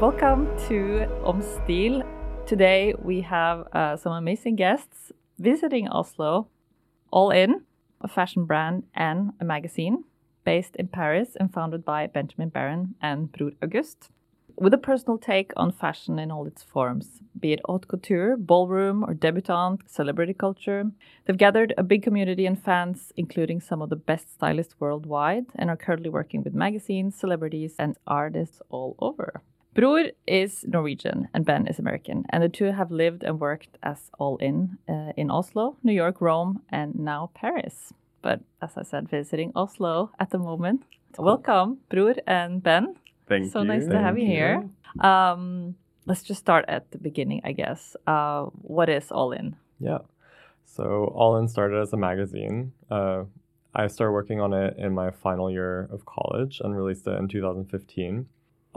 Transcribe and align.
Welcome 0.00 0.46
to 0.68 1.08
Omstil. 1.24 2.06
Today 2.46 2.94
we 3.02 3.20
have 3.22 3.66
uh, 3.72 3.96
some 3.96 4.12
amazing 4.12 4.54
guests 4.54 5.10
visiting 5.40 5.88
Oslo, 5.88 6.46
All 7.10 7.30
In, 7.32 7.62
a 8.00 8.06
fashion 8.06 8.44
brand 8.44 8.84
and 8.94 9.32
a 9.40 9.44
magazine 9.44 10.04
based 10.44 10.76
in 10.76 10.86
Paris 10.86 11.30
and 11.40 11.52
founded 11.52 11.84
by 11.84 12.06
Benjamin 12.06 12.48
Barron 12.48 12.94
and 13.02 13.32
Bror 13.32 13.50
August. 13.60 14.10
With 14.54 14.72
a 14.72 14.78
personal 14.78 15.18
take 15.18 15.50
on 15.56 15.72
fashion 15.72 16.20
in 16.20 16.30
all 16.30 16.46
its 16.46 16.62
forms, 16.62 17.20
be 17.36 17.52
it 17.54 17.60
haute 17.64 17.88
couture, 17.88 18.36
ballroom, 18.36 19.02
or 19.02 19.14
debutante, 19.14 19.82
celebrity 19.90 20.32
culture, 20.32 20.84
they've 21.24 21.36
gathered 21.36 21.74
a 21.76 21.82
big 21.82 22.04
community 22.04 22.46
and 22.46 22.62
fans, 22.62 23.12
including 23.16 23.60
some 23.60 23.82
of 23.82 23.90
the 23.90 23.96
best 23.96 24.32
stylists 24.32 24.76
worldwide, 24.78 25.46
and 25.56 25.68
are 25.68 25.76
currently 25.76 26.08
working 26.08 26.44
with 26.44 26.54
magazines, 26.54 27.16
celebrities, 27.16 27.74
and 27.80 27.96
artists 28.06 28.62
all 28.70 28.94
over. 29.00 29.42
Bror 29.78 30.10
is 30.26 30.64
Norwegian 30.66 31.28
and 31.32 31.44
Ben 31.44 31.68
is 31.68 31.78
American, 31.78 32.24
and 32.30 32.42
the 32.42 32.48
two 32.48 32.72
have 32.72 32.90
lived 32.90 33.22
and 33.22 33.38
worked 33.38 33.78
as 33.80 34.10
all 34.18 34.36
in 34.38 34.76
uh, 34.88 35.12
in 35.16 35.30
Oslo, 35.30 35.76
New 35.84 35.92
York, 35.92 36.20
Rome, 36.20 36.62
and 36.68 36.98
now 36.98 37.30
Paris. 37.32 37.94
But 38.20 38.40
as 38.60 38.76
I 38.76 38.82
said, 38.82 39.08
visiting 39.08 39.52
Oslo 39.54 40.10
at 40.18 40.30
the 40.30 40.38
moment. 40.38 40.82
Welcome, 41.16 41.78
Bror 41.88 42.16
and 42.26 42.60
Ben. 42.60 42.96
Thank 43.28 43.52
so 43.52 43.62
you. 43.62 43.68
nice 43.68 43.86
to 43.86 44.00
have 44.00 44.18
you, 44.18 44.26
here. 44.26 44.68
Um, 44.98 45.76
let's 46.06 46.24
just 46.24 46.40
start 46.40 46.64
at 46.66 46.90
the 46.90 46.98
beginning, 46.98 47.42
I 47.44 47.52
guess. 47.52 47.94
Uh, 48.04 48.46
what 48.62 48.88
is 48.88 49.12
All 49.12 49.30
In? 49.30 49.54
Yeah. 49.78 49.98
So 50.64 51.12
All 51.14 51.36
In 51.36 51.46
started 51.46 51.80
as 51.80 51.92
a 51.92 51.96
magazine. 51.96 52.72
Uh, 52.90 53.26
I 53.76 53.86
started 53.86 54.10
working 54.10 54.40
on 54.40 54.52
it 54.54 54.74
in 54.76 54.92
my 54.92 55.12
final 55.12 55.48
year 55.48 55.88
of 55.92 56.04
college 56.04 56.60
and 56.64 56.76
released 56.76 57.06
it 57.06 57.16
in 57.16 57.28
2015. 57.28 58.26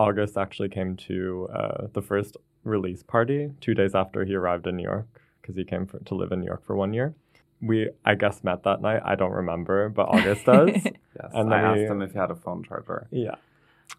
August 0.02 0.38
actually 0.38 0.70
came 0.70 0.96
to 1.10 1.48
uh, 1.54 1.88
the 1.94 2.02
first 2.02 2.38
release 2.64 3.02
party 3.04 3.52
two 3.66 3.74
days 3.74 3.94
after 3.96 4.20
he 4.26 4.34
arrived 4.42 4.66
in 4.68 4.76
New 4.78 4.84
York 4.94 5.08
because 5.42 5.56
he 5.56 5.64
came 5.64 5.86
for, 5.86 6.00
to 6.10 6.14
live 6.16 6.32
in 6.32 6.40
New 6.42 6.46
York 6.54 6.64
for 6.66 6.76
one 6.76 6.94
year. 6.94 7.14
We, 7.62 7.90
I 8.12 8.16
guess, 8.16 8.44
met 8.44 8.64
that 8.64 8.82
night. 8.82 9.02
I 9.06 9.16
don't 9.16 9.32
remember, 9.44 9.90
but 9.90 10.08
August 10.16 10.46
does. 10.46 10.70
Yes, 11.22 11.32
And 11.34 11.54
I 11.54 11.62
then 11.62 11.74
we- 11.74 11.82
asked 11.84 11.92
him 11.92 12.02
if 12.02 12.12
he 12.14 12.18
had 12.18 12.32
a 12.32 12.36
phone 12.36 12.64
charger. 12.64 13.08
Yeah. 13.12 13.36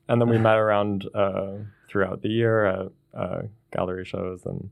And 0.09 0.19
then 0.20 0.28
we 0.31 0.39
met 0.39 0.56
around 0.56 1.06
uh, 1.14 1.53
throughout 1.89 2.22
the 2.22 2.31
year 2.31 2.64
at 2.64 2.87
uh, 3.14 3.42
gallery 3.70 4.06
shows 4.06 4.47
and 4.47 4.70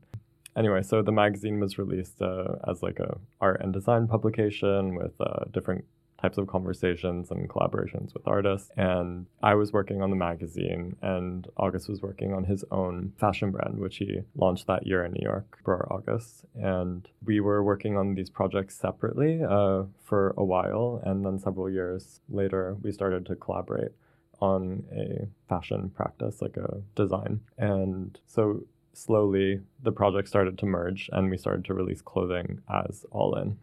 anyway, 0.55 0.81
so 0.81 1.01
the 1.03 1.11
magazine 1.11 1.59
was 1.59 1.77
released 1.77 2.19
uh, 2.21 2.55
as 2.67 2.81
like 2.81 2.99
a 2.99 3.11
art 3.39 3.61
and 3.61 3.71
design 3.71 4.07
publication 4.07 4.95
with 4.95 5.13
uh, 5.21 5.45
different 5.53 5.85
types 6.21 6.37
of 6.37 6.47
conversations 6.47 7.31
and 7.31 7.49
collaborations 7.49 8.13
with 8.13 8.27
artists. 8.27 8.69
And 8.77 9.25
I 9.41 9.55
was 9.55 9.73
working 9.73 10.01
on 10.01 10.09
the 10.09 10.15
magazine, 10.15 10.95
and 11.01 11.47
August 11.57 11.89
was 11.89 12.01
working 12.01 12.33
on 12.33 12.43
his 12.43 12.63
own 12.71 13.13
fashion 13.17 13.51
brand, 13.51 13.79
which 13.79 13.97
he 13.97 14.21
launched 14.35 14.67
that 14.67 14.85
year 14.85 15.03
in 15.03 15.13
New 15.13 15.23
York, 15.23 15.57
for 15.63 15.91
August. 15.91 16.45
And 16.55 17.07
we 17.25 17.39
were 17.39 17.63
working 17.63 17.97
on 17.97 18.15
these 18.15 18.29
projects 18.29 18.77
separately 18.77 19.41
uh, 19.43 19.83
for 20.03 20.33
a 20.37 20.43
while, 20.43 21.01
and 21.03 21.25
then 21.25 21.39
several 21.39 21.69
years 21.69 22.21
later, 22.29 22.77
we 22.81 22.91
started 22.91 23.25
to 23.27 23.35
collaborate 23.35 23.91
on 24.39 24.83
a 24.91 25.27
fashion 25.47 25.91
practice, 25.95 26.41
like 26.41 26.57
a 26.57 26.81
design. 26.95 27.41
And 27.57 28.17
so 28.25 28.63
slowly 28.93 29.61
the 29.81 29.91
project 29.91 30.27
started 30.27 30.57
to 30.57 30.65
merge 30.65 31.09
and 31.13 31.29
we 31.29 31.37
started 31.37 31.63
to 31.65 31.73
release 31.73 32.01
clothing 32.01 32.61
as 32.69 33.05
All 33.11 33.35
In. 33.35 33.57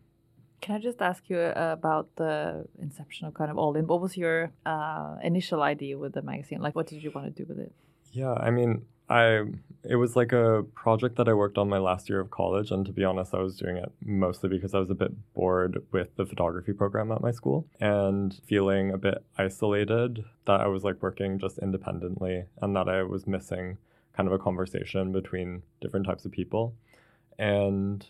Can 0.61 0.75
I 0.77 0.79
just 0.79 1.01
ask 1.01 1.29
you 1.29 1.39
uh, 1.39 1.71
about 1.73 2.09
the 2.17 2.67
inception 2.81 3.27
of 3.27 3.35
kind 3.35 3.51
of 3.51 3.59
All 3.59 3.77
In? 3.77 3.87
What 3.87 4.01
was 4.01 4.17
your 4.17 4.51
uh, 4.67 5.17
initial 5.23 5.63
idea 5.63 5.97
with 5.99 6.15
the 6.15 6.23
magazine? 6.23 6.61
Like, 6.61 6.75
what 6.75 6.87
did 6.87 7.03
you 7.03 7.11
want 7.11 7.27
to 7.35 7.43
do 7.43 7.47
with 7.49 7.59
it? 7.59 7.73
Yeah, 8.13 8.33
I 8.33 8.51
mean, 8.51 8.85
I 9.09 9.45
it 9.85 9.97
was 9.97 10.17
like 10.17 10.33
a 10.33 10.65
project 10.75 11.17
that 11.17 11.29
I 11.29 11.33
worked 11.33 11.57
on 11.57 11.69
my 11.69 11.79
last 11.79 12.11
year 12.11 12.21
of 12.21 12.31
college 12.31 12.71
and 12.71 12.85
to 12.87 12.93
be 12.93 13.05
honest, 13.05 13.33
I 13.33 13.41
was 13.41 13.57
doing 13.57 13.77
it 13.77 13.91
mostly 14.05 14.49
because 14.49 14.75
I 14.75 14.79
was 14.79 14.91
a 14.91 14.95
bit 14.95 15.13
bored 15.35 15.83
with 15.93 16.15
the 16.17 16.27
photography 16.27 16.73
program 16.73 17.11
at 17.13 17.23
my 17.23 17.31
school 17.31 17.67
and 17.81 18.39
feeling 18.47 18.91
a 18.91 18.99
bit 18.99 19.25
isolated 19.39 20.25
that 20.47 20.61
I 20.61 20.67
was 20.67 20.85
like 20.85 21.03
working 21.03 21.39
just 21.39 21.59
independently 21.59 22.45
and 22.61 22.77
that 22.77 22.89
I 22.89 23.03
was 23.03 23.27
missing 23.27 23.79
kind 24.15 24.27
of 24.27 24.33
a 24.33 24.39
conversation 24.39 25.13
between 25.13 25.63
different 25.81 26.07
types 26.07 26.25
of 26.25 26.33
people. 26.33 26.75
And 27.39 28.05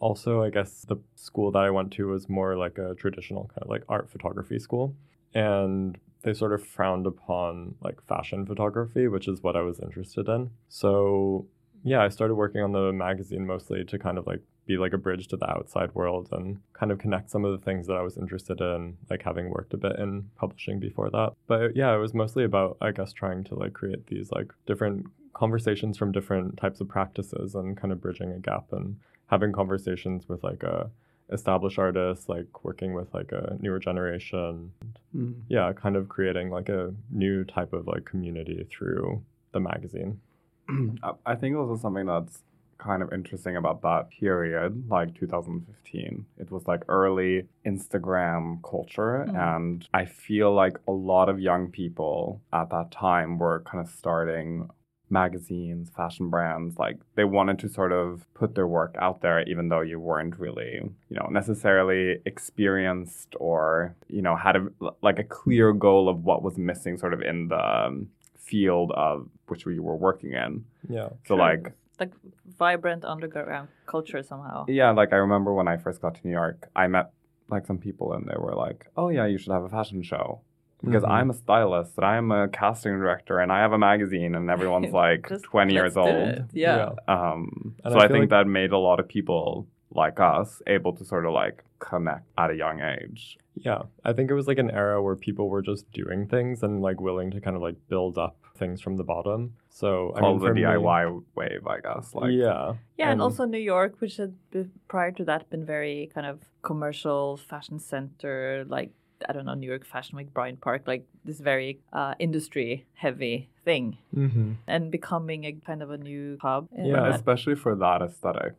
also, 0.00 0.42
I 0.42 0.50
guess 0.50 0.84
the 0.88 0.96
school 1.14 1.52
that 1.52 1.62
I 1.62 1.70
went 1.70 1.92
to 1.92 2.08
was 2.08 2.28
more 2.28 2.56
like 2.56 2.78
a 2.78 2.94
traditional 2.94 3.44
kind 3.44 3.62
of 3.62 3.68
like 3.68 3.84
art 3.88 4.10
photography 4.10 4.58
school. 4.58 4.96
And 5.34 5.96
they 6.22 6.32
sort 6.32 6.52
of 6.52 6.66
frowned 6.66 7.06
upon 7.06 7.76
like 7.82 8.04
fashion 8.06 8.44
photography, 8.44 9.08
which 9.08 9.28
is 9.28 9.42
what 9.42 9.56
I 9.56 9.62
was 9.62 9.78
interested 9.78 10.28
in. 10.28 10.50
So, 10.68 11.46
yeah, 11.84 12.02
I 12.02 12.08
started 12.08 12.34
working 12.34 12.62
on 12.62 12.72
the 12.72 12.92
magazine 12.92 13.46
mostly 13.46 13.84
to 13.84 13.98
kind 13.98 14.18
of 14.18 14.26
like 14.26 14.40
be 14.70 14.78
like 14.78 14.92
a 14.92 14.98
bridge 15.06 15.26
to 15.28 15.36
the 15.36 15.50
outside 15.50 15.92
world 15.94 16.28
and 16.30 16.60
kind 16.74 16.92
of 16.92 16.98
connect 16.98 17.28
some 17.30 17.44
of 17.44 17.52
the 17.52 17.64
things 17.64 17.86
that 17.88 17.96
I 17.96 18.02
was 18.02 18.16
interested 18.16 18.60
in, 18.60 18.96
like 19.10 19.22
having 19.22 19.50
worked 19.50 19.74
a 19.74 19.76
bit 19.76 19.96
in 19.98 20.30
publishing 20.36 20.78
before 20.78 21.10
that. 21.10 21.30
But 21.48 21.74
yeah, 21.74 21.92
it 21.94 21.98
was 21.98 22.14
mostly 22.14 22.44
about, 22.44 22.76
I 22.80 22.92
guess, 22.92 23.12
trying 23.12 23.42
to 23.44 23.54
like 23.56 23.72
create 23.72 24.06
these 24.06 24.30
like 24.30 24.52
different 24.66 25.06
conversations 25.34 25.98
from 25.98 26.12
different 26.12 26.56
types 26.56 26.80
of 26.80 26.88
practices 26.88 27.54
and 27.56 27.76
kind 27.76 27.90
of 27.92 28.00
bridging 28.00 28.30
a 28.32 28.38
gap 28.38 28.66
and 28.72 28.96
having 29.26 29.50
conversations 29.52 30.28
with 30.28 30.42
like 30.44 30.62
a 30.62 30.90
established 31.32 31.78
artists 31.78 32.28
like 32.28 32.64
working 32.64 32.92
with 32.92 33.12
like 33.14 33.30
a 33.32 33.56
newer 33.60 33.78
generation. 33.78 34.72
Hmm. 35.12 35.32
Yeah 35.48 35.72
kind 35.72 35.96
of 35.96 36.08
creating 36.08 36.50
like 36.50 36.68
a 36.68 36.92
new 37.10 37.44
type 37.44 37.72
of 37.72 37.86
like 37.88 38.04
community 38.04 38.66
through 38.70 39.22
the 39.52 39.60
magazine. 39.60 40.20
I- 41.02 41.12
I 41.26 41.34
think 41.34 41.56
also 41.56 41.76
something 41.76 42.06
that's 42.06 42.42
kind 42.80 43.02
of 43.02 43.12
interesting 43.12 43.56
about 43.56 43.82
that 43.82 44.08
period, 44.10 44.88
like 44.88 45.14
2015. 45.14 46.24
It 46.38 46.50
was 46.50 46.66
like 46.66 46.82
early 46.88 47.46
Instagram 47.66 48.62
culture, 48.62 49.26
Mm. 49.28 49.36
and 49.56 49.88
I 49.92 50.04
feel 50.06 50.50
like 50.62 50.76
a 50.88 50.92
lot 50.92 51.28
of 51.28 51.38
young 51.40 51.70
people 51.70 52.40
at 52.52 52.70
that 52.70 52.90
time 52.90 53.38
were 53.38 53.60
kind 53.70 53.80
of 53.84 53.88
starting 53.92 54.68
magazines, 55.12 55.90
fashion 55.90 56.30
brands. 56.30 56.78
Like 56.78 56.98
they 57.16 57.24
wanted 57.24 57.58
to 57.60 57.68
sort 57.68 57.92
of 57.92 58.08
put 58.34 58.54
their 58.54 58.66
work 58.68 58.94
out 59.06 59.20
there, 59.22 59.42
even 59.52 59.68
though 59.68 59.80
you 59.80 59.98
weren't 59.98 60.38
really, 60.38 60.72
you 61.10 61.16
know, 61.18 61.26
necessarily 61.30 62.02
experienced 62.24 63.34
or, 63.40 63.96
you 64.08 64.22
know, 64.22 64.36
had 64.36 64.56
a, 64.56 64.66
like 65.02 65.18
a 65.18 65.24
clear 65.24 65.72
goal 65.72 66.08
of 66.08 66.24
what 66.24 66.42
was 66.42 66.56
missing 66.56 66.96
sort 66.96 67.12
of 67.12 67.20
in 67.22 67.48
the 67.48 68.06
field 68.38 68.92
of 68.92 69.28
which 69.48 69.66
we 69.66 69.78
were 69.80 69.96
working 69.96 70.32
in. 70.32 70.64
yeah 70.88 71.08
So 71.26 71.34
Sure. 71.34 71.38
like 71.38 71.72
Like 72.00 72.12
vibrant 72.58 73.04
underground 73.04 73.68
culture 73.86 74.22
somehow. 74.22 74.64
yeah, 74.68 74.90
like 74.90 75.12
I 75.12 75.16
remember 75.16 75.52
when 75.54 75.68
I 75.68 75.76
first 75.76 76.00
got 76.00 76.14
to 76.16 76.20
New 76.26 76.32
York, 76.32 76.68
I 76.74 76.86
met 76.86 77.10
like 77.50 77.66
some 77.66 77.78
people 77.78 78.12
and 78.14 78.26
they 78.26 78.36
were 78.38 78.54
like, 78.54 78.86
"Oh 78.96 79.08
yeah, 79.10 79.26
you 79.26 79.36
should 79.38 79.52
have 79.52 79.64
a 79.64 79.68
fashion 79.68 80.02
show." 80.02 80.40
Because 80.82 81.02
Mhm. 81.02 81.10
I'm 81.10 81.28
a 81.30 81.34
stylist 81.34 81.92
and 81.98 82.06
I'm 82.06 82.32
a 82.32 82.48
casting 82.48 82.92
director 82.98 83.38
and 83.38 83.52
I 83.52 83.58
have 83.60 83.72
a 83.72 83.78
magazine 83.78 84.34
and 84.34 84.48
everyone's 84.48 84.92
like 85.04 85.28
Just 85.28 85.44
20 85.44 85.74
years 85.74 85.94
old. 85.98 86.08
it. 86.08 86.44
Yeah. 86.54 86.92
Um, 87.06 87.74
so 87.86 87.98
I 87.98 88.04
I, 88.04 88.08
think 88.08 88.20
like- 88.22 88.28
that 88.30 88.46
made 88.46 88.72
a 88.72 88.78
lot 88.78 88.98
of 88.98 89.06
people 89.06 89.66
like 89.92 90.18
us 90.20 90.62
able 90.66 90.94
to 90.94 91.04
sort 91.04 91.26
of 91.26 91.32
like 91.34 91.64
connect 91.80 92.24
at 92.38 92.48
a 92.50 92.54
young 92.54 92.80
age. 92.80 93.36
yeah 93.56 93.82
i 94.08 94.12
think 94.14 94.30
it 94.30 94.34
was 94.40 94.46
like 94.46 94.58
an 94.66 94.70
era 94.70 95.02
where 95.02 95.16
people 95.16 95.46
were 95.52 95.60
just 95.70 95.84
doing 96.00 96.20
things 96.34 96.62
and 96.62 96.80
like 96.88 96.98
willing 97.00 97.28
to 97.34 97.40
kind 97.40 97.56
of 97.56 97.62
like 97.68 97.76
build 97.88 98.16
up 98.26 98.36
things 98.60 98.78
from 98.84 98.94
the 99.00 99.06
bottom 99.14 99.40
so 99.80 99.88
i 100.14 100.20
mean 100.20 100.22
Called 100.22 100.40
for 100.42 100.48
the 100.50 100.54
me- 100.54 100.62
DIY 100.62 101.02
wave, 101.40 101.64
I 101.76 101.78
guess. 101.86 102.06
Like, 102.14 102.32
yeah 102.44 102.64
Yeah, 103.00 103.06
and 103.12 103.12
And- 103.18 103.22
also 103.26 103.42
New 103.56 103.64
York, 103.74 103.92
which 104.02 104.14
had 104.22 104.32
be- 104.52 104.70
prior 104.94 105.12
to 105.18 105.24
that 105.30 105.40
been 105.52 105.64
very 105.76 105.98
kind 106.14 106.26
of 106.32 106.36
commercial 106.70 107.22
fashion 107.50 107.78
center, 107.92 108.38
like 108.76 108.90
I 109.28 109.32
don't 109.34 109.46
know, 109.48 109.58
New 109.62 109.70
York 109.74 109.84
Fashion 109.94 110.14
Week, 110.18 110.30
Bryant 110.38 110.60
Park, 110.66 110.82
like 110.92 111.04
this 111.28 111.40
very 111.52 111.70
uh, 112.00 112.14
industry 112.26 112.68
heavy 113.04 113.36
thing, 113.66 113.84
mm-hmm. 114.22 114.52
and 114.74 114.82
becoming 114.98 115.40
a 115.50 115.52
kind 115.68 115.82
of 115.84 115.90
a 115.90 115.98
new 116.10 116.38
hub. 116.44 116.62
Yeah. 116.72 117.02
that. 117.04 117.14
especially 117.20 117.56
for 117.64 117.72
that 117.84 117.98
aesthetic. 118.06 118.54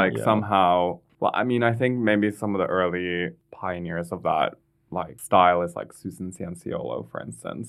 Like 0.00 0.14
Yeah. 0.16 0.24
somehow, 0.30 1.00
well, 1.20 1.32
I 1.34 1.42
mean, 1.50 1.62
I 1.70 1.72
think 1.80 1.92
maybe 2.10 2.28
some 2.30 2.50
of 2.54 2.60
the 2.64 2.70
early 2.78 3.10
pioneers 3.60 4.08
of 4.16 4.20
that 4.30 4.48
like 5.00 5.16
style 5.28 5.60
is 5.66 5.72
like 5.80 5.90
Susan 5.92 6.28
Cianciolo, 6.36 6.96
for 7.10 7.18
instance. 7.28 7.66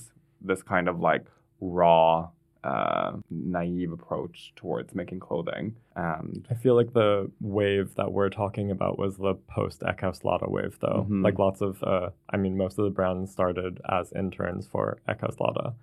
This 0.50 0.62
kind 0.74 0.86
of 0.92 0.96
like 1.10 1.24
raw, 1.60 2.28
uh, 2.64 3.12
naive 3.30 3.92
approach 3.92 4.52
towards 4.56 4.94
making 4.94 5.20
clothing, 5.20 5.74
and 5.94 6.46
I 6.50 6.54
feel 6.54 6.74
like 6.74 6.92
the 6.92 7.30
wave 7.40 7.94
that 7.94 8.10
we're 8.12 8.28
talking 8.30 8.70
about 8.70 8.98
was 8.98 9.16
the 9.16 9.34
post 9.46 9.80
Eckhaus 9.82 10.24
Latta 10.24 10.50
wave, 10.50 10.76
though. 10.80 11.06
Mhm. 11.08 11.22
Like 11.22 11.38
lots 11.38 11.60
of, 11.60 11.82
uh, 11.84 12.10
I 12.30 12.36
mean, 12.36 12.56
most 12.56 12.78
of 12.78 12.84
the 12.84 12.90
brands 12.90 13.30
started 13.30 13.80
as 13.88 14.12
interns 14.14 14.66
for 14.66 14.98
Eckhaus 15.08 15.38
Latta, 15.38 15.74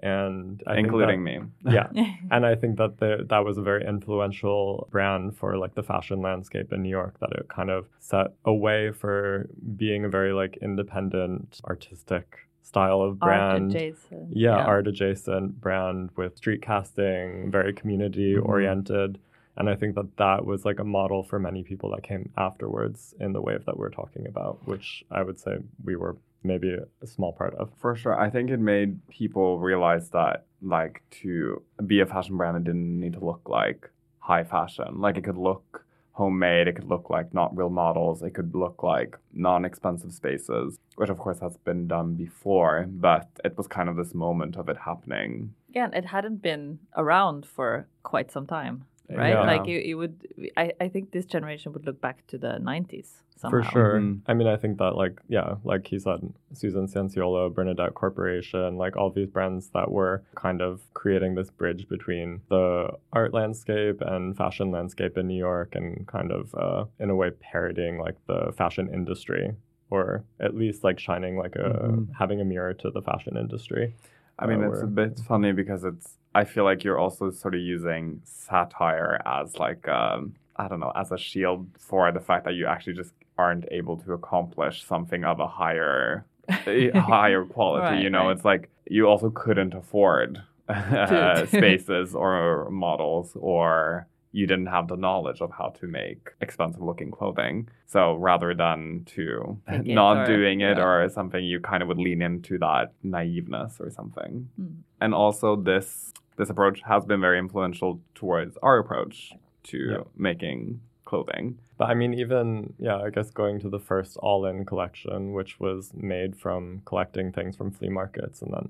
and 0.00 0.62
I 0.64 0.74
think 0.76 0.86
including 0.86 1.24
that- 1.24 1.42
me. 1.64 1.72
Yeah, 1.72 1.88
and 2.30 2.46
I 2.46 2.54
think 2.54 2.78
that 2.78 2.98
the, 2.98 3.26
that 3.28 3.44
was 3.44 3.58
a 3.58 3.62
very 3.62 3.84
influential 3.84 4.86
brand 4.92 5.36
for 5.36 5.56
like 5.56 5.74
the 5.74 5.82
fashion 5.82 6.22
landscape 6.22 6.72
in 6.72 6.82
New 6.84 6.88
York. 6.88 7.18
That 7.18 7.32
it 7.32 7.48
kind 7.48 7.68
of 7.70 7.88
set 7.98 8.28
a 8.44 8.54
way 8.54 8.92
for 8.92 9.48
being 9.76 10.04
a 10.04 10.08
very 10.08 10.32
like 10.32 10.56
independent, 10.62 11.60
artistic 11.64 12.47
style 12.68 13.00
of 13.00 13.22
Art 13.22 13.28
brand. 13.28 13.74
adjacent. 13.74 14.36
yeah, 14.36 14.56
art 14.56 14.86
adjacent 14.86 15.58
brand 15.60 16.10
with 16.16 16.36
street 16.36 16.60
casting, 16.60 17.50
very 17.50 17.72
community 17.72 18.34
mm-hmm. 18.34 18.46
oriented. 18.46 19.18
And 19.56 19.68
I 19.68 19.74
think 19.74 19.94
that 19.96 20.16
that 20.18 20.44
was 20.44 20.64
like 20.64 20.78
a 20.78 20.84
model 20.84 21.22
for 21.24 21.38
many 21.38 21.62
people 21.64 21.90
that 21.90 22.02
came 22.02 22.30
afterwards 22.36 23.14
in 23.18 23.32
the 23.32 23.40
wave 23.40 23.64
that 23.64 23.76
we're 23.76 23.90
talking 23.90 24.26
about, 24.28 24.58
which 24.68 25.04
I 25.10 25.22
would 25.22 25.40
say 25.40 25.56
we 25.82 25.96
were 25.96 26.16
maybe 26.44 26.76
a 27.02 27.06
small 27.06 27.32
part 27.32 27.54
of. 27.54 27.70
For 27.80 27.96
sure. 27.96 28.20
I 28.20 28.30
think 28.30 28.50
it 28.50 28.60
made 28.60 29.04
people 29.08 29.58
realize 29.58 30.10
that, 30.10 30.44
like, 30.62 31.02
to 31.22 31.62
be 31.86 32.00
a 32.00 32.06
fashion 32.06 32.36
brand, 32.36 32.56
it 32.58 32.64
didn't 32.64 33.00
need 33.00 33.14
to 33.14 33.24
look 33.24 33.48
like 33.48 33.90
high 34.20 34.44
fashion. 34.44 35.00
Like, 35.00 35.16
it 35.16 35.24
could 35.24 35.38
look 35.38 35.84
homemade, 36.18 36.66
it 36.66 36.74
could 36.74 36.90
look 36.90 37.08
like 37.08 37.32
not 37.32 37.56
real 37.56 37.70
models, 37.70 38.22
it 38.22 38.34
could 38.34 38.54
look 38.54 38.82
like 38.82 39.16
non 39.32 39.64
expensive 39.64 40.12
spaces, 40.12 40.76
which, 40.96 41.08
of 41.10 41.18
course, 41.18 41.38
has 41.38 41.56
been 41.58 41.86
done 41.86 42.14
before, 42.14 42.86
but 42.88 43.28
it 43.44 43.56
was 43.56 43.68
kind 43.68 43.88
of 43.88 43.96
this 43.96 44.14
moment 44.14 44.56
of 44.56 44.68
it 44.68 44.76
happening. 44.78 45.54
Again, 45.70 45.94
it 45.94 46.06
hadn't 46.06 46.42
been 46.42 46.80
around 46.96 47.46
for 47.46 47.86
quite 48.02 48.32
some 48.32 48.46
time, 48.46 48.84
right? 49.16 49.30
Yeah. 49.30 49.42
Like 49.46 49.66
you, 49.66 49.78
you 49.78 49.96
would. 49.98 50.26
I, 50.56 50.72
I 50.80 50.88
think 50.88 51.10
this 51.12 51.24
generation 51.26 51.72
would 51.72 51.86
look 51.86 52.00
back 52.00 52.26
to 52.28 52.38
the 52.38 52.58
'90s 52.60 53.22
somehow. 53.36 53.62
For 53.62 53.62
sure. 53.70 54.00
Mhm. 54.00 54.20
I 54.26 54.34
mean, 54.34 54.48
I 54.48 54.56
think 54.56 54.78
that, 54.78 54.96
like, 54.96 55.20
yeah, 55.28 55.54
like 55.64 55.86
he 55.86 55.98
said, 55.98 56.20
Susan 56.52 56.86
Cianciolo, 56.86 57.54
Bernadette 57.54 57.94
Corporation, 57.94 58.76
like 58.76 58.96
all 58.96 59.10
these 59.10 59.28
brands 59.28 59.70
that 59.70 59.90
were 59.90 60.22
kind 60.34 60.60
of 60.60 60.82
creating 60.94 61.34
this 61.36 61.50
bridge 61.50 61.88
between 61.88 62.40
the 62.50 62.90
art 63.12 63.32
landscape 63.32 64.00
and 64.00 64.36
fashion 64.36 64.70
landscape 64.70 65.16
in 65.16 65.26
New 65.28 65.38
York 65.38 65.74
and 65.74 66.06
kind 66.06 66.32
of, 66.32 66.54
uh, 66.54 66.84
in 66.98 67.10
a 67.10 67.14
way, 67.16 67.30
parodying 67.30 67.98
like 67.98 68.16
the 68.26 68.52
fashion 68.56 68.88
industry 68.92 69.54
or 69.90 70.22
at 70.40 70.54
least 70.54 70.84
like 70.84 70.98
shining 70.98 71.38
like 71.38 71.56
a, 71.56 71.70
Mhm. 71.88 72.08
having 72.18 72.40
a 72.42 72.44
mirror 72.44 72.74
to 72.74 72.90
the 72.90 73.00
fashion 73.00 73.36
industry. 73.38 73.94
I 74.38 74.46
mean, 74.46 74.62
uh, 74.62 74.70
it's 74.70 74.82
a 74.82 74.86
bit 74.86 75.18
funny 75.20 75.52
because 75.52 75.82
it's. 75.84 76.17
I 76.34 76.44
feel 76.44 76.64
like 76.64 76.84
you're 76.84 76.98
also 76.98 77.30
sort 77.30 77.54
of 77.54 77.60
using 77.60 78.20
satire 78.24 79.20
as 79.26 79.56
like 79.56 79.88
um, 79.88 80.34
I 80.56 80.68
don't 80.68 80.80
know, 80.80 80.92
as 80.94 81.12
a 81.12 81.18
shield 81.18 81.68
for 81.78 82.10
the 82.12 82.20
fact 82.20 82.44
that 82.44 82.54
you 82.54 82.66
actually 82.66 82.94
just 82.94 83.12
aren't 83.38 83.66
able 83.70 83.96
to 83.98 84.12
accomplish 84.12 84.84
something 84.84 85.24
of 85.24 85.38
a 85.38 85.46
higher, 85.46 86.26
higher 86.48 87.44
quality. 87.44 87.96
Right, 87.96 88.02
you 88.02 88.10
know, 88.10 88.26
right. 88.26 88.36
it's 88.36 88.44
like 88.44 88.68
you 88.90 89.06
also 89.06 89.30
couldn't 89.30 89.74
afford 89.74 90.42
To- 90.68 91.46
spaces 91.46 92.14
or 92.14 92.68
models, 92.70 93.32
or 93.36 94.06
you 94.32 94.46
didn't 94.46 94.66
have 94.66 94.88
the 94.88 94.96
knowledge 94.96 95.40
of 95.40 95.50
how 95.50 95.68
to 95.80 95.86
make 95.86 96.28
expensive 96.42 96.82
looking 96.82 97.10
clothing. 97.10 97.68
So 97.86 98.14
rather 98.16 98.52
than 98.54 99.04
to 99.14 99.58
it 99.68 99.86
not 99.94 100.18
or- 100.18 100.26
doing 100.26 100.60
it 100.60 100.76
yeah. 100.76 100.84
or 100.84 101.08
something, 101.08 101.42
you 101.42 101.60
kind 101.60 101.82
of 101.82 101.88
would 101.88 101.98
lean 101.98 102.20
into 102.20 102.58
that 102.58 102.92
naiveness 103.02 103.80
or 103.80 103.90
something. 103.90 104.48
Mm. 104.60 104.82
And 105.00 105.14
also 105.14 105.56
this 105.56 106.12
this 106.38 106.48
approach 106.50 106.80
has 106.82 107.04
been 107.04 107.20
very 107.20 107.38
influential 107.38 108.00
towards 108.14 108.56
our 108.62 108.78
approach 108.78 109.32
to 109.64 109.78
Yeah. 109.78 110.04
making 110.16 110.80
clothing. 111.04 111.58
But 111.76 111.90
I 111.90 111.94
mean, 111.94 112.14
even, 112.14 112.74
yeah, 112.78 112.98
I 112.98 113.10
guess 113.10 113.30
going 113.30 113.60
to 113.60 113.68
the 113.68 113.78
first 113.80 114.16
all 114.18 114.44
in 114.46 114.64
collection, 114.64 115.32
which 115.32 115.58
was 115.58 115.92
made 115.94 116.36
from 116.36 116.82
collecting 116.84 117.32
things 117.32 117.56
from 117.56 117.70
flea 117.70 117.88
markets 117.88 118.40
and 118.42 118.52
then 118.52 118.68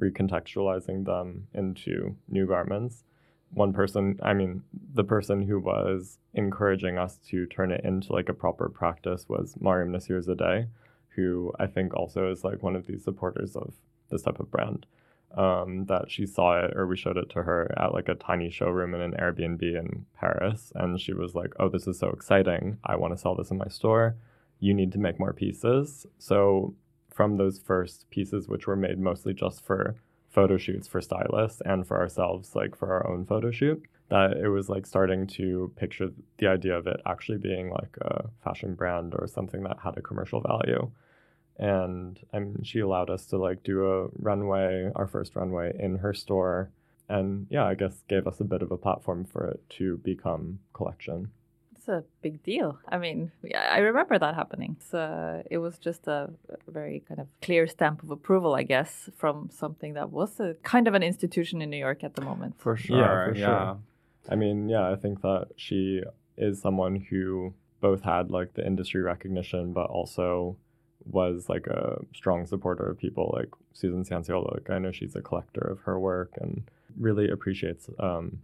recontextualizing 0.00 1.04
them 1.04 1.48
into 1.54 2.16
new 2.28 2.46
garments. 2.46 3.04
One 3.52 3.72
person, 3.72 4.18
I 4.22 4.34
mean, 4.34 4.62
the 4.94 5.04
person 5.04 5.42
who 5.42 5.58
was 5.58 6.18
encouraging 6.34 6.98
us 6.98 7.16
to 7.28 7.46
turn 7.46 7.72
it 7.72 7.82
into 7.84 8.12
like 8.12 8.28
a 8.28 8.34
proper 8.34 8.68
practice 8.68 9.28
was 9.28 9.56
Maryam 9.60 9.92
Nassir 9.92 10.22
Zadeh, 10.24 10.68
who 11.16 11.52
I 11.58 11.66
think 11.66 11.94
also 11.94 12.30
is 12.30 12.44
like 12.44 12.62
one 12.62 12.76
of 12.76 12.86
these 12.86 13.02
supporters 13.04 13.56
of 13.56 13.74
this 14.10 14.22
type 14.22 14.38
of 14.40 14.50
brand. 14.50 14.86
Um, 15.36 15.84
that 15.86 16.10
she 16.10 16.26
saw 16.26 16.58
it 16.64 16.72
or 16.74 16.86
we 16.86 16.96
showed 16.96 17.18
it 17.18 17.28
to 17.30 17.42
her 17.42 17.72
at 17.78 17.92
like 17.92 18.08
a 18.08 18.14
tiny 18.14 18.50
showroom 18.50 18.94
in 18.94 19.02
an 19.02 19.12
Airbnb 19.12 19.62
in 19.62 20.06
Paris. 20.18 20.72
And 20.74 20.98
she 20.98 21.12
was 21.12 21.34
like, 21.34 21.52
Oh, 21.60 21.68
this 21.68 21.86
is 21.86 21.98
so 21.98 22.08
exciting. 22.08 22.78
I 22.82 22.96
want 22.96 23.12
to 23.12 23.18
sell 23.18 23.34
this 23.34 23.50
in 23.50 23.58
my 23.58 23.68
store. 23.68 24.16
You 24.58 24.72
need 24.72 24.90
to 24.92 24.98
make 24.98 25.20
more 25.20 25.34
pieces. 25.34 26.06
So, 26.18 26.74
from 27.10 27.36
those 27.36 27.58
first 27.58 28.08
pieces, 28.10 28.48
which 28.48 28.66
were 28.66 28.76
made 28.76 28.98
mostly 28.98 29.34
just 29.34 29.64
for 29.64 29.96
photo 30.28 30.56
shoots 30.56 30.86
for 30.86 31.00
stylists 31.00 31.60
and 31.64 31.86
for 31.86 31.98
ourselves, 31.98 32.54
like 32.54 32.76
for 32.76 32.92
our 32.92 33.06
own 33.10 33.24
photo 33.24 33.50
shoot, 33.50 33.82
that 34.08 34.36
it 34.36 34.48
was 34.48 34.68
like 34.68 34.86
starting 34.86 35.26
to 35.26 35.72
picture 35.76 36.10
the 36.38 36.46
idea 36.46 36.76
of 36.76 36.86
it 36.86 37.00
actually 37.06 37.38
being 37.38 37.70
like 37.70 37.96
a 38.00 38.28
fashion 38.42 38.74
brand 38.74 39.14
or 39.18 39.26
something 39.26 39.62
that 39.64 39.78
had 39.82 39.96
a 39.96 40.02
commercial 40.02 40.40
value 40.40 40.90
and 41.58 42.18
I 42.32 42.38
mean, 42.38 42.62
she 42.62 42.80
allowed 42.80 43.10
us 43.10 43.26
to 43.26 43.38
like 43.38 43.62
do 43.62 43.86
a 43.86 44.08
runway, 44.18 44.90
our 44.94 45.06
first 45.06 45.34
runway 45.34 45.74
in 45.78 45.96
her 45.96 46.14
store, 46.14 46.70
and 47.08 47.46
yeah, 47.50 47.64
I 47.64 47.74
guess 47.74 48.02
gave 48.08 48.26
us 48.26 48.40
a 48.40 48.44
bit 48.44 48.62
of 48.62 48.70
a 48.70 48.76
platform 48.76 49.24
for 49.24 49.46
it 49.48 49.60
to 49.70 49.98
become 49.98 50.60
collection. 50.72 51.30
It's 51.76 51.88
a 51.88 52.04
big 52.22 52.42
deal. 52.42 52.78
I 52.88 52.98
mean, 52.98 53.32
I 53.56 53.78
remember 53.78 54.18
that 54.18 54.34
happening. 54.34 54.76
So 54.90 54.98
uh, 54.98 55.42
it 55.50 55.58
was 55.58 55.78
just 55.78 56.06
a 56.06 56.30
very 56.68 57.02
kind 57.08 57.20
of 57.20 57.28
clear 57.40 57.66
stamp 57.66 58.02
of 58.02 58.10
approval, 58.10 58.54
I 58.54 58.62
guess, 58.62 59.08
from 59.16 59.48
something 59.50 59.94
that 59.94 60.10
was 60.10 60.38
a 60.38 60.54
kind 60.62 60.86
of 60.86 60.94
an 60.94 61.02
institution 61.02 61.62
in 61.62 61.70
New 61.70 61.78
York 61.78 62.04
at 62.04 62.14
the 62.14 62.20
moment. 62.20 62.56
For 62.58 62.76
sure. 62.76 62.98
Yeah, 62.98 63.32
for 63.32 63.38
yeah. 63.38 63.46
sure. 63.46 63.78
I 64.28 64.34
mean, 64.34 64.68
yeah, 64.68 64.90
I 64.90 64.96
think 64.96 65.22
that 65.22 65.48
she 65.56 66.02
is 66.36 66.60
someone 66.60 67.06
who 67.10 67.54
both 67.80 68.02
had 68.02 68.30
like 68.30 68.54
the 68.54 68.66
industry 68.66 69.00
recognition, 69.00 69.72
but 69.72 69.86
also 69.86 70.56
was 71.10 71.48
like 71.48 71.66
a 71.66 72.00
strong 72.14 72.46
supporter 72.46 72.86
of 72.90 72.98
people 72.98 73.32
like 73.36 73.48
Susan 73.72 74.04
Cianciolo. 74.04 74.52
Like 74.54 74.70
I 74.70 74.78
know 74.78 74.92
she's 74.92 75.16
a 75.16 75.22
collector 75.22 75.60
of 75.60 75.80
her 75.80 75.98
work 75.98 76.32
and 76.40 76.68
really 76.98 77.28
appreciates 77.30 77.88
um, 77.98 78.40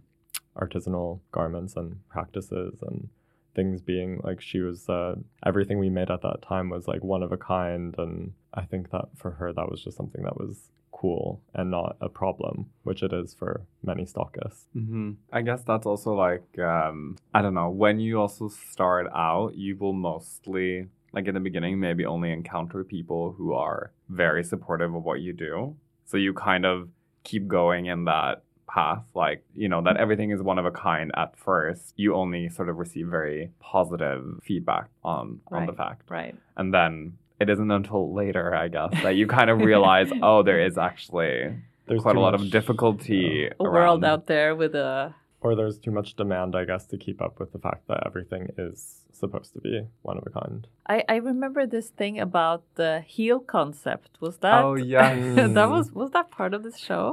artisanal 0.57 1.19
garments 1.31 1.75
and 1.75 1.97
practices 2.09 2.79
and 2.81 3.09
things 3.53 3.81
being 3.81 4.19
like 4.23 4.41
she 4.41 4.59
was 4.59 4.89
uh, 4.89 5.15
everything 5.45 5.79
we 5.79 5.89
made 5.89 6.11
at 6.11 6.21
that 6.21 6.41
time 6.41 6.69
was 6.69 6.87
like 6.87 7.03
one 7.03 7.23
of 7.23 7.31
a 7.31 7.37
kind 7.37 7.95
and 7.97 8.33
i 8.53 8.61
think 8.61 8.91
that 8.91 9.05
for 9.15 9.31
her 9.31 9.53
that 9.53 9.69
was 9.71 9.81
just 9.81 9.95
something 9.95 10.23
that 10.23 10.37
was 10.37 10.69
cool 10.91 11.41
and 11.53 11.71
not 11.71 11.95
a 12.01 12.09
problem 12.09 12.69
which 12.83 13.01
it 13.01 13.13
is 13.13 13.33
for 13.33 13.65
many 13.83 14.03
stockists 14.03 14.65
hmm 14.73 15.11
I 15.31 15.41
guess 15.41 15.63
that's 15.63 15.85
also 15.85 16.13
like 16.13 16.57
um, 16.59 17.17
I 17.33 17.41
don't 17.41 17.53
know. 17.53 17.69
When 17.69 17.99
you 17.99 18.21
also 18.21 18.47
start 18.47 19.07
out, 19.13 19.55
you 19.55 19.75
will 19.75 19.91
mostly 19.91 20.87
like 21.15 21.27
in 21.27 21.33
the 21.33 21.39
beginning 21.39 21.79
maybe 21.79 22.05
only 22.05 22.31
encounter 22.31 22.83
people 22.83 23.33
who 23.37 23.53
are 23.53 23.91
very 24.09 24.43
supportive 24.43 24.93
of 24.93 25.03
what 25.03 25.21
you 25.21 25.33
do. 25.33 25.75
So 26.05 26.17
you 26.17 26.33
kind 26.33 26.65
of 26.65 26.89
keep 27.23 27.47
going 27.47 27.87
in 27.87 28.05
that 28.05 28.43
path, 28.67 29.03
like 29.15 29.43
you 29.55 29.69
know 29.69 29.81
that 29.81 29.97
everything 29.97 30.31
is 30.31 30.41
one 30.43 30.59
of 30.59 30.65
a 30.65 30.71
kind 30.71 31.11
at 31.15 31.37
first. 31.37 31.93
You 31.95 32.13
only 32.15 32.49
sort 32.49 32.69
of 32.69 32.77
receive 32.77 33.07
very 33.07 33.49
positive 33.59 34.39
feedback 34.43 34.89
on 35.03 35.39
on 35.51 35.65
the 35.65 35.73
fact, 35.73 36.09
Right. 36.09 36.35
and 36.57 36.73
then 36.73 37.17
it 37.39 37.49
isn't 37.49 37.69
until 37.71 38.13
later, 38.13 38.53
I 38.55 38.67
guess, 38.69 38.91
that 39.03 39.15
you 39.15 39.27
kind 39.27 39.49
of 39.49 39.59
realize, 39.59 40.09
oh, 40.23 40.41
there 40.43 40.59
is 40.65 40.77
actually 40.77 41.53
there's 41.87 42.01
quite 42.01 42.15
a 42.15 42.19
lot 42.19 42.31
much- 42.33 42.41
of 42.43 42.51
difficulty. 42.51 43.47
A 43.59 43.63
world 43.63 44.03
out 44.05 44.27
there 44.27 44.55
with 44.55 44.73
a 44.75 45.13
or 45.45 45.51
there's 45.59 45.77
too 45.85 45.91
much 45.99 46.09
demand 46.21 46.51
i 46.61 46.63
guess 46.69 46.83
to 46.91 46.97
keep 47.05 47.19
up 47.25 47.33
with 47.41 47.51
the 47.55 47.61
fact 47.67 47.81
that 47.89 47.99
everything 48.09 48.43
is 48.65 48.77
supposed 49.21 49.51
to 49.55 49.61
be 49.67 49.75
one 50.09 50.17
of 50.19 50.23
a 50.29 50.33
kind 50.41 50.61
I, 50.95 50.97
I 51.15 51.17
remember 51.31 51.61
this 51.75 51.87
thing 51.99 52.13
about 52.27 52.61
the 52.81 52.91
heel 53.15 53.39
concept. 53.55 54.11
Was 54.25 54.35
that? 54.45 54.61
Oh, 54.63 54.75
yeah, 54.95 55.09
that 55.57 55.69
was 55.75 55.85
was 56.01 56.09
that 56.15 56.27
part 56.39 56.51
of 56.57 56.61
this 56.67 56.77
show? 56.87 57.03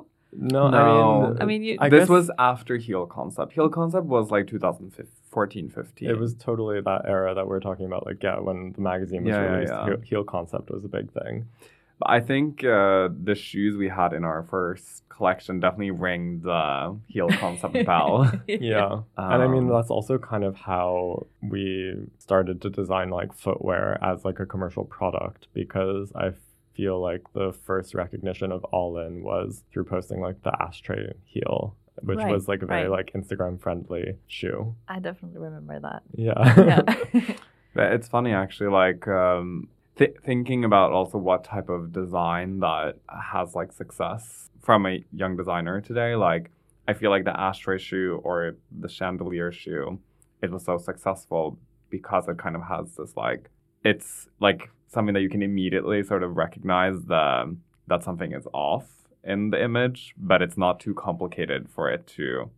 no, 0.54 0.62
No. 0.70 0.82
i 0.82 0.86
mean 1.30 1.42
I 1.42 1.44
mean, 1.50 1.62
you, 1.66 1.74
I 1.84 1.88
this 1.88 2.00
guess- 2.02 2.08
was 2.18 2.26
after 2.52 2.74
Heel 2.86 3.04
Concept. 3.18 3.50
Heel 3.58 3.68
Concept 3.78 4.06
was 4.16 4.24
like 4.34 4.46
2014, 4.46 5.68
15. 5.70 6.10
it 6.10 6.18
was 6.18 6.34
totally 6.34 6.80
that 6.80 7.02
era 7.06 7.30
that 7.34 7.46
we're 7.46 7.60
talking 7.68 7.86
about 7.90 8.02
like 8.08 8.20
yeah 8.22 8.38
when 8.46 8.58
the 8.76 8.80
magazine 8.92 9.22
was 9.24 9.32
Yeah, 9.32 9.42
yeah, 9.42 9.50
released 9.52 9.72
yeah. 9.72 9.84
Heel, 9.86 10.00
heel 10.10 10.24
concept 10.24 10.66
was 10.70 10.84
a 10.84 10.88
big 10.98 11.06
thing 11.18 11.34
But 11.70 11.70
I 12.06 12.20
think 12.20 12.64
uh, 12.64 13.08
the 13.22 13.34
shoes 13.34 13.76
we 13.76 13.88
had 13.88 14.12
in 14.12 14.24
our 14.24 14.42
first 14.42 15.02
collection 15.08 15.60
definitely 15.60 15.90
rang 15.90 16.40
the 16.40 16.98
Heel 17.08 17.28
Concept 17.40 17.74
bell. 17.86 18.30
yeah 18.48 19.00
and 19.16 19.42
i 19.42 19.46
mean 19.46 19.64
Um, 19.64 19.68
that's 19.68 19.90
also 19.90 20.18
kind 20.18 20.42
of 20.42 20.56
how 20.56 21.26
we 21.42 21.94
started 22.18 22.60
to 22.62 22.70
design 22.70 23.10
like 23.10 23.32
footwear 23.34 23.98
as 24.02 24.24
like 24.24 24.40
a 24.40 24.46
commercial 24.46 24.84
product 24.84 25.48
because 25.54 26.10
i 26.16 26.30
feel 26.74 26.98
like 27.00 27.22
the 27.34 27.52
first 27.52 27.94
recognition 27.94 28.50
of 28.50 28.64
all 28.64 28.96
in 28.98 29.22
was 29.22 29.62
through 29.70 29.84
posting 29.84 30.20
like 30.20 30.42
the 30.42 30.52
ashtray 30.62 31.12
heel 31.24 31.76
which 32.02 32.16
Right, 32.18 32.32
was 32.32 32.48
like 32.48 32.62
a 32.62 32.66
very 32.66 32.88
right. 32.88 32.90
like 32.90 33.12
instagram 33.12 33.60
friendly 33.60 34.16
shoe 34.26 34.74
I 34.88 34.98
definitely 34.98 35.40
remember 35.40 35.78
that. 35.80 36.02
yeah 36.16 36.86
Yeah. 37.14 37.34
It's 37.96 38.08
funny 38.08 38.32
actually, 38.32 38.70
like 38.70 39.08
um, 39.08 39.68
th- 39.96 40.16
thinking 40.24 40.64
about 40.64 40.92
also 40.92 41.18
what 41.18 41.44
type 41.44 41.68
of 41.68 41.92
design 41.92 42.60
that 42.60 42.96
has 43.30 43.54
like 43.54 43.72
success 43.72 44.50
from 44.62 44.86
a 44.86 45.04
young 45.12 45.36
designer 45.36 45.80
today. 45.80 46.14
Like, 46.14 46.50
I 46.86 46.94
feel 46.94 47.10
like 47.10 47.24
the 47.24 47.38
ashtray 47.38 47.78
shoe 47.78 48.20
or 48.24 48.56
the 48.70 48.88
chandelier 48.88 49.52
shoe, 49.52 49.98
it 50.42 50.50
was 50.50 50.64
so 50.64 50.78
successful 50.78 51.58
because 51.90 52.28
it 52.28 52.38
kind 52.38 52.56
of 52.56 52.62
has 52.62 52.96
this 52.96 53.16
like, 53.16 53.50
it's 53.84 54.28
like 54.40 54.70
something 54.88 55.14
that 55.14 55.22
you 55.22 55.28
can 55.28 55.42
immediately 55.42 56.02
sort 56.02 56.22
of 56.22 56.36
recognize 56.36 56.94
the 57.06 57.56
that 57.88 58.02
something 58.02 58.32
is 58.32 58.46
off 58.52 58.86
in 59.24 59.50
the 59.50 59.62
image, 59.62 60.14
but 60.16 60.42
it's 60.42 60.56
not 60.56 60.80
too 60.80 60.94
complicated 60.94 61.68
for 61.68 61.90
it 61.90 62.06
to 62.06 62.50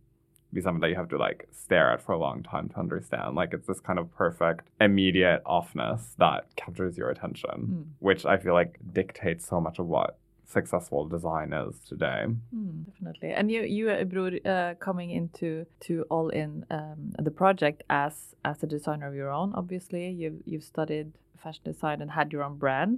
be 0.55 0.61
something 0.61 0.81
that 0.81 0.89
you 0.93 0.95
have 0.95 1.09
to 1.15 1.17
like 1.27 1.39
stare 1.51 1.87
at 1.93 2.01
for 2.05 2.13
a 2.13 2.17
long 2.27 2.37
time 2.53 2.67
to 2.69 2.77
understand. 2.85 3.35
Like 3.41 3.51
it's 3.55 3.67
this 3.67 3.79
kind 3.87 3.99
of 3.99 4.05
perfect 4.23 4.63
immediate 4.87 5.41
offness 5.57 6.01
that 6.17 6.41
captures 6.63 6.93
your 6.99 7.09
attention, 7.15 7.57
Mm. 7.65 7.85
which 8.07 8.21
I 8.33 8.35
feel 8.43 8.53
like 8.61 8.71
dictates 8.99 9.43
so 9.51 9.57
much 9.67 9.77
of 9.79 9.87
what 9.95 10.11
successful 10.57 11.01
design 11.15 11.49
is 11.53 11.73
today. 11.91 12.21
Mm, 12.55 12.85
definitely. 12.87 13.31
And 13.37 13.45
you, 13.53 13.61
you, 13.77 13.85
Bror, 14.11 14.29
uh, 14.45 14.75
coming 14.87 15.09
into 15.19 15.65
to 15.87 15.93
All 16.13 16.29
In 16.41 16.51
um, 16.69 16.99
the 17.27 17.31
project 17.41 17.79
as 17.89 18.15
as 18.49 18.57
a 18.63 18.67
designer 18.75 19.07
of 19.07 19.15
your 19.21 19.31
own. 19.39 19.49
Obviously, 19.61 20.03
you've 20.21 20.39
you've 20.49 20.63
studied 20.73 21.07
fashion 21.43 21.63
design 21.71 21.97
and 22.03 22.11
had 22.11 22.27
your 22.33 22.43
own 22.47 22.57
brand. 22.57 22.95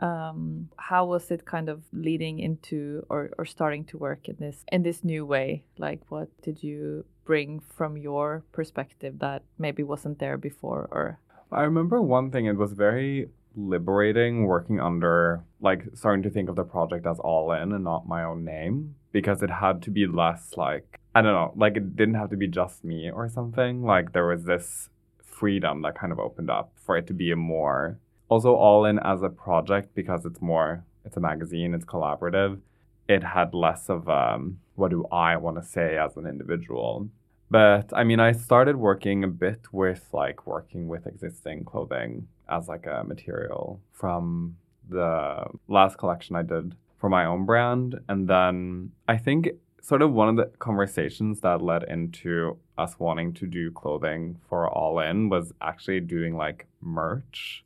Um, 0.00 0.70
how 0.76 1.06
was 1.06 1.30
it 1.30 1.44
kind 1.44 1.68
of 1.68 1.82
leading 1.92 2.40
into 2.40 3.06
or, 3.08 3.30
or 3.38 3.44
starting 3.44 3.84
to 3.86 3.98
work 3.98 4.28
in 4.28 4.36
this 4.38 4.64
in 4.72 4.82
this 4.82 5.04
new 5.04 5.24
way? 5.24 5.64
Like, 5.78 6.00
what 6.08 6.28
did 6.42 6.62
you 6.62 7.04
bring 7.24 7.60
from 7.60 7.96
your 7.96 8.44
perspective 8.52 9.20
that 9.20 9.42
maybe 9.58 9.82
wasn't 9.82 10.18
there 10.18 10.36
before? 10.36 10.88
Or 10.90 11.18
I 11.52 11.62
remember 11.62 12.02
one 12.02 12.30
thing, 12.30 12.46
it 12.46 12.56
was 12.56 12.72
very 12.72 13.28
liberating 13.56 14.46
working 14.46 14.80
under, 14.80 15.44
like, 15.60 15.84
starting 15.94 16.22
to 16.24 16.30
think 16.30 16.48
of 16.48 16.56
the 16.56 16.64
project 16.64 17.06
as 17.06 17.18
all 17.20 17.52
in 17.52 17.72
and 17.72 17.84
not 17.84 18.08
my 18.08 18.24
own 18.24 18.44
name 18.44 18.96
because 19.12 19.42
it 19.42 19.50
had 19.50 19.80
to 19.82 19.90
be 19.90 20.06
less 20.06 20.54
like, 20.56 21.00
I 21.14 21.22
don't 21.22 21.32
know, 21.32 21.52
like, 21.54 21.76
it 21.76 21.94
didn't 21.94 22.16
have 22.16 22.30
to 22.30 22.36
be 22.36 22.48
just 22.48 22.84
me 22.84 23.10
or 23.10 23.28
something. 23.28 23.84
Like, 23.84 24.12
there 24.12 24.26
was 24.26 24.44
this 24.44 24.90
freedom 25.22 25.82
that 25.82 25.96
kind 25.96 26.12
of 26.12 26.18
opened 26.18 26.50
up 26.50 26.72
for 26.76 26.96
it 26.96 27.06
to 27.06 27.14
be 27.14 27.30
a 27.30 27.36
more, 27.36 27.98
also 28.28 28.54
all 28.54 28.84
in 28.84 28.98
as 28.98 29.22
a 29.22 29.28
project 29.28 29.94
because 29.94 30.24
it's 30.24 30.40
more, 30.40 30.84
it's 31.04 31.16
a 31.16 31.20
magazine, 31.20 31.74
it's 31.74 31.84
collaborative. 31.84 32.60
It 33.08 33.22
had 33.22 33.52
less 33.52 33.90
of, 33.90 34.08
um, 34.08 34.60
what 34.76 34.90
do 34.90 35.06
I 35.12 35.36
want 35.36 35.56
to 35.56 35.62
say 35.62 35.98
as 35.98 36.16
an 36.16 36.26
individual? 36.26 37.08
But 37.50 37.92
I 37.92 38.04
mean, 38.04 38.20
I 38.20 38.32
started 38.32 38.76
working 38.76 39.22
a 39.22 39.28
bit 39.28 39.60
with 39.72 40.08
like 40.12 40.46
working 40.46 40.88
with 40.88 41.06
existing 41.06 41.64
clothing 41.64 42.28
as 42.48 42.68
like 42.68 42.86
a 42.86 43.04
material 43.04 43.80
from 43.92 44.56
the 44.88 45.44
last 45.68 45.98
collection 45.98 46.36
I 46.36 46.42
did 46.42 46.74
for 46.98 47.08
my 47.08 47.24
own 47.26 47.44
brand. 47.44 48.00
And 48.08 48.28
then 48.28 48.92
I 49.06 49.18
think 49.18 49.50
sort 49.82 50.02
of 50.02 50.12
one 50.12 50.28
of 50.30 50.36
the 50.36 50.46
conversations 50.58 51.40
that 51.40 51.60
led 51.60 51.82
into 51.84 52.56
us 52.78 52.98
wanting 52.98 53.34
to 53.34 53.46
do 53.46 53.70
clothing 53.70 54.38
for 54.48 54.68
All 54.68 54.98
In 54.98 55.28
was 55.28 55.52
actually 55.60 56.00
doing 56.00 56.36
like 56.36 56.66
merch 56.80 57.63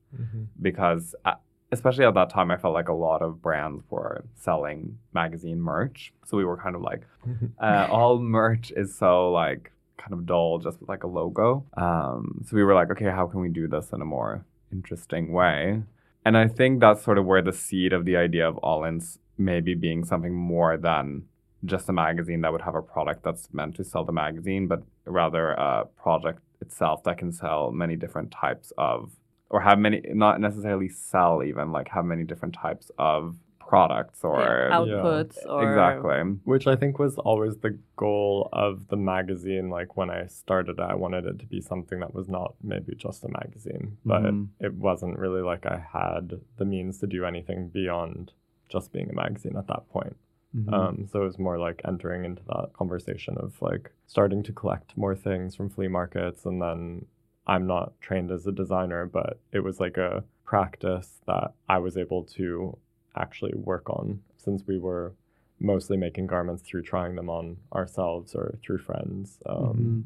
because 0.61 1.15
at, 1.25 1.41
especially 1.73 2.05
at 2.05 2.15
that 2.15 2.31
time 2.31 2.51
i 2.51 2.57
felt 2.57 2.75
like 2.75 2.89
a 2.89 2.93
lot 2.93 3.21
of 3.23 3.43
brands 3.43 3.83
were 3.91 4.25
selling 4.35 4.99
magazine 5.13 5.61
merch. 5.61 6.13
So 6.25 6.37
we 6.37 6.45
were 6.45 6.57
kind 6.57 6.75
of 6.75 6.83
like 6.83 7.03
uh, 7.63 7.89
all 7.91 8.19
merch 8.19 8.73
is 8.77 8.97
so 8.97 9.31
like 9.31 9.73
kind 9.97 10.13
of 10.13 10.27
dull 10.27 10.59
just 10.59 10.81
with 10.81 10.89
like 10.89 11.03
a 11.03 11.09
logo. 11.09 11.65
Um, 11.77 12.45
so 12.47 12.57
we 12.57 12.63
were 12.63 12.75
like 12.75 12.91
okay 12.91 13.11
how 13.11 13.27
can 13.27 13.41
we 13.41 13.49
do 13.49 13.69
this 13.69 13.91
in 13.93 14.01
a 14.01 14.05
more 14.05 14.45
interesting 14.73 15.33
way? 15.33 15.83
And 16.25 16.37
i 16.37 16.47
think 16.47 16.81
that's 16.81 17.03
sort 17.03 17.19
of 17.19 17.25
where 17.25 17.43
the 17.43 17.53
seed 17.53 17.93
of 17.93 18.05
the 18.05 18.17
idea 18.17 18.47
of 18.47 18.59
all 18.59 18.85
ins 18.85 19.19
maybe 19.39 19.75
being 19.75 20.05
something 20.05 20.35
more 20.35 20.77
than 20.77 21.23
just 21.65 21.89
a 21.89 21.93
magazine 21.93 22.41
that 22.43 22.53
would 22.53 22.61
have 22.63 22.75
a 22.75 22.83
product 22.83 23.23
that's 23.23 23.49
meant 23.53 23.77
to 23.77 23.85
sell 23.85 24.05
the 24.05 24.13
magazine 24.13 24.67
but 24.67 24.83
rather 25.05 25.51
a 25.53 25.87
project 25.97 26.41
itself 26.61 27.03
that 27.05 27.19
can 27.19 27.33
sell 27.33 27.71
many 27.71 27.97
different 27.97 28.31
types 28.31 28.73
of 28.77 29.13
or 29.51 29.61
have 29.61 29.79
many 29.79 30.03
not 30.13 30.41
necessarily 30.41 30.89
sell 30.89 31.43
even 31.43 31.73
like 31.73 31.89
have 31.89 32.05
many 32.05 32.25
different 32.25 32.55
types 32.55 32.91
of 32.99 33.37
products 33.61 34.25
or 34.25 34.39
yeah, 34.71 34.79
outputs 34.79 35.37
or 35.47 35.69
exactly 35.69 36.39
Which 36.45 36.67
I 36.67 36.75
think 36.75 36.99
was 36.99 37.19
always 37.19 37.59
the 37.59 37.79
goal 37.97 38.49
of 38.53 38.89
the 38.89 38.97
magazine. 38.97 39.69
Like 39.69 39.97
when 39.97 40.09
I 40.11 40.27
started 40.27 40.81
I 40.81 40.95
wanted 40.95 41.27
it 41.27 41.39
to 41.41 41.47
be 41.47 41.61
something 41.61 42.01
that 42.01 42.15
was 42.15 42.29
not 42.29 42.55
maybe 42.63 42.95
just 42.95 43.25
a 43.25 43.29
magazine, 43.29 43.99
but 44.07 44.23
Mhm. 44.23 44.49
it 44.61 44.73
wasn't 44.75 45.19
really 45.19 45.43
like 45.43 45.67
I 45.67 45.79
had 45.93 46.41
the 46.57 46.65
means 46.65 46.99
to 47.01 47.07
do 47.07 47.25
anything 47.27 47.69
beyond 47.69 48.33
just 48.71 48.93
being 48.93 49.11
a 49.11 49.15
magazine 49.15 49.57
at 49.57 49.67
that 49.67 49.89
point. 49.91 50.17
Mhm. 50.57 50.73
Um, 50.73 51.07
so 51.07 51.21
it 51.21 51.25
was 51.27 51.39
more 51.39 51.59
like 51.59 51.83
entering 51.87 52.25
into 52.25 52.43
that 52.45 52.73
conversation 52.73 53.37
of 53.37 53.61
like 53.61 53.93
starting 54.07 54.43
to 54.45 54.53
collect 54.53 54.97
more 54.97 55.15
things 55.15 55.55
from 55.55 55.69
flea 55.69 55.89
markets. 55.89 56.47
And 56.47 56.61
then 56.63 57.05
I'm 57.49 57.67
not 57.67 57.99
trained 58.01 58.31
as 58.31 58.47
a 58.47 58.53
designer, 58.53 59.07
but 59.07 59.39
it 59.53 59.61
was 59.61 59.81
like 59.81 59.97
a 59.97 60.23
practice 60.45 61.21
that 61.27 61.53
I 61.69 61.79
was 61.79 61.97
able 61.97 62.25
to 62.37 62.77
actually 63.17 63.55
work 63.55 63.89
on 63.91 64.21
since 64.37 64.63
we 64.67 64.79
were 64.79 65.15
mostly 65.61 65.97
making 65.97 66.27
garments 66.27 66.63
through 66.63 66.83
trying 66.83 67.17
them 67.17 67.29
on 67.29 67.57
ourselves 67.73 68.35
or 68.35 68.55
through 68.63 68.79
friends 68.79 69.39
um, 69.47 69.57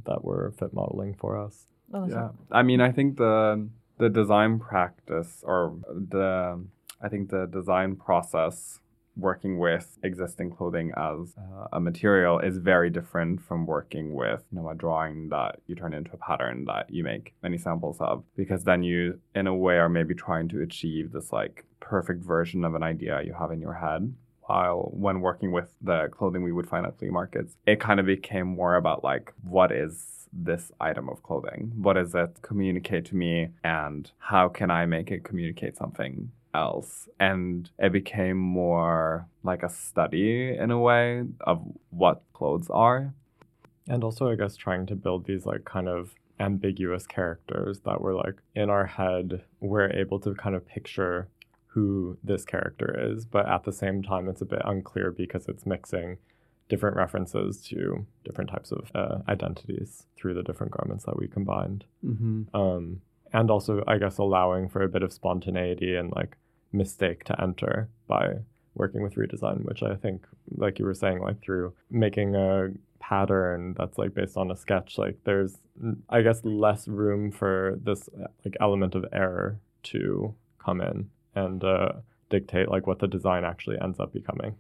Mhm. 0.01 0.05
that 0.05 0.25
were 0.25 0.53
fit 0.59 0.73
modeling 0.73 1.15
for 1.15 1.37
us. 1.37 1.67
Oh, 1.95 2.01
that's 2.01 2.13
yeah 2.15 2.31
i 2.51 2.63
mean 2.63 2.81
i 2.81 2.91
think 2.91 3.19
the 3.19 3.69
the 3.99 4.09
design 4.09 4.59
practice 4.59 5.45
or 5.47 5.77
the 6.17 6.59
i 7.03 7.09
think 7.11 7.29
the 7.29 7.45
design 7.47 7.97
process 7.97 8.81
working 9.17 9.59
with 9.59 9.99
existing 10.03 10.51
clothing 10.51 10.93
as 10.97 11.35
uh, 11.39 11.69
a 11.73 11.81
material 11.81 12.39
is 12.39 12.57
very 12.59 12.91
different 12.91 13.41
from 13.41 13.67
working 13.67 14.15
with 14.15 14.43
you 14.51 14.59
know 14.59 14.69
a 14.69 14.75
drawing 14.75 15.29
that 15.29 15.61
you 15.67 15.75
turn 15.75 15.95
into 15.95 16.13
a 16.13 16.17
pattern 16.17 16.65
that 16.65 16.87
you 16.91 17.05
make 17.05 17.35
many 17.43 17.59
samples 17.59 17.99
of. 18.01 18.25
Because 18.37 18.65
then 18.65 18.83
you 18.83 19.21
in 19.35 19.47
a 19.47 19.55
way 19.55 19.77
are 19.77 19.89
maybe 19.89 20.15
trying 20.15 20.49
to 20.49 20.63
achieve 20.63 21.13
this 21.13 21.33
like 21.33 21.65
perfect 21.81 22.23
version 22.23 22.65
of 22.65 22.75
an 22.75 22.83
idea 22.83 23.23
you 23.25 23.35
have 23.35 23.51
in 23.51 23.61
your 23.61 23.75
head. 23.75 24.15
While 24.43 24.91
when 24.93 25.21
working 25.21 25.53
with 25.53 25.71
the 25.81 26.09
clothing 26.11 26.43
we 26.43 26.53
would 26.53 26.69
find 26.69 26.85
at 26.85 26.99
flea 26.99 27.11
markets 27.11 27.55
it 27.65 27.81
kind 27.81 28.01
of 28.01 28.07
became 28.07 28.47
more 28.49 28.75
about 28.75 29.05
like 29.05 29.33
what 29.43 29.71
is 29.71 30.29
this 30.33 30.73
item 30.81 31.09
of 31.09 31.23
clothing? 31.23 31.73
What 31.77 31.95
does 31.95 32.15
it 32.15 32.41
communicate 32.41 33.05
to 33.07 33.17
me? 33.17 33.49
And 33.63 34.11
how 34.19 34.49
can 34.49 34.71
i 34.71 34.87
make 34.87 35.11
it 35.11 35.25
communicate 35.25 35.77
something 35.77 36.31
else 36.55 37.09
and 37.19 37.71
it 37.79 37.93
became 37.93 38.37
more 38.37 39.27
like 39.43 39.63
a 39.63 39.69
study 39.69 40.57
in 40.57 40.71
a 40.71 40.79
way 40.79 41.25
of 41.41 41.63
what 41.91 42.23
clothes 42.33 42.69
are 42.71 43.15
And 43.89 44.05
also, 44.05 44.31
I 44.31 44.37
guess, 44.37 44.57
trying 44.57 44.87
to 44.87 44.95
build 44.95 45.27
these 45.27 45.45
like 45.47 45.65
kind 45.65 45.89
of 45.89 46.15
ambiguous 46.39 47.07
characters 47.07 47.81
that 47.81 48.01
were 48.01 48.15
like 48.15 48.37
in 48.55 48.71
our 48.71 48.87
head, 48.87 49.45
we're 49.61 49.91
able 49.91 50.19
to 50.21 50.35
kind 50.35 50.55
of 50.55 50.67
picture 50.67 51.29
who 51.69 52.19
this 52.23 52.45
character 52.45 52.95
is, 53.11 53.25
but 53.25 53.49
at 53.49 53.65
the 53.65 53.73
same 53.73 54.03
time, 54.03 54.29
it's 54.29 54.43
a 54.43 54.47
bit 54.47 54.61
unclear 54.65 55.11
because 55.11 55.47
it's 55.49 55.65
mixing 55.65 56.19
different 56.69 56.97
references 56.97 57.63
to 57.63 58.07
different 58.25 58.51
types 58.51 58.73
of 58.73 58.91
uh, 58.95 59.19
identities 59.29 60.07
through 60.17 60.35
the 60.35 60.43
different 60.43 60.73
garments 60.73 61.05
that 61.05 61.19
we 61.19 61.27
combined. 61.29 61.85
mm-hmm. 62.05 62.55
Um, 62.55 63.01
and 63.33 63.51
also, 63.51 63.83
I 63.87 63.99
guess, 63.99 64.19
allowing 64.19 64.69
for 64.69 64.83
a 64.83 64.89
bit 64.89 65.03
of 65.03 65.13
spontaneity 65.13 65.97
and 65.97 66.13
like 66.13 66.37
mistake 66.73 67.25
to 67.25 67.41
enter 67.41 67.89
by 68.07 68.37
working 68.75 69.03
with 69.03 69.15
redesign, 69.15 69.65
which 69.65 69.83
I 69.83 69.95
think, 69.95 70.27
like 70.57 70.79
you 70.79 70.85
were 70.85 70.95
saying, 70.95 71.21
like 71.21 71.43
through 71.43 71.75
making 71.91 72.35
a 72.35 72.71
pattern 73.01 73.75
that's 73.79 73.99
like 73.99 74.15
based 74.15 74.37
on 74.37 74.51
a 74.51 74.57
sketch, 74.57 74.99
like 74.99 75.19
there's, 75.25 75.59
I 76.09 76.23
guess, 76.23 76.45
less 76.45 76.89
room 76.89 77.31
for 77.31 77.79
this 77.83 78.09
like 78.45 78.57
element 78.61 78.95
of 78.95 79.05
error 79.13 79.61
to 79.85 80.35
come 80.59 80.81
in 80.81 81.11
and 81.35 81.63
uh, 81.65 81.93
dictate 82.31 82.69
like 82.69 82.87
what 82.87 82.99
the 82.99 83.09
design 83.09 83.45
actually 83.45 83.79
ends 83.81 84.01
up 84.01 84.13
becoming. 84.13 84.57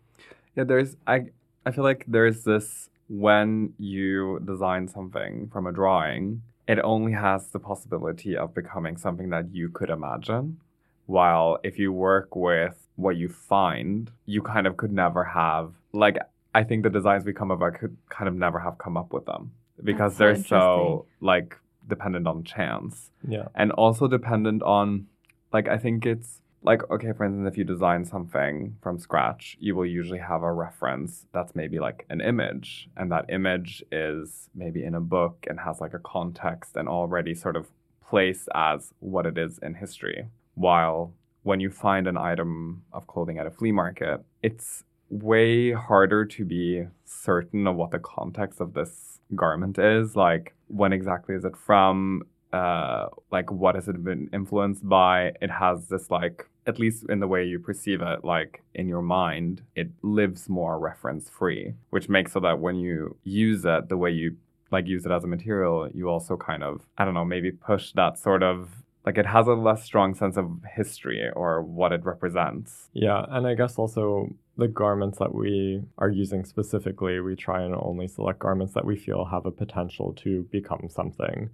Yeah, 0.57 0.65
there's 0.65 0.97
I 1.07 1.27
I 1.65 1.71
feel 1.71 1.85
like 1.85 2.05
there's 2.07 2.45
this 2.45 2.91
when 3.09 3.75
you 3.79 4.41
design 4.45 4.89
something 4.89 5.49
from 5.53 5.67
a 5.67 5.73
drawing, 5.73 6.43
it 6.69 6.79
only 6.83 7.13
has 7.13 7.49
the 7.49 7.59
possibility 7.59 8.37
of 8.37 8.55
becoming 8.55 8.97
something 8.97 9.31
that 9.31 9.53
you 9.53 9.69
could 9.69 9.91
imagine. 9.91 10.59
While 11.07 11.59
if 11.65 11.79
you 11.79 11.93
work 11.93 12.37
with 12.37 12.89
what 12.97 13.17
you 13.17 13.29
find, 13.29 14.11
you 14.27 14.41
kind 14.43 14.67
of 14.67 14.77
could 14.77 14.93
never 14.93 15.25
have 15.25 15.73
like 15.93 16.17
I 16.55 16.63
think 16.65 16.83
the 16.85 16.91
designs 16.91 17.25
we 17.25 17.33
come 17.33 17.51
up 17.51 17.61
with 17.61 17.79
could 17.79 17.97
kind 18.11 18.29
of 18.29 18.35
never 18.35 18.59
have 18.61 18.79
come 18.79 18.97
up 18.97 19.13
with 19.13 19.25
them 19.25 19.53
because 19.83 20.17
That's 20.17 20.43
they're 20.43 20.45
so 20.61 21.07
like 21.21 21.57
dependent 21.89 22.27
on 22.29 22.45
chance 22.45 23.11
Yeah. 23.27 23.49
and 23.55 23.73
also 23.73 24.07
dependent 24.07 24.63
on 24.63 25.07
like 25.53 25.67
i 25.67 25.77
think 25.79 26.07
it's 26.07 26.41
like 26.65 26.89
okay 26.91 27.13
for 27.13 27.25
instance 27.25 27.49
if 27.49 27.59
you 27.59 27.65
design 27.65 28.05
something 28.05 28.77
from 28.81 28.99
scratch 28.99 29.57
you 29.61 29.75
will 29.75 29.87
usually 29.87 30.19
have 30.19 30.43
a 30.43 30.53
reference 30.53 31.27
that's 31.33 31.55
maybe 31.55 31.79
like 31.79 32.07
an 32.11 32.21
image 32.21 32.89
and 32.97 33.11
that 33.11 33.25
image 33.29 33.83
is 33.91 34.49
maybe 34.55 34.85
in 34.85 34.95
a 34.95 35.01
book 35.01 35.47
and 35.49 35.61
has 35.61 35.81
like 35.81 35.95
a 35.95 35.99
context 35.99 36.77
and 36.77 36.89
already 36.89 37.35
sort 37.35 37.57
of 37.57 37.67
placed 38.09 38.49
as 38.55 38.93
what 39.01 39.25
it 39.25 39.39
is 39.39 39.59
in 39.63 39.75
history. 39.75 40.27
While 40.55 41.15
when 41.45 41.61
you 41.61 41.71
find 41.71 42.07
an 42.07 42.19
item 42.19 42.83
of 42.93 43.07
clothing 43.07 43.39
at 43.39 43.47
a 43.47 43.51
flea 43.51 43.73
market 43.73 44.23
it's 44.43 44.85
way 45.09 45.73
harder 45.73 46.25
to 46.25 46.45
be 46.45 46.87
certain 47.05 47.67
of 47.67 47.77
what 47.77 47.91
the 47.91 47.99
context 47.99 48.61
of 48.61 48.73
this 48.75 49.21
garment 49.35 49.79
is. 49.79 50.17
Like 50.17 50.55
when 50.69 50.93
exactly 50.93 51.35
is 51.35 51.45
it 51.45 51.57
from 51.57 52.23
uh, 52.53 53.09
like 53.31 53.51
what 53.51 53.75
has 53.75 53.89
it 53.89 54.03
been 54.05 54.29
influenced 54.33 54.87
by? 54.87 55.33
It 55.41 55.51
has 55.51 55.89
this 55.89 56.11
like 56.11 56.49
at 56.67 56.79
least 56.79 57.05
in 57.09 57.21
the 57.21 57.27
way 57.27 57.45
you 57.45 57.59
perceive 57.59 58.01
it, 58.01 58.25
like 58.25 58.63
in 58.75 58.87
your 58.89 59.03
mind, 59.03 59.63
it 59.75 59.91
lives 60.03 60.49
more 60.49 60.79
reference 60.79 61.29
free, 61.29 61.75
which 61.91 62.09
makes 62.09 62.33
so 62.33 62.41
that 62.41 62.61
when 62.61 62.77
you 62.77 63.17
use 63.25 63.65
it 63.65 63.89
the 63.89 63.97
way 63.97 64.11
you 64.11 64.37
like 64.71 64.87
use 64.87 65.05
it 65.05 65.13
as 65.13 65.25
a 65.25 65.27
material, 65.27 65.89
you 65.93 66.09
also 66.09 66.37
kind 66.37 66.63
of 66.63 66.83
I 66.99 67.05
don't 67.05 67.15
know 67.15 67.25
maybe 67.25 67.51
push 67.51 67.93
that 67.93 68.19
sort 68.19 68.43
of 68.43 68.71
like 69.05 69.19
it 69.19 69.27
has 69.27 69.49
a 69.49 69.55
less 69.55 69.83
strong 69.83 70.15
sense 70.15 70.37
of 70.37 70.61
history 70.77 71.29
or 71.35 71.63
what 71.63 71.93
it 71.93 72.05
represents. 72.05 72.89
Yeah, 72.93 73.25
and 73.29 73.47
I 73.47 73.55
guess 73.55 73.77
also 73.79 74.29
the 74.57 74.69
garments 74.69 75.19
that 75.19 75.35
we 75.35 75.83
are 75.99 76.11
using 76.11 76.45
specifically, 76.45 77.19
we 77.19 77.35
try 77.35 77.63
and 77.63 77.75
only 77.75 78.07
select 78.07 78.39
garments 78.39 78.75
that 78.75 78.85
we 78.85 78.97
feel 78.97 79.25
have 79.25 79.47
a 79.47 79.51
potential 79.51 80.13
to 80.19 80.43
become 80.53 80.89
something 80.89 81.51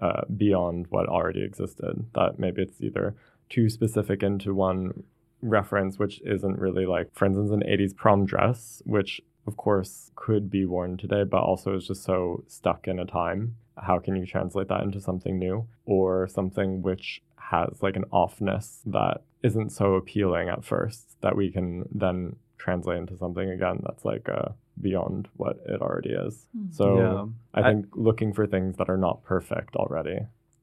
uh, 0.00 0.22
beyond 0.36 0.86
what 0.88 1.08
already 1.08 1.42
existed. 1.42 2.06
That 2.14 2.38
maybe 2.38 2.62
it's 2.62 2.80
either 2.80 3.14
too 3.48 3.68
specific 3.68 4.22
into 4.22 4.54
one 4.54 5.04
reference, 5.42 5.98
which 5.98 6.20
isn't 6.22 6.58
really 6.58 6.86
like, 6.86 7.08
for 7.14 7.26
instance, 7.26 7.50
an 7.50 7.62
80s 7.62 7.94
prom 7.96 8.24
dress, 8.26 8.82
which 8.84 9.20
of 9.46 9.56
course 9.56 10.10
could 10.14 10.50
be 10.50 10.64
worn 10.64 10.96
today, 10.96 11.24
but 11.24 11.40
also 11.40 11.76
is 11.76 11.86
just 11.86 12.04
so 12.04 12.44
stuck 12.46 12.86
in 12.86 12.98
a 12.98 13.06
time. 13.06 13.56
How 13.76 13.98
can 13.98 14.16
you 14.16 14.26
translate 14.26 14.68
that 14.68 14.82
into 14.82 15.00
something 15.00 15.38
new 15.38 15.66
or 15.86 16.28
something 16.28 16.82
which 16.82 17.22
has 17.36 17.82
like 17.82 17.96
an 17.96 18.04
offness 18.12 18.80
that 18.86 19.22
isn't 19.42 19.70
so 19.70 19.94
appealing 19.94 20.48
at 20.48 20.64
first 20.64 21.16
that 21.22 21.36
we 21.36 21.50
can 21.50 21.88
then 21.92 22.36
translate 22.58 22.98
into 22.98 23.16
something 23.16 23.48
again 23.50 23.80
that's 23.82 24.04
like 24.04 24.28
uh, 24.28 24.50
beyond 24.80 25.28
what 25.36 25.58
it 25.66 25.80
already 25.82 26.10
is. 26.10 26.48
Hmm. 26.56 26.70
So 26.70 26.84
Yeah. 26.98 27.26
I 27.54 27.60
I- 27.60 27.72
think 27.72 27.86
looking 27.94 28.32
for 28.32 28.46
things 28.46 28.76
that 28.76 28.88
are 28.88 28.96
not 28.96 29.22
perfect 29.24 29.76
already. 29.76 30.18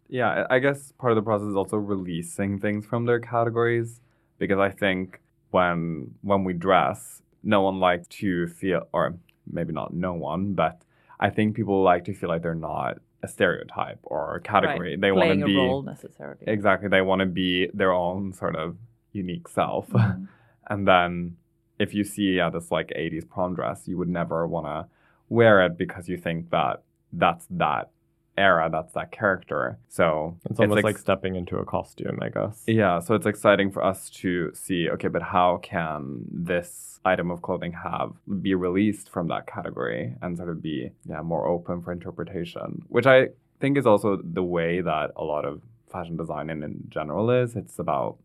Yeah, 0.10 0.30
I 0.50 0.56
I 0.56 0.60
guess 0.60 0.92
part 0.94 1.12
of 1.12 1.18
the 1.18 1.22
process 1.30 1.48
is 1.50 1.56
also 1.56 1.78
releasing 1.78 2.60
things 2.60 2.86
from 2.86 3.06
their 3.06 3.20
categories 3.20 4.02
because 4.40 4.60
I 4.60 4.70
think 4.84 5.22
when 5.52 6.12
when 6.22 6.44
we 6.44 6.54
dress, 6.54 7.22
no 7.44 7.62
one 7.62 7.80
likes 7.80 8.08
to 8.22 8.48
feel, 8.48 8.88
or 8.94 9.16
maybe 9.52 9.74
not 9.74 9.94
no 9.94 10.14
one, 10.14 10.54
but 10.54 10.82
I 11.20 11.30
think 11.30 11.56
people 11.56 11.82
like 11.84 12.04
to 12.06 12.14
feel 12.14 12.30
like 12.30 12.42
they're 12.42 12.56
not 12.74 13.00
a 13.24 13.28
stereotype 13.28 14.00
or 14.04 14.36
a 14.36 14.42
category. 14.42 14.92
Right. 14.92 15.02
They 15.02 15.12
want 15.12 15.40
to 15.40 15.46
be 15.46 15.56
a 15.56 15.58
role 15.68 15.82
necessarily. 15.82 16.44
exactly. 16.48 16.88
They 16.90 17.02
want 17.02 17.20
to 17.22 17.26
be 17.26 17.68
their 17.74 17.92
own 17.92 18.32
sort 18.34 18.56
of 18.56 18.78
unique 19.12 19.48
self, 19.48 19.90
Mhm. 19.90 20.28
and 20.72 20.88
then 20.88 21.38
if 21.80 21.94
you 21.94 22.04
see 22.04 22.36
yeah 22.38 22.50
this 22.50 22.72
like 22.72 22.90
80s 22.90 23.28
prom 23.28 23.56
dress, 23.56 23.88
you 23.88 23.98
would 23.98 24.10
never 24.10 24.48
want 24.48 24.66
to 24.68 24.88
wear 25.30 25.66
it 25.66 25.78
because 25.78 26.08
you 26.10 26.18
think 26.18 26.50
that 26.52 26.84
that's 27.14 27.46
that 27.50 27.90
era, 28.38 28.70
that's 28.72 28.94
that 28.94 29.12
character. 29.12 29.80
So 29.90 30.38
It's 30.50 30.60
almost 30.60 30.78
ex- 30.80 30.84
like 30.84 30.98
stepping 31.00 31.36
into 31.36 31.58
a 31.58 31.66
costume, 31.66 32.20
I 32.22 32.30
guess. 32.30 32.64
yeah, 32.68 33.00
so 33.00 33.16
it's 33.16 33.26
exciting 33.26 33.72
for 33.72 33.84
us 33.84 34.12
to 34.22 34.52
see, 34.54 34.90
okay, 34.92 35.08
but 35.08 35.24
how 35.24 35.58
can 35.64 36.24
this 36.32 37.00
item 37.04 37.32
of 37.32 37.42
clothing 37.42 37.74
have 37.84 38.12
be 38.42 38.54
released 38.54 39.10
from 39.10 39.28
that 39.30 39.48
category 39.48 40.14
and 40.22 40.38
sort 40.38 40.50
of 40.50 40.62
be 40.62 40.92
yeah, 41.10 41.22
more 41.22 41.48
open 41.48 41.82
for 41.82 41.92
interpretation, 41.92 42.84
which 42.90 43.08
I 43.08 43.30
think 43.60 43.76
is 43.78 43.88
also 43.88 44.20
the 44.24 44.44
way 44.44 44.82
that 44.82 45.12
a 45.16 45.24
lot 45.24 45.44
of 45.44 45.62
fashion 45.92 46.16
design 46.16 46.50
in, 46.52 46.62
in 46.64 46.84
general 46.90 47.32
is. 47.32 47.56
It's 47.56 47.80
about 47.80 48.18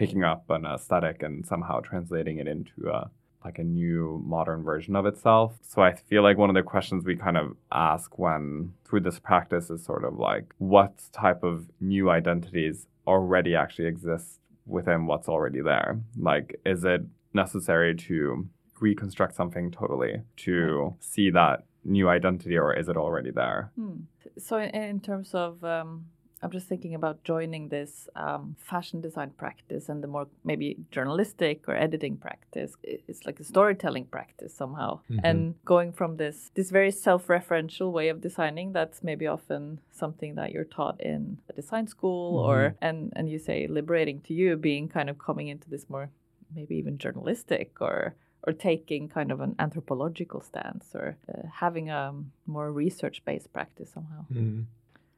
picking 0.00 0.24
up 0.24 0.48
an 0.48 0.64
aesthetic 0.64 1.22
and 1.22 1.44
somehow 1.46 1.78
translating 1.80 2.38
it 2.38 2.48
into 2.48 2.88
a 2.88 3.10
like 3.44 3.58
a 3.58 3.64
new 3.64 4.22
modern 4.26 4.62
version 4.62 4.94
of 4.96 5.06
itself. 5.06 5.58
So 5.62 5.80
I 5.82 5.94
feel 5.94 6.22
like 6.22 6.36
one 6.36 6.50
of 6.50 6.54
the 6.54 6.62
questions 6.62 7.04
we 7.04 7.16
kind 7.16 7.38
of 7.38 7.56
ask 7.72 8.18
when 8.18 8.74
through 8.84 9.00
this 9.00 9.18
practice 9.18 9.70
is 9.70 9.82
sort 9.82 10.04
of 10.04 10.18
like 10.18 10.54
what 10.58 10.92
type 11.12 11.42
of 11.42 11.70
new 11.80 12.10
identities 12.10 12.86
already 13.06 13.54
actually 13.54 13.88
exist 13.88 14.40
within 14.66 15.06
what's 15.06 15.28
already 15.28 15.60
there? 15.60 16.00
Like 16.18 16.58
is 16.64 16.84
it 16.84 17.02
necessary 17.32 17.94
to 17.94 18.48
reconstruct 18.80 19.34
something 19.34 19.70
totally 19.70 20.22
to 20.36 20.94
see 21.00 21.30
that 21.30 21.64
new 21.84 22.08
identity 22.08 22.56
or 22.56 22.74
is 22.74 22.88
it 22.88 22.96
already 22.96 23.30
there? 23.30 23.70
Hmm. 23.76 24.00
So, 24.38 24.56
in, 24.56 24.70
in 24.70 25.00
terms 25.00 25.34
of, 25.34 25.62
um, 25.64 26.06
I'm 26.42 26.50
just 26.50 26.68
thinking 26.68 26.94
about 26.94 27.22
joining 27.22 27.68
this 27.68 28.08
um, 28.16 28.56
fashion 28.58 29.00
design 29.02 29.30
practice 29.36 29.88
and 29.90 30.02
the 30.02 30.06
more 30.08 30.26
maybe 30.42 30.76
journalistic 30.90 31.68
or 31.68 31.74
editing 31.76 32.16
practice. 32.16 32.72
It's 32.82 33.26
like 33.26 33.38
a 33.40 33.44
storytelling 33.44 34.06
practice 34.06 34.54
somehow, 34.54 35.00
Mhm. 35.10 35.20
and 35.22 35.54
going 35.64 35.92
from 35.92 36.16
this 36.16 36.50
this 36.54 36.70
very 36.70 36.90
self-referential 36.90 37.92
way 37.92 38.08
of 38.08 38.20
designing. 38.20 38.72
That's 38.72 39.02
maybe 39.02 39.26
often 39.26 39.80
something 39.90 40.34
that 40.36 40.52
you're 40.52 40.64
taught 40.78 40.98
in 41.00 41.38
a 41.50 41.52
design 41.52 41.86
school, 41.86 42.38
or 42.38 42.74
and 42.80 43.12
and 43.16 43.28
you 43.28 43.38
say 43.38 43.66
liberating 43.66 44.20
to 44.22 44.32
you, 44.34 44.56
being 44.56 44.88
kind 44.88 45.10
of 45.10 45.18
coming 45.18 45.48
into 45.48 45.68
this 45.68 45.88
more 45.90 46.08
maybe 46.54 46.74
even 46.76 46.96
journalistic 46.98 47.80
or 47.80 48.14
or 48.46 48.54
taking 48.54 49.06
kind 49.08 49.30
of 49.30 49.40
an 49.40 49.54
anthropological 49.58 50.40
stance 50.40 50.94
or 50.94 51.18
uh, 51.28 51.46
having 51.52 51.90
a 51.90 52.14
more 52.46 52.72
research 52.72 53.22
based 53.26 53.52
practice 53.52 53.90
somehow. 53.90 54.24
Mm. 54.32 54.64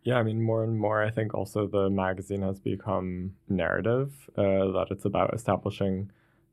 Yeah, 0.04 0.16
I 0.16 0.24
mean, 0.24 0.42
more 0.42 0.64
and 0.64 0.78
more, 0.78 1.02
I 1.02 1.10
think 1.10 1.32
also 1.32 1.68
the 1.68 1.88
magazine 1.88 2.42
has 2.42 2.58
become 2.58 3.34
narrative, 3.48 4.12
uh, 4.36 4.72
that 4.72 4.88
it's 4.90 5.04
about 5.04 5.32
establishing 5.32 6.10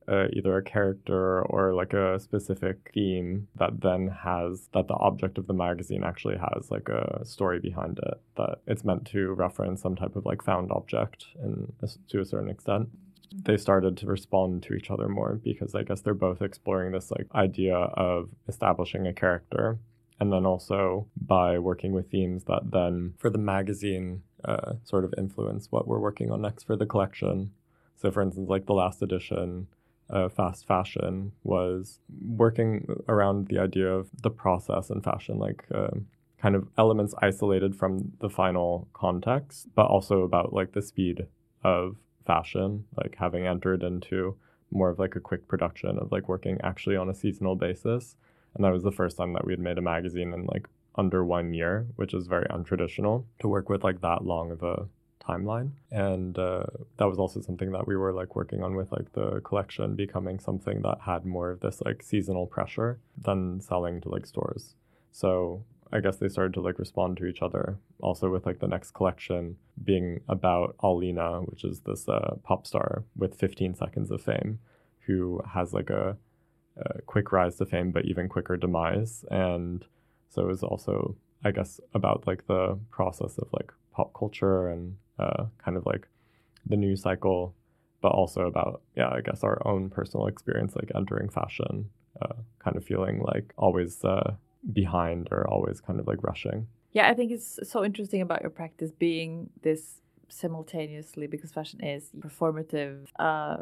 uh, 0.07 0.27
either 0.33 0.57
a 0.57 0.63
character 0.63 1.41
or 1.43 1.73
like 1.73 1.93
a 1.93 2.19
specific 2.19 2.91
theme 2.93 3.47
that 3.55 3.81
then 3.81 4.07
has, 4.23 4.69
that 4.73 4.87
the 4.87 4.95
object 4.95 5.37
of 5.37 5.47
the 5.47 5.53
magazine 5.53 6.03
actually 6.03 6.37
has 6.37 6.69
like 6.69 6.89
a 6.89 7.25
story 7.25 7.59
behind 7.59 7.99
it, 7.99 8.21
that 8.37 8.59
it's 8.67 8.83
meant 8.83 9.05
to 9.05 9.33
reference 9.33 9.81
some 9.81 9.95
type 9.95 10.15
of 10.15 10.25
like 10.25 10.43
found 10.43 10.71
object 10.71 11.25
in, 11.43 11.71
to 12.07 12.19
a 12.19 12.25
certain 12.25 12.49
extent. 12.49 12.89
They 13.33 13.57
started 13.57 13.97
to 13.97 14.07
respond 14.07 14.63
to 14.63 14.73
each 14.73 14.89
other 14.89 15.07
more 15.07 15.39
because 15.43 15.75
I 15.75 15.83
guess 15.83 16.01
they're 16.01 16.15
both 16.15 16.41
exploring 16.41 16.91
this 16.91 17.11
like 17.11 17.27
idea 17.35 17.75
of 17.75 18.29
establishing 18.47 19.05
a 19.05 19.13
character 19.13 19.77
and 20.19 20.31
then 20.31 20.45
also 20.45 21.07
by 21.19 21.57
working 21.57 21.93
with 21.93 22.11
themes 22.11 22.43
that 22.45 22.71
then 22.71 23.13
for 23.17 23.29
the 23.29 23.37
magazine 23.37 24.21
uh, 24.45 24.73
sort 24.83 25.05
of 25.05 25.13
influence 25.17 25.71
what 25.71 25.87
we're 25.87 25.99
working 25.99 26.31
on 26.31 26.41
next 26.41 26.63
for 26.63 26.75
the 26.75 26.85
collection. 26.85 27.51
So 27.95 28.11
for 28.11 28.21
instance 28.21 28.49
like 28.49 28.65
the 28.65 28.73
last 28.73 29.01
edition 29.01 29.67
uh, 30.09 30.29
fast 30.29 30.65
fashion 30.65 31.31
was 31.43 31.99
working 32.25 32.87
around 33.07 33.47
the 33.47 33.59
idea 33.59 33.87
of 33.87 34.09
the 34.21 34.31
process 34.31 34.89
in 34.89 35.01
fashion 35.01 35.37
like 35.37 35.65
um 35.73 36.07
kind 36.41 36.55
of 36.55 36.67
elements 36.77 37.13
isolated 37.21 37.75
from 37.75 38.13
the 38.19 38.29
final 38.29 38.87
context 38.93 39.67
but 39.75 39.85
also 39.85 40.23
about 40.23 40.53
like 40.53 40.71
the 40.71 40.81
speed 40.81 41.27
of 41.63 41.97
fashion 42.25 42.85
like 42.95 43.15
having 43.19 43.45
entered 43.45 43.83
into 43.83 44.35
more 44.71 44.89
of 44.89 44.99
like 44.99 45.15
a 45.15 45.19
quick 45.19 45.47
production 45.47 45.97
of 45.99 46.11
like 46.11 46.29
working 46.29 46.57
actually 46.63 46.95
on 46.95 47.09
a 47.09 47.13
seasonal 47.13 47.55
basis 47.55 48.15
and 48.59 48.65
that 48.65 48.73
was 48.73 48.83
the 48.83 48.91
first 48.91 49.15
time 49.15 49.31
that 49.31 49.45
we 49.45 49.53
had 49.53 49.59
made 49.61 49.77
a 49.77 49.81
magazine 49.81 50.33
in 50.33 50.43
like 50.43 50.67
under 50.95 51.23
one 51.23 51.53
year, 51.53 51.87
which 51.95 52.13
is 52.13 52.27
very 52.27 52.45
untraditional 52.49 53.23
to 53.39 53.47
work 53.47 53.69
with 53.69 53.85
like 53.85 54.01
that 54.01 54.25
long 54.25 54.51
of 54.51 54.61
a 54.63 54.85
timeline. 55.25 55.71
And 55.91 56.37
uh, 56.37 56.65
that 56.97 57.05
was 57.05 57.19
also 57.19 57.39
something 57.39 57.71
that 57.71 57.87
we 57.87 57.95
were 57.95 58.11
like 58.11 58.35
working 58.35 58.61
on 58.61 58.75
with 58.75 58.91
like 58.91 59.13
the 59.13 59.39
collection 59.45 59.95
becoming 59.95 60.39
something 60.39 60.81
that 60.81 60.97
had 61.05 61.25
more 61.25 61.51
of 61.51 61.61
this 61.61 61.81
like 61.85 62.03
seasonal 62.03 62.47
pressure 62.47 62.99
than 63.17 63.61
selling 63.61 64.01
to 64.01 64.09
like 64.09 64.25
stores. 64.25 64.75
So 65.13 65.63
I 65.93 66.01
guess 66.01 66.17
they 66.17 66.27
started 66.27 66.53
to 66.55 66.61
like 66.61 66.79
respond 66.79 67.15
to 67.17 67.27
each 67.27 67.41
other. 67.41 67.77
Also 68.01 68.29
with 68.29 68.45
like 68.45 68.59
the 68.59 68.67
next 68.67 68.91
collection 68.91 69.55
being 69.81 70.19
about 70.27 70.75
Allina, 70.83 71.49
which 71.49 71.63
is 71.63 71.79
this 71.79 72.09
uh, 72.09 72.35
pop 72.43 72.67
star 72.67 73.05
with 73.15 73.39
15 73.39 73.75
seconds 73.75 74.11
of 74.11 74.21
fame, 74.21 74.59
who 75.05 75.41
has 75.53 75.73
like 75.73 75.89
a 75.89 76.17
uh, 76.77 76.99
quick 77.05 77.31
rise 77.31 77.55
to 77.57 77.65
fame, 77.65 77.91
but 77.91 78.05
even 78.05 78.29
quicker 78.29 78.57
demise. 78.57 79.25
And 79.31 79.85
so 80.29 80.43
it 80.43 80.47
was 80.47 80.63
also, 80.63 81.15
I 81.43 81.51
guess, 81.51 81.79
about 81.93 82.27
like 82.27 82.47
the 82.47 82.79
process 82.91 83.37
of 83.37 83.47
like 83.51 83.71
pop 83.91 84.13
culture 84.13 84.69
and 84.69 84.97
uh, 85.17 85.45
kind 85.57 85.77
of 85.77 85.85
like 85.85 86.07
the 86.65 86.77
news 86.77 87.01
cycle, 87.01 87.55
but 88.01 88.09
also 88.09 88.47
about, 88.47 88.81
yeah, 88.95 89.09
I 89.09 89.21
guess 89.21 89.43
our 89.43 89.65
own 89.67 89.89
personal 89.89 90.27
experience, 90.27 90.75
like 90.75 90.91
entering 90.95 91.29
fashion, 91.29 91.89
uh, 92.21 92.35
kind 92.59 92.77
of 92.77 92.83
feeling 92.83 93.21
like 93.23 93.53
always 93.57 94.03
uh, 94.03 94.35
behind 94.73 95.27
or 95.31 95.47
always 95.49 95.81
kind 95.81 95.99
of 95.99 96.07
like 96.07 96.23
rushing. 96.23 96.67
Yeah, 96.91 97.07
I 97.09 97.13
think 97.13 97.31
it's 97.31 97.59
so 97.63 97.83
interesting 97.83 98.21
about 98.21 98.41
your 98.41 98.49
practice 98.49 98.91
being 98.91 99.49
this 99.61 100.01
simultaneously 100.29 101.27
because 101.27 101.51
fashion 101.51 101.83
is 101.83 102.11
performative. 102.19 103.07
Uh, 103.17 103.57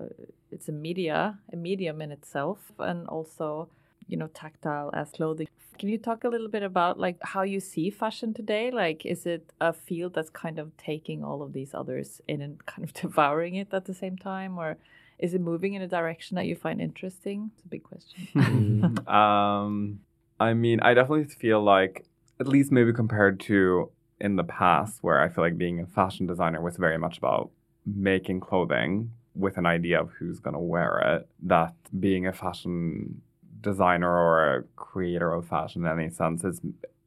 it's 0.51 0.69
a 0.69 0.71
media, 0.71 1.39
a 1.51 1.55
medium 1.55 2.01
in 2.01 2.11
itself, 2.11 2.71
and 2.79 3.07
also, 3.07 3.69
you 4.07 4.17
know, 4.17 4.27
tactile 4.27 4.89
as 4.93 5.11
clothing. 5.11 5.47
Can 5.77 5.89
you 5.89 5.97
talk 5.97 6.23
a 6.23 6.27
little 6.27 6.47
bit 6.47 6.63
about 6.63 6.99
like 6.99 7.17
how 7.21 7.43
you 7.43 7.59
see 7.59 7.89
fashion 7.89 8.33
today? 8.33 8.71
Like, 8.71 9.05
is 9.05 9.25
it 9.25 9.51
a 9.61 9.73
field 9.73 10.15
that's 10.15 10.29
kind 10.29 10.57
of 10.57 10.75
taking 10.77 11.23
all 11.23 11.43
of 11.43 11.53
these 11.53 11.73
others 11.73 12.21
in 12.27 12.41
and 12.41 12.65
kind 12.65 12.83
of 12.83 12.93
devouring 13.01 13.55
it 13.55 13.73
at 13.73 13.85
the 13.85 13.93
same 13.93 14.17
time, 14.17 14.57
or 14.57 14.77
is 15.19 15.33
it 15.33 15.41
moving 15.41 15.73
in 15.73 15.81
a 15.81 15.87
direction 15.87 16.35
that 16.35 16.45
you 16.45 16.55
find 16.55 16.79
interesting? 16.81 17.51
It's 17.55 17.65
a 17.65 17.67
big 17.67 17.83
question. 17.83 19.07
um, 19.07 19.99
I 20.39 20.53
mean, 20.53 20.79
I 20.81 20.93
definitely 20.93 21.25
feel 21.25 21.61
like, 21.61 22.05
at 22.39 22.47
least 22.47 22.71
maybe 22.71 22.93
compared 22.93 23.39
to 23.41 23.91
in 24.19 24.35
the 24.35 24.43
past 24.43 25.03
where 25.03 25.21
I 25.21 25.29
feel 25.29 25.43
like 25.43 25.57
being 25.57 25.79
a 25.79 25.85
fashion 25.85 26.25
designer 26.25 26.61
was 26.61 26.77
very 26.77 26.97
much 26.97 27.17
about 27.17 27.51
making 27.85 28.39
clothing 28.39 29.11
with 29.35 29.57
an 29.57 29.65
idea 29.65 30.01
of 30.01 30.09
who's 30.11 30.39
going 30.39 30.55
to 30.55 30.59
wear 30.59 30.99
it, 30.99 31.29
that 31.43 31.73
being 31.99 32.25
a 32.25 32.33
fashion 32.33 33.21
designer 33.61 34.09
or 34.09 34.55
a 34.55 34.63
creator 34.75 35.31
of 35.31 35.47
fashion 35.47 35.85
in 35.85 35.99
any 35.99 36.09
sense 36.09 36.43
is 36.43 36.61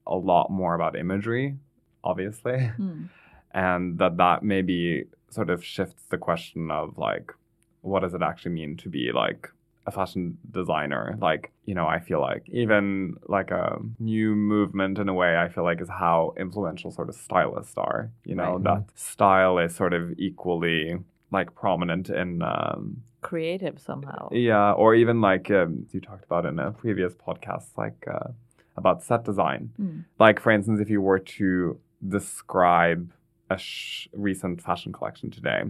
a 0.07 0.17
lot 0.17 0.51
more 0.51 0.75
about 0.75 0.97
imagery, 0.97 1.57
obviously. 2.05 2.71
Mm. 2.79 3.09
And 3.53 3.99
that 3.99 4.17
that 4.19 4.45
maybe 4.45 5.07
sort 5.29 5.51
of 5.51 5.65
shifts 5.65 6.05
the 6.09 6.19
question 6.19 6.71
of 6.71 6.97
like, 6.99 7.33
what 7.81 7.99
does 7.99 8.15
it 8.15 8.23
actually 8.23 8.53
mean 8.53 8.77
to 8.77 8.89
be 8.89 9.11
like 9.13 9.51
a 9.87 9.91
fashion 9.91 10.39
designer? 10.51 11.17
Like, 11.21 11.53
you 11.65 11.75
know, 11.75 11.87
I 11.87 11.99
feel 12.01 12.21
like 12.21 12.49
even 12.49 13.17
like 13.29 13.51
a 13.51 13.79
new 13.99 14.35
movement 14.35 14.99
in 14.99 15.09
a 15.09 15.15
way, 15.15 15.37
I 15.37 15.49
feel 15.49 15.65
like 15.65 15.81
is 15.81 15.89
how 15.89 16.35
influential 16.37 16.91
sort 16.91 17.09
of 17.09 17.15
stylists 17.15 17.75
are. 17.77 18.11
You 18.25 18.35
know, 18.35 18.55
Right. 18.57 18.65
that 18.65 18.85
style 18.99 19.59
is 19.59 19.75
sort 19.75 19.93
of 19.95 20.13
equally 20.19 20.99
like 21.33 21.55
prominent 21.55 22.11
in 22.11 22.43
um, 22.43 23.03
Creative 23.23 23.79
somehow. 23.81 24.29
yeah, 24.33 24.73
or 24.73 24.95
even 24.95 25.21
like 25.21 25.51
um, 25.51 25.87
you 25.93 26.01
talked 26.01 26.25
about 26.25 26.45
in 26.47 26.59
a 26.59 26.73
previous 26.73 27.15
podcast, 27.15 27.67
like 27.77 28.05
uh, 28.11 28.31
about 28.77 29.03
set 29.03 29.25
design. 29.25 29.71
Mm. 29.81 30.05
Like, 30.19 30.41
for 30.41 30.51
instance, 30.51 30.81
if 30.81 30.89
you 30.91 31.01
were 31.03 31.19
to 31.19 31.79
describe 32.07 33.13
a 33.51 33.59
sh- 33.59 34.09
recent 34.13 34.63
fashion 34.63 34.93
collection 34.93 35.31
today, 35.31 35.63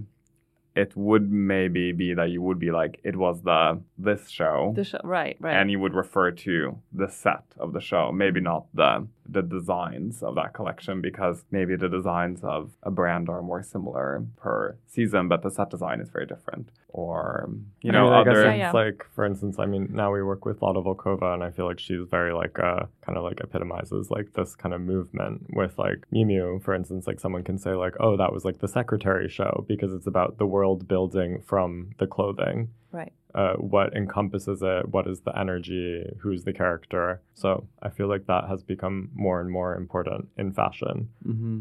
it 0.77 0.97
would 0.97 1.31
maybe 1.31 1.93
be 1.93 2.15
that 2.15 2.31
you 2.31 2.41
would 2.43 2.59
be 2.59 2.71
like, 2.71 3.01
it 3.03 3.17
was 3.17 3.43
the 3.43 3.81
this 3.99 4.29
show, 4.29 4.73
The 4.77 4.85
show, 4.85 5.01
right, 5.05 5.37
right. 5.41 5.57
and 5.57 5.71
you 5.71 5.79
would 5.81 5.95
refer 5.95 6.31
to 6.31 6.79
the 6.93 7.09
set 7.09 7.43
of 7.59 7.73
the 7.73 7.81
show, 7.81 8.13
maybe 8.13 8.41
not 8.41 8.67
the 8.75 9.07
the 9.29 9.43
designs 9.43 10.23
of 10.25 10.35
that 10.35 10.53
collection, 10.55 11.01
because 11.01 11.45
maybe 11.53 11.77
the 11.77 11.89
designs 11.89 12.41
of 12.43 12.73
a 12.83 12.91
brand 12.91 13.29
are 13.29 13.43
more 13.43 13.63
similar 13.63 14.25
per 14.37 14.77
season, 14.89 15.29
but 15.29 15.43
the 15.43 15.51
set 15.51 15.71
design 15.71 16.01
is 16.01 16.09
very 16.09 16.27
different. 16.27 16.71
Or 16.93 17.49
you 17.83 17.91
I 17.91 17.95
know, 17.95 18.05
mean, 18.05 18.13
I 18.13 18.25
guess 18.25 18.31
other 18.33 18.43
Yeah, 18.47 18.51
it's 18.53 18.59
yeah. 18.59 18.73
like, 18.73 19.07
for 19.15 19.25
instance, 19.25 19.59
I 19.59 19.67
mean, 19.67 19.89
now 19.93 20.13
we 20.13 20.23
work 20.23 20.45
with 20.45 20.61
Lotta 20.61 20.81
Volkova, 20.81 21.35
and 21.35 21.45
I 21.45 21.51
feel 21.51 21.67
like 21.67 21.79
she's 21.79 22.05
very 22.11 22.33
like, 22.33 22.59
uh, 22.59 22.87
kind 23.03 23.17
of 23.17 23.23
like 23.25 23.41
epitomizes 23.41 24.11
like 24.11 24.33
this 24.33 24.57
kind 24.57 24.75
of 24.75 24.81
movement 24.81 25.47
with 25.55 25.79
like 25.79 26.05
Miu 26.13 26.27
Miu, 26.27 26.63
for 26.63 26.75
instance. 26.75 27.07
Like 27.07 27.21
someone 27.21 27.45
can 27.45 27.59
say 27.59 27.75
like, 27.75 27.95
oh, 28.01 28.17
that 28.17 28.33
was 28.33 28.45
like 28.45 28.59
the 28.59 28.69
secretary 28.69 29.29
show 29.29 29.65
because 29.69 29.93
it's 29.93 30.07
about 30.09 30.39
the 30.39 30.47
world 30.47 30.89
building 30.89 31.41
from 31.47 31.91
the 31.99 32.07
clothing. 32.07 32.71
right. 32.93 33.13
Uh, 33.33 33.55
what 33.55 33.95
encompasses 33.95 34.61
it? 34.61 34.89
What 34.89 35.07
is 35.07 35.21
the 35.21 35.39
energy? 35.39 36.05
Who's 36.19 36.43
the 36.43 36.53
character? 36.53 37.21
So 37.35 37.69
I 37.81 37.89
feel 37.89 38.09
like 38.09 38.27
that 38.27 38.49
has 38.49 38.65
become 38.65 39.11
more 39.15 39.41
and 39.41 39.49
more 39.49 39.77
important 39.77 40.29
in 40.37 40.53
fashion. 40.53 41.09
hmm 41.25 41.61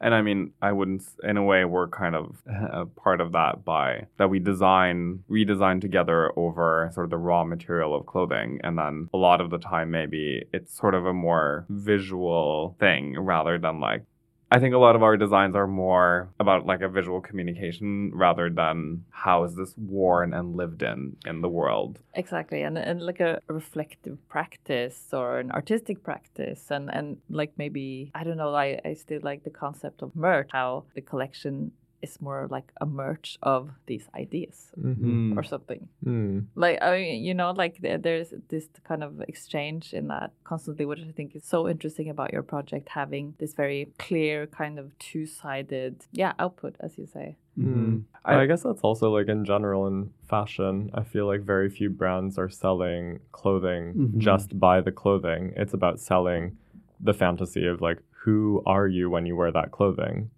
And 0.00 0.14
I 0.14 0.22
mean, 0.22 0.52
I 0.60 0.72
wouldn't. 0.72 1.02
In 1.22 1.36
a 1.36 1.42
way, 1.42 1.64
we're 1.64 1.88
kind 1.88 2.14
of 2.14 2.42
a 2.46 2.86
part 2.86 3.20
of 3.20 3.32
that 3.32 3.64
by 3.64 4.06
that 4.18 4.30
we 4.30 4.38
design, 4.38 5.24
redesign 5.30 5.80
together 5.80 6.32
over 6.36 6.90
sort 6.92 7.04
of 7.04 7.10
the 7.10 7.16
raw 7.16 7.44
material 7.44 7.94
of 7.94 8.06
clothing, 8.06 8.60
and 8.62 8.78
then 8.78 9.08
a 9.14 9.16
lot 9.16 9.40
of 9.40 9.50
the 9.50 9.58
time, 9.58 9.90
maybe 9.90 10.44
it's 10.52 10.76
sort 10.76 10.94
of 10.94 11.06
a 11.06 11.12
more 11.12 11.64
visual 11.68 12.76
thing 12.78 13.18
rather 13.18 13.58
than 13.58 13.80
like. 13.80 14.02
I 14.50 14.60
think 14.60 14.74
a 14.74 14.78
lot 14.78 14.94
of 14.94 15.02
our 15.02 15.16
designs 15.16 15.56
are 15.56 15.66
more 15.66 16.28
about 16.38 16.66
like 16.66 16.80
a 16.80 16.88
visual 16.88 17.20
communication 17.20 18.12
rather 18.14 18.48
than 18.48 19.04
how 19.10 19.42
is 19.44 19.56
this 19.56 19.74
worn 19.76 20.32
and 20.32 20.56
lived 20.56 20.82
in 20.82 21.16
in 21.26 21.40
the 21.40 21.48
world. 21.48 21.98
Exactly, 22.14 22.62
and 22.62 22.78
and 22.78 23.02
like 23.02 23.20
a 23.20 23.40
reflective 23.48 24.18
practice 24.28 25.08
or 25.12 25.38
an 25.38 25.50
artistic 25.50 26.04
practice, 26.04 26.70
and 26.70 26.88
and 26.90 27.18
like 27.28 27.52
maybe 27.58 28.12
I 28.14 28.22
don't 28.22 28.36
know. 28.36 28.54
I 28.54 28.80
I 28.84 28.94
still 28.94 29.20
like 29.22 29.42
the 29.42 29.50
concept 29.50 30.02
of 30.02 30.14
merch. 30.14 30.48
How 30.52 30.84
the 30.94 31.00
collection 31.00 31.72
is 32.02 32.20
more 32.20 32.46
like 32.50 32.72
a 32.80 32.86
merge 32.86 33.38
of 33.42 33.70
these 33.86 34.06
ideas 34.14 34.70
Mm. 34.78 35.36
or 35.36 35.42
something. 35.42 35.88
Mm. 36.04 36.46
Like 36.54 36.78
I 36.82 36.90
mean, 36.98 37.24
you 37.24 37.34
know, 37.34 37.50
like 37.52 37.80
there, 37.80 37.98
there's 37.98 38.32
this 38.48 38.68
kind 38.84 39.02
of 39.02 39.20
exchange 39.22 39.92
in 39.94 40.08
that 40.08 40.30
constantly, 40.44 40.84
which 40.84 41.00
I 41.00 41.12
think 41.12 41.34
is 41.34 41.44
so 41.44 41.68
interesting 41.68 42.08
about 42.10 42.32
your 42.32 42.42
project, 42.42 42.88
having 42.88 43.34
this 43.38 43.54
very 43.54 43.88
clear 43.98 44.46
kind 44.46 44.78
of 44.78 44.86
two-sided, 44.98 46.04
yeah, 46.12 46.32
output, 46.38 46.76
as 46.80 46.96
you 46.98 47.06
say. 47.06 47.36
Mm. 47.58 48.02
I- 48.24 48.40
I, 48.42 48.46
guess 48.46 48.62
that's 48.62 48.82
also 48.82 49.10
like 49.10 49.28
in 49.28 49.44
general 49.44 49.86
in 49.86 50.10
fashion. 50.28 50.90
I 50.94 51.02
feel 51.02 51.26
like 51.26 51.40
very 51.40 51.70
few 51.70 51.88
brands 51.90 52.38
are 52.38 52.50
selling 52.50 53.20
clothing 53.32 53.94
Mhm. 53.94 54.18
just 54.18 54.58
by 54.60 54.80
the 54.82 54.92
clothing. 54.92 55.52
It's 55.56 55.72
about 55.72 55.98
selling 56.00 56.56
the 57.00 57.14
fantasy 57.14 57.66
of 57.66 57.80
like 57.80 57.98
who 58.24 58.62
are 58.66 58.86
you 58.88 59.08
when 59.08 59.24
you 59.26 59.36
wear 59.36 59.52
that 59.52 59.70
clothing, 59.70 60.30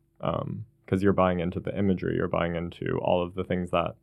because 0.88 1.02
you're 1.02 1.12
buying 1.12 1.40
into 1.40 1.60
the 1.60 1.76
imagery. 1.78 2.16
You're 2.16 2.28
buying 2.28 2.56
into 2.56 2.98
all 3.02 3.22
of 3.22 3.34
the 3.34 3.44
things 3.44 3.70
that 3.72 3.94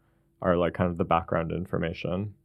are 0.43 0.55
like 0.55 0.75
kind 0.75 0.91
of 0.91 0.97
the 0.99 1.03
background 1.03 1.51
information. 1.51 2.35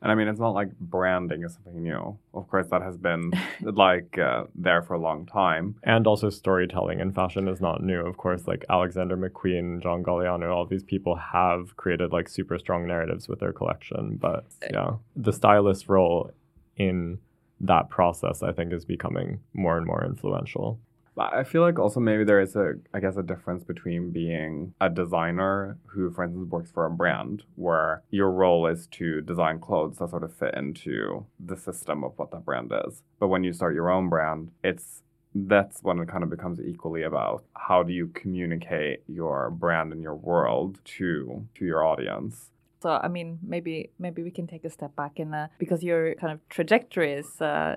And 0.00 0.10
I 0.10 0.14
mean, 0.14 0.28
it's 0.28 0.40
not 0.40 0.54
like 0.54 0.70
branding 0.78 1.44
is 1.44 1.54
something 1.54 1.82
new. 1.82 2.18
Of 2.32 2.48
course, 2.48 2.68
that 2.70 2.80
has 2.80 2.96
been 2.96 3.32
like 3.60 4.16
uh, 4.18 4.44
there 4.54 4.80
for 4.80 4.94
a 4.94 4.98
long 4.98 5.26
time. 5.26 5.74
And 5.82 6.06
also 6.06 6.30
storytelling 6.30 7.00
in 7.00 7.12
fashion 7.12 7.48
is 7.48 7.60
not 7.60 7.82
new. 7.82 8.00
Of 8.00 8.16
course, 8.16 8.46
like 8.46 8.64
Alexander 8.70 9.16
McQueen, 9.16 9.82
John 9.82 10.02
Galliano, 10.02 10.54
all 10.54 10.64
these 10.64 10.84
people 10.84 11.16
have 11.16 11.76
created 11.76 12.12
like 12.12 12.30
super 12.30 12.58
strong 12.58 12.86
narratives 12.86 13.28
with 13.28 13.40
their 13.40 13.52
collection. 13.52 14.16
But 14.16 14.46
yeah, 14.70 14.92
the 15.14 15.32
stylist 15.34 15.88
role 15.88 16.30
in 16.78 17.18
that 17.60 17.90
process, 17.90 18.42
I 18.42 18.52
think, 18.52 18.72
is 18.72 18.86
becoming 18.86 19.40
more 19.52 19.76
and 19.76 19.86
more 19.86 20.02
influential. 20.02 20.80
But 21.16 21.32
I 21.32 21.44
feel 21.44 21.62
like 21.62 21.78
also 21.78 21.98
maybe 21.98 22.24
there 22.24 22.40
is 22.40 22.54
a, 22.54 22.74
I 22.92 23.00
guess, 23.00 23.16
a 23.16 23.22
difference 23.22 23.64
between 23.64 24.10
being 24.10 24.74
a 24.82 24.90
designer 24.90 25.78
who, 25.86 26.12
for 26.12 26.24
instance, 26.24 26.50
works 26.50 26.70
for 26.70 26.84
a 26.84 26.90
brand, 26.90 27.42
where 27.54 28.02
your 28.10 28.30
role 28.30 28.66
is 28.66 28.86
to 28.88 29.22
design 29.22 29.58
clothes 29.58 29.96
that 29.96 30.10
sort 30.10 30.22
of 30.24 30.34
fit 30.34 30.54
into 30.54 31.24
the 31.40 31.56
system 31.56 32.04
of 32.04 32.12
what 32.16 32.30
that 32.32 32.44
brand 32.44 32.70
is. 32.86 33.02
But 33.18 33.28
when 33.28 33.44
you 33.44 33.54
start 33.54 33.74
your 33.74 33.90
own 33.90 34.10
brand, 34.10 34.50
it's 34.62 35.02
that's 35.34 35.82
when 35.82 35.98
it 35.98 36.08
kind 36.08 36.22
of 36.22 36.30
becomes 36.30 36.60
equally 36.60 37.02
about 37.02 37.44
how 37.54 37.82
do 37.82 37.92
you 37.92 38.08
communicate 38.08 39.02
your 39.06 39.50
brand 39.50 39.92
and 39.92 40.02
your 40.02 40.14
world 40.14 40.80
to 40.84 41.46
to 41.54 41.64
your 41.64 41.84
audience. 41.84 42.50
So 42.82 43.00
I 43.02 43.08
mean, 43.08 43.38
maybe 43.42 43.90
maybe 43.98 44.22
we 44.22 44.30
can 44.30 44.46
take 44.46 44.64
a 44.64 44.70
step 44.70 44.94
back 44.96 45.18
and 45.18 45.34
uh, 45.34 45.48
because 45.58 45.82
your 45.82 46.14
kind 46.14 46.32
of 46.32 46.46
trajectory 46.48 47.12
is 47.14 47.40
uh, 47.40 47.76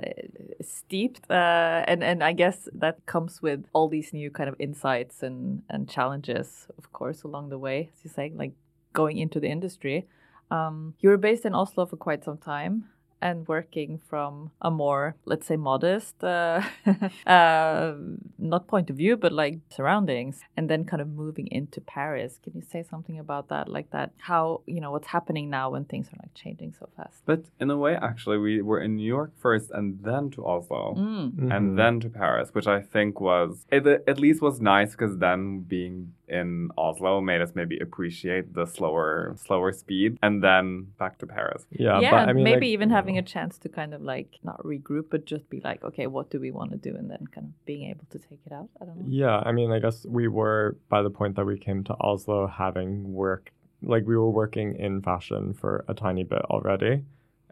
steep, 0.62 1.18
uh, 1.30 1.84
and 1.88 2.04
and 2.04 2.24
I 2.24 2.34
guess 2.34 2.68
that 2.74 3.06
comes 3.06 3.42
with 3.42 3.66
all 3.74 3.88
these 3.88 4.14
new 4.14 4.30
kind 4.30 4.50
of 4.50 4.56
insights 4.60 5.24
and 5.24 5.64
and 5.70 5.90
challenges, 5.90 6.68
of 6.78 6.92
course, 6.92 7.24
along 7.24 7.50
the 7.50 7.58
way, 7.58 7.90
as 7.94 8.04
you 8.04 8.10
say, 8.10 8.32
like 8.36 8.52
going 8.94 9.18
into 9.18 9.40
the 9.40 9.50
industry. 9.50 10.08
Um, 10.52 10.96
you 11.00 11.10
were 11.10 11.18
based 11.18 11.46
in 11.46 11.54
Oslo 11.54 11.86
for 11.86 11.96
quite 11.96 12.24
some 12.24 12.38
time 12.38 12.90
and 13.22 13.48
working 13.48 14.00
from 14.10 14.52
a 14.62 14.72
more, 14.72 15.16
let's 15.26 15.48
say, 15.48 15.56
modest, 15.58 16.24
uh, 16.24 16.62
uh, 17.28 17.94
not 18.38 18.68
point 18.68 18.90
of 18.90 18.96
view, 18.96 19.18
but 19.18 19.32
like 19.32 19.60
surroundings, 19.70 20.42
and 20.56 20.70
then 20.70 20.86
kind 20.86 21.02
of 21.02 21.08
moving 21.10 21.48
into 21.52 21.82
Paris. 21.82 22.40
Can 22.44 22.54
you 22.56 22.62
say 22.62 22.84
something 22.84 23.20
about 23.20 23.50
that? 23.50 23.68
Like 23.68 23.92
that, 23.92 24.12
how, 24.18 24.62
you 24.66 24.82
know, 24.82 24.92
what's 24.92 25.08
happening 25.08 25.50
now 25.50 25.70
when 25.72 25.86
things 25.86 26.08
are 26.08 26.18
like 26.20 26.34
changing 26.34 26.74
so 26.80 26.90
fast? 26.96 27.22
But 27.26 27.46
in 27.60 27.70
a 27.70 27.78
way, 27.78 27.96
actually, 27.96 28.38
we 28.38 28.62
were 28.62 28.80
in 28.80 28.96
New 28.96 29.08
York 29.08 29.32
first 29.38 29.72
and 29.72 30.00
then 30.04 30.30
to 30.32 30.46
Oslo. 30.46 30.96
Mm. 30.98 31.32
Mhm. 31.32 31.56
and 31.56 31.78
then 31.78 32.00
to 32.00 32.10
Paris, 32.10 32.50
which 32.54 32.68
I 32.68 32.82
think 32.82 33.20
was 33.20 33.66
it 33.72 33.86
at 33.86 34.20
least 34.20 34.42
was 34.42 34.60
nice 34.62 34.92
because 34.92 35.18
then 35.18 35.60
being 35.62 36.14
in 36.30 36.70
Oslo 36.78 37.22
made 37.22 37.42
us 37.42 37.52
maybe 37.56 37.78
appreciate 37.80 38.54
the 38.54 38.66
slower 38.66 39.36
slower 39.46 39.72
speed, 39.72 40.18
and 40.22 40.44
then 40.44 40.88
back 40.98 41.18
to 41.20 41.28
Paris. 41.28 41.66
yeah, 41.72 42.00
yeah, 42.00 42.12
but 42.12 42.30
I 42.30 42.34
mean, 42.34 42.44
maybe 42.44 42.68
like, 42.68 42.74
even 42.74 42.90
having 42.90 43.16
know, 43.16 43.20
a 43.20 43.24
chance 43.24 43.58
to 43.60 43.70
kind 43.70 43.94
of 43.94 44.02
like 44.02 44.38
not 44.44 44.62
regroup, 44.64 45.06
but 45.10 45.26
just 45.26 45.50
be 45.50 45.62
like, 45.64 45.84
okay, 45.84 46.08
what 46.08 46.30
do 46.30 46.40
we 46.40 46.52
want 46.52 46.72
to 46.72 46.78
do, 46.78 46.96
and 46.96 47.10
then 47.10 47.26
kind 47.34 47.48
of 47.48 47.66
being 47.66 47.90
able 47.90 48.06
to 48.12 48.20
take 48.20 48.40
it 48.46 48.52
out. 48.52 48.70
I 48.82 48.86
don't 48.86 48.98
know. 48.98 49.06
Yeah, 49.08 49.38
I 49.46 49.52
mean, 49.52 49.72
I 49.72 49.80
guess 49.80 50.06
we 50.06 50.28
were 50.28 50.78
by 50.90 51.02
the 51.02 51.10
point 51.10 51.36
that 51.36 51.46
we 51.46 51.58
came 51.58 51.84
to 51.86 51.96
Oslo 52.00 52.48
having 52.48 53.14
worked, 53.14 53.52
like 53.82 54.06
we 54.06 54.16
were 54.16 54.30
working 54.30 54.76
in 54.76 55.02
fashion 55.02 55.54
for 55.54 55.86
a 55.88 55.94
tiny 55.94 56.24
bit 56.24 56.42
already, 56.44 57.04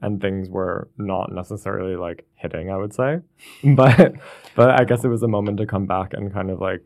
and 0.02 0.22
things 0.22 0.50
were 0.50 0.90
not 0.98 1.32
necessarily 1.32 1.96
like 1.96 2.26
hitting, 2.36 2.72
I 2.72 2.78
would 2.78 2.94
say. 2.94 3.20
But 3.64 4.14
but 4.56 4.80
I 4.80 4.84
guess 4.84 5.04
it 5.04 5.10
was 5.10 5.24
a 5.24 5.28
moment 5.28 5.58
to 5.58 5.66
come 5.66 5.86
back 5.86 6.14
and 6.14 6.34
kind 6.34 6.50
of 6.50 6.60
like 6.60 6.84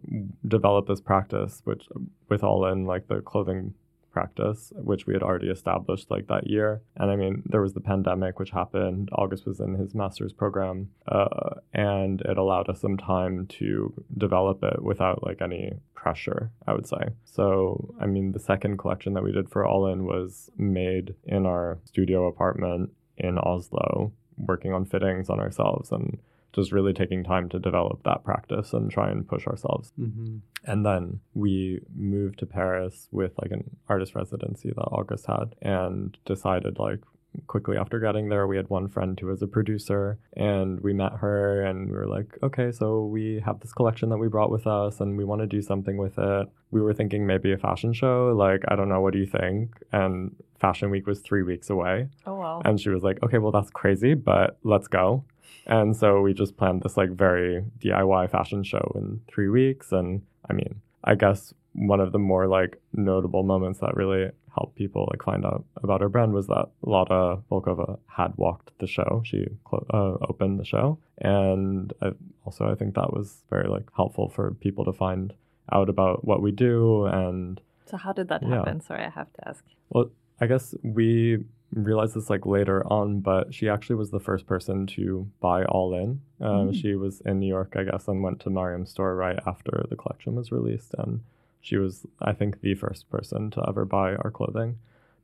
develop 0.48 0.88
this 0.88 1.02
practice, 1.02 1.62
which 1.64 1.88
with 2.30 2.44
all 2.44 2.66
in 2.66 2.86
like 2.86 3.08
the 3.08 3.22
clothing 3.22 3.74
practice, 4.12 4.72
which 4.76 5.08
we 5.08 5.14
had 5.14 5.24
already 5.24 5.50
established 5.50 6.12
like 6.12 6.28
that 6.28 6.48
year. 6.48 6.82
And 6.98 7.10
I 7.10 7.16
mean, 7.16 7.44
there 7.46 7.62
was 7.62 7.74
the 7.74 7.82
pandemic, 7.82 8.40
which 8.40 8.52
happened. 8.52 9.10
August 9.14 9.46
was 9.46 9.60
in 9.60 9.76
his 9.76 9.96
master's 9.96 10.34
program, 10.34 10.90
uh, 11.08 11.56
and 11.74 12.22
it 12.22 12.38
allowed 12.38 12.70
us 12.70 12.82
some 12.82 12.98
time 12.98 13.48
to 13.60 13.94
develop 14.18 14.64
it 14.64 14.84
without 14.84 15.24
like 15.24 15.42
any 15.42 15.74
pressure, 15.96 16.52
I 16.68 16.74
would 16.74 16.88
say. 16.88 17.10
So, 17.24 17.94
I 18.00 18.06
mean, 18.06 18.32
the 18.32 18.40
second 18.40 18.78
collection 18.78 19.14
that 19.14 19.24
we 19.24 19.32
did 19.32 19.50
for 19.50 19.66
All 19.66 19.88
In 19.88 20.06
was 20.06 20.50
made 20.58 21.16
in 21.24 21.46
our 21.46 21.80
studio 21.86 22.28
apartment 22.28 22.92
in 23.24 23.38
Oslo, 23.38 24.12
working 24.38 24.74
on 24.74 24.86
fittings 24.86 25.30
on 25.30 25.40
ourselves 25.40 25.92
and 25.92 26.20
just 26.54 26.72
really 26.72 26.94
taking 26.94 27.24
time 27.24 27.48
to 27.50 27.60
develop 27.60 28.04
that 28.04 28.24
practice 28.24 28.74
and 28.74 28.92
try 28.92 29.10
and 29.10 29.28
push 29.28 29.48
ourselves. 29.48 29.94
Mm-hmm. 30.00 30.38
And 30.66 30.86
then 30.86 31.22
we 31.34 31.82
moved 31.96 32.40
to 32.40 32.46
Paris 32.46 33.08
with 33.12 33.32
like 33.42 33.52
an 33.52 33.78
artist 33.88 34.16
residency 34.16 34.70
that 34.70 34.82
August 34.82 35.28
had 35.28 35.56
and 35.62 36.18
decided 36.26 36.78
like 36.78 37.00
quickly 37.48 37.78
after 37.78 38.00
getting 38.00 38.30
there 38.30 38.46
we 38.48 38.58
had 38.58 38.70
one 38.70 38.88
friend 38.88 39.20
who 39.20 39.28
was 39.28 39.42
a 39.42 39.48
producer 39.48 40.18
and 40.36 40.80
we 40.82 40.94
met 40.94 41.14
her 41.14 41.62
and 41.62 41.90
we 41.90 41.96
were 41.96 42.08
like 42.08 42.38
okay 42.44 42.72
so 42.72 43.06
we 43.06 43.42
have 43.46 43.60
this 43.62 43.72
collection 43.74 44.10
that 44.10 44.18
we 44.18 44.28
brought 44.28 44.52
with 44.52 44.68
us 44.68 45.00
and 45.00 45.18
we 45.18 45.24
want 45.24 45.42
to 45.42 45.48
do 45.48 45.62
something 45.62 45.98
with 45.98 46.18
it. 46.18 46.48
We 46.72 46.82
were 46.82 46.94
thinking 46.94 47.26
maybe 47.26 47.52
a 47.52 47.58
fashion 47.58 47.94
show 47.94 48.34
like 48.36 48.64
i 48.68 48.76
don't 48.76 48.90
know 48.90 49.02
what 49.02 49.14
do 49.14 49.20
you 49.20 49.26
think? 49.26 49.82
And 49.92 50.36
fashion 50.60 50.92
week 50.92 51.08
was 51.08 51.22
three 51.22 51.44
weeks 51.44 51.70
away. 51.70 52.10
Oh 52.26 52.36
wow. 52.36 52.62
and 52.66 52.80
she 52.80 52.90
was 52.90 53.04
like 53.04 53.22
okay 53.24 53.38
well 53.38 53.52
that's 53.52 53.72
crazy 53.72 54.14
but 54.14 54.58
let's 54.64 54.88
go. 54.88 55.24
And 55.68 55.96
so 55.96 56.22
we 56.22 56.34
just 56.34 56.58
planned 56.58 56.82
this 56.82 56.98
like 56.98 57.12
very 57.12 57.64
diy 57.80 58.30
fashion 58.30 58.64
show 58.64 58.92
in 58.96 59.22
three 59.28 59.48
weeks 59.50 59.92
and 59.92 60.22
i 60.50 60.54
mean 60.54 60.82
i 61.04 61.16
guess 61.16 61.54
one 61.74 62.00
of 62.00 62.12
the 62.12 62.20
more 62.20 62.48
like 62.48 62.82
notable 62.94 63.44
moments 63.44 63.80
that 63.80 63.96
really 63.96 64.30
helped 64.54 64.76
people 64.76 65.08
like 65.12 65.24
find 65.24 65.46
out 65.46 65.64
about 65.82 66.02
our 66.02 66.10
brand 66.10 66.34
was 66.34 66.48
that 66.48 66.68
Lotta 66.82 67.40
Volkova 67.50 67.98
had 68.08 68.34
walked 68.38 68.72
the 68.80 68.88
show. 68.88 69.22
She 69.26 69.48
clo- 69.64 69.86
uh, 69.90 70.26
opened 70.30 70.60
the 70.60 70.66
show, 70.66 70.98
and 71.20 71.94
I, 72.02 72.12
also 72.46 72.70
I 72.70 72.76
think 72.76 72.96
that 72.96 73.14
was 73.14 73.44
very 73.50 73.70
like 73.70 73.88
helpful 73.96 74.28
for 74.30 74.52
people 74.56 74.84
to 74.86 74.92
find 74.94 75.34
out 75.72 75.88
about 75.90 76.26
what 76.26 76.42
we 76.42 76.52
do. 76.52 77.06
And 77.06 77.62
So 77.86 77.96
how 77.98 78.12
did 78.12 78.28
that 78.28 78.42
Yeah. 78.44 78.56
happen? 78.56 78.82
Sorry, 78.82 79.04
I 79.06 79.10
have 79.10 79.32
to 79.34 79.48
ask. 79.48 79.64
well, 79.90 80.10
I 80.42 80.48
guess 80.48 80.74
we 80.84 81.46
realized 81.74 82.16
this 82.16 82.30
like 82.30 82.46
later 82.46 82.86
on, 82.92 83.22
but 83.22 83.54
she 83.54 83.70
actually 83.70 83.96
was 83.96 84.12
the 84.12 84.20
first 84.20 84.46
person 84.46 84.86
to 84.88 85.28
buy 85.40 85.64
All 85.66 85.94
In. 85.94 86.20
Um, 86.42 86.72
Mm. 86.72 86.76
She 86.76 86.96
was 86.96 87.22
in 87.22 87.40
New 87.40 87.48
York, 87.48 87.76
I 87.78 87.84
guess, 87.84 88.10
and 88.10 88.22
went 88.22 88.42
to 88.42 88.50
Maryam's 88.50 88.90
store 88.90 89.16
right 89.16 89.40
after 89.48 89.86
the 89.90 89.96
collection 89.96 90.36
was 90.36 90.52
released, 90.52 90.94
and 90.98 91.22
she 91.62 91.78
was, 91.78 92.06
I 92.22 92.34
think, 92.34 92.62
the 92.62 92.74
first 92.76 93.10
person 93.10 93.52
to 93.52 93.64
ever 93.68 93.86
buy 93.86 94.16
our 94.16 94.32
clothing. 94.32 94.78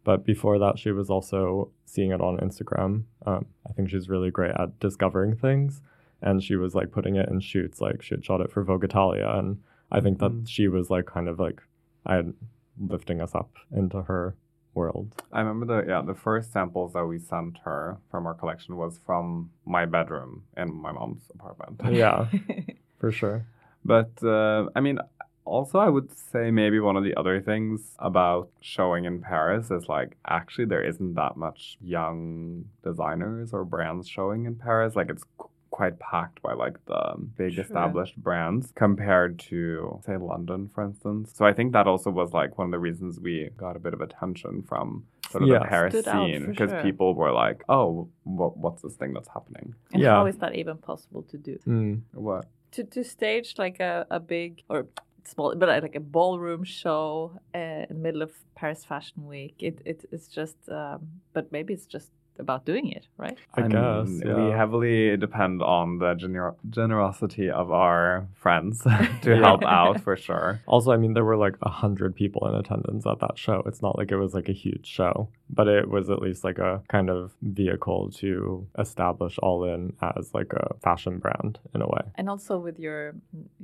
But 0.04 0.24
before 0.24 0.58
that, 0.60 0.80
she 0.80 0.92
was 0.92 1.10
also 1.10 1.70
seeing 1.86 2.12
it 2.12 2.22
on 2.22 2.38
Instagram. 2.38 3.04
Um, 3.26 3.46
I 3.70 3.74
think 3.74 3.90
she's 3.90 4.08
really 4.08 4.32
great 4.32 4.52
at 4.58 4.80
discovering 4.80 5.36
things, 5.36 5.82
and 6.22 6.42
she 6.42 6.56
was 6.56 6.74
like 6.76 6.92
putting 6.92 7.16
it 7.18 7.28
in 7.30 7.40
shoots. 7.42 7.82
Like 7.82 8.02
she 8.02 8.16
had 8.16 8.24
shot 8.24 8.40
it 8.42 8.52
for 8.52 8.64
Vogue 8.64 8.86
Italia, 8.86 9.28
and 9.36 9.62
I 9.92 10.00
think 10.00 10.20
that 10.20 10.32
Mm. 10.32 10.48
she 10.48 10.68
was 10.70 10.90
like 10.90 11.06
kind 11.08 11.28
of 11.28 11.40
like 11.40 11.62
I 12.06 12.24
lifting 12.80 13.22
us 13.22 13.34
up 13.36 13.52
into 13.72 14.04
her 14.04 14.36
world. 14.74 15.14
I 15.34 15.40
remember 15.42 15.66
the 15.66 15.90
yeah 15.90 16.02
the 16.02 16.14
first 16.14 16.54
samples 16.54 16.94
that 16.94 17.06
we 17.06 17.18
sent 17.20 17.58
her 17.66 17.98
from 18.12 18.28
our 18.28 18.34
collection 18.36 18.78
was 18.78 19.00
from 19.06 19.50
my 19.66 19.86
bedroom 19.86 20.44
in 20.56 20.74
my 20.74 20.92
mom's 20.94 21.24
apartment. 21.34 21.82
Yeah, 21.94 22.28
for 23.00 23.12
sure. 23.12 23.46
But 23.84 24.12
uh, 24.24 24.68
I 24.76 24.80
mean, 24.82 25.00
also 25.48 25.80
I 25.80 25.90
would 25.90 26.12
say 26.32 26.52
maybe 26.52 26.80
one 26.80 26.96
of 26.98 27.04
the 27.04 27.16
other 27.16 27.42
things 27.42 27.96
about 28.00 28.50
showing 28.62 29.06
in 29.06 29.22
Paris 29.22 29.72
is 29.72 29.88
like 29.90 30.18
actually 30.28 30.66
there 30.66 30.84
isn't 30.84 31.14
that 31.16 31.38
much 31.38 31.78
young 31.82 32.66
designers 32.84 33.54
or 33.54 33.64
brands 33.66 34.08
showing 34.08 34.46
in 34.46 34.56
Paris. 34.56 34.96
Like 34.96 35.10
it's 35.10 35.24
quite 35.70 36.00
packed 36.00 36.42
by 36.42 36.54
like 36.54 36.78
the 36.86 37.14
big 37.38 37.54
True. 37.54 37.64
established 37.64 38.16
brands 38.18 38.72
compared 38.76 39.38
to 39.40 40.00
say 40.06 40.18
London, 40.18 40.70
for 40.74 40.84
instance. 40.84 41.32
So 41.36 41.46
I 41.46 41.54
think 41.54 41.74
that 41.74 41.88
also 41.88 42.10
was 42.10 42.32
like 42.34 42.58
one 42.58 42.66
of 42.68 42.72
the 42.72 42.80
reasons 42.80 43.20
we 43.20 43.50
got 43.58 43.76
a 43.76 43.80
bit 43.80 43.94
of 43.94 44.02
attention 44.02 44.64
from 44.64 45.06
sort 45.30 45.44
of 45.44 45.50
Yeah. 45.50 45.60
the 45.60 45.66
Paris 45.66 45.94
Stood 45.94 46.06
scene 46.06 46.46
because 46.48 46.72
sure. 46.72 46.82
people 46.82 47.14
were 47.14 47.32
like, 47.32 47.64
"Oh, 47.70 48.08
what, 48.24 48.58
what's 48.58 48.82
this 48.82 48.96
thing 48.96 49.14
that's 49.14 49.28
happening?" 49.30 49.76
and 49.94 50.02
Yeah. 50.02 50.16
how 50.16 50.26
is 50.26 50.38
that 50.38 50.56
even 50.56 50.78
possible 50.78 51.24
to 51.24 51.38
do? 51.38 51.58
Mm. 51.68 52.02
What? 52.14 52.46
To 52.72 52.84
to 52.84 53.04
stage 53.04 53.56
like 53.58 53.80
a, 53.80 54.06
a 54.10 54.20
big 54.20 54.64
or 54.70 54.88
small, 55.28 55.56
but 55.56 55.70
like 55.70 55.96
a 55.96 56.00
ballroom 56.00 56.64
show 56.64 57.40
uh, 57.54 57.58
in 57.58 57.88
the 57.90 57.96
middle 57.96 58.22
of 58.22 58.32
Paris 58.56 58.84
Fashion 58.86 59.26
Week. 59.28 59.56
It, 59.60 59.82
it 59.86 60.06
it's 60.12 60.28
just, 60.28 60.58
um, 60.70 61.08
but 61.34 61.52
maybe 61.52 61.74
it's 61.74 61.86
just 61.86 62.12
about 62.40 62.66
doing 62.66 62.90
it, 62.92 63.08
right? 63.18 63.38
I, 63.56 63.62
guess 63.68 64.08
mean, 64.08 64.22
yeah. 64.26 64.36
we 64.36 64.52
heavily 64.52 65.18
depend 65.18 65.62
on 65.62 66.00
the 66.00 66.14
gener- 66.16 66.56
generosity 66.70 67.50
of 67.50 67.72
our 67.72 68.28
friends 68.36 68.80
to 68.84 69.10
Yeah. 69.26 69.38
help 69.40 69.64
out 69.64 70.02
for 70.02 70.16
sure. 70.16 70.62
Also, 70.68 70.92
I 70.92 70.98
mean, 70.98 71.14
there 71.14 71.26
were 71.26 71.38
like 71.38 71.56
a 71.62 71.70
hundred 71.70 72.16
people 72.16 72.48
in 72.48 72.56
attendance 72.56 73.06
at 73.06 73.20
that 73.20 73.38
show. 73.38 73.64
It's 73.66 73.82
not 73.82 73.98
like 73.98 74.12
it 74.12 74.18
was 74.18 74.34
like 74.34 74.50
a 74.50 74.54
huge 74.54 74.86
show, 74.88 75.30
but 75.50 75.68
it 75.68 75.90
was 75.90 76.10
at 76.10 76.20
least 76.22 76.44
like 76.44 76.60
a 76.60 76.82
kind 76.90 77.10
of 77.10 77.34
vehicle 77.42 78.12
to 78.22 78.68
establish 78.78 79.38
All 79.40 79.64
In 79.66 79.94
as 80.18 80.34
like 80.34 80.52
a 80.54 80.76
fashion 80.82 81.18
brand 81.20 81.60
in 81.74 81.82
a 81.82 81.88
way. 81.88 82.02
and 82.16 82.30
also 82.30 82.58
with 82.58 82.80
your 82.80 83.16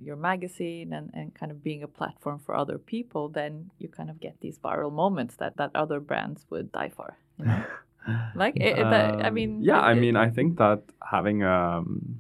your 0.02 0.16
magazine 0.16 0.94
and, 0.94 1.12
and 1.14 1.34
kind 1.34 1.52
of 1.52 1.64
being 1.64 1.84
a 1.84 1.88
platform 1.88 2.40
for 2.46 2.56
other 2.56 2.78
people 2.78 3.30
then 3.30 3.70
you 3.80 3.88
kind 3.88 4.10
of 4.10 4.20
get 4.20 4.36
these 4.42 4.58
viral 4.60 4.92
moments 4.92 5.36
that 5.38 5.58
that 5.58 5.72
other 5.76 6.00
brands 6.00 6.46
would 6.50 6.72
die 6.72 6.92
for 6.96 7.18
you 7.38 7.46
know? 7.46 7.64
like 8.36 8.56
it, 8.58 8.78
it- 8.80 8.90
that, 8.94 9.24
i 9.26 9.28
Um, 9.28 9.34
mean 9.34 9.52
yeah, 9.64 9.80
I 9.80 9.94
it- 9.94 10.02
mean, 10.02 10.16
I 10.16 10.30
think 10.30 10.58
that 10.58 10.82
having 11.12 11.44
um, 11.44 12.20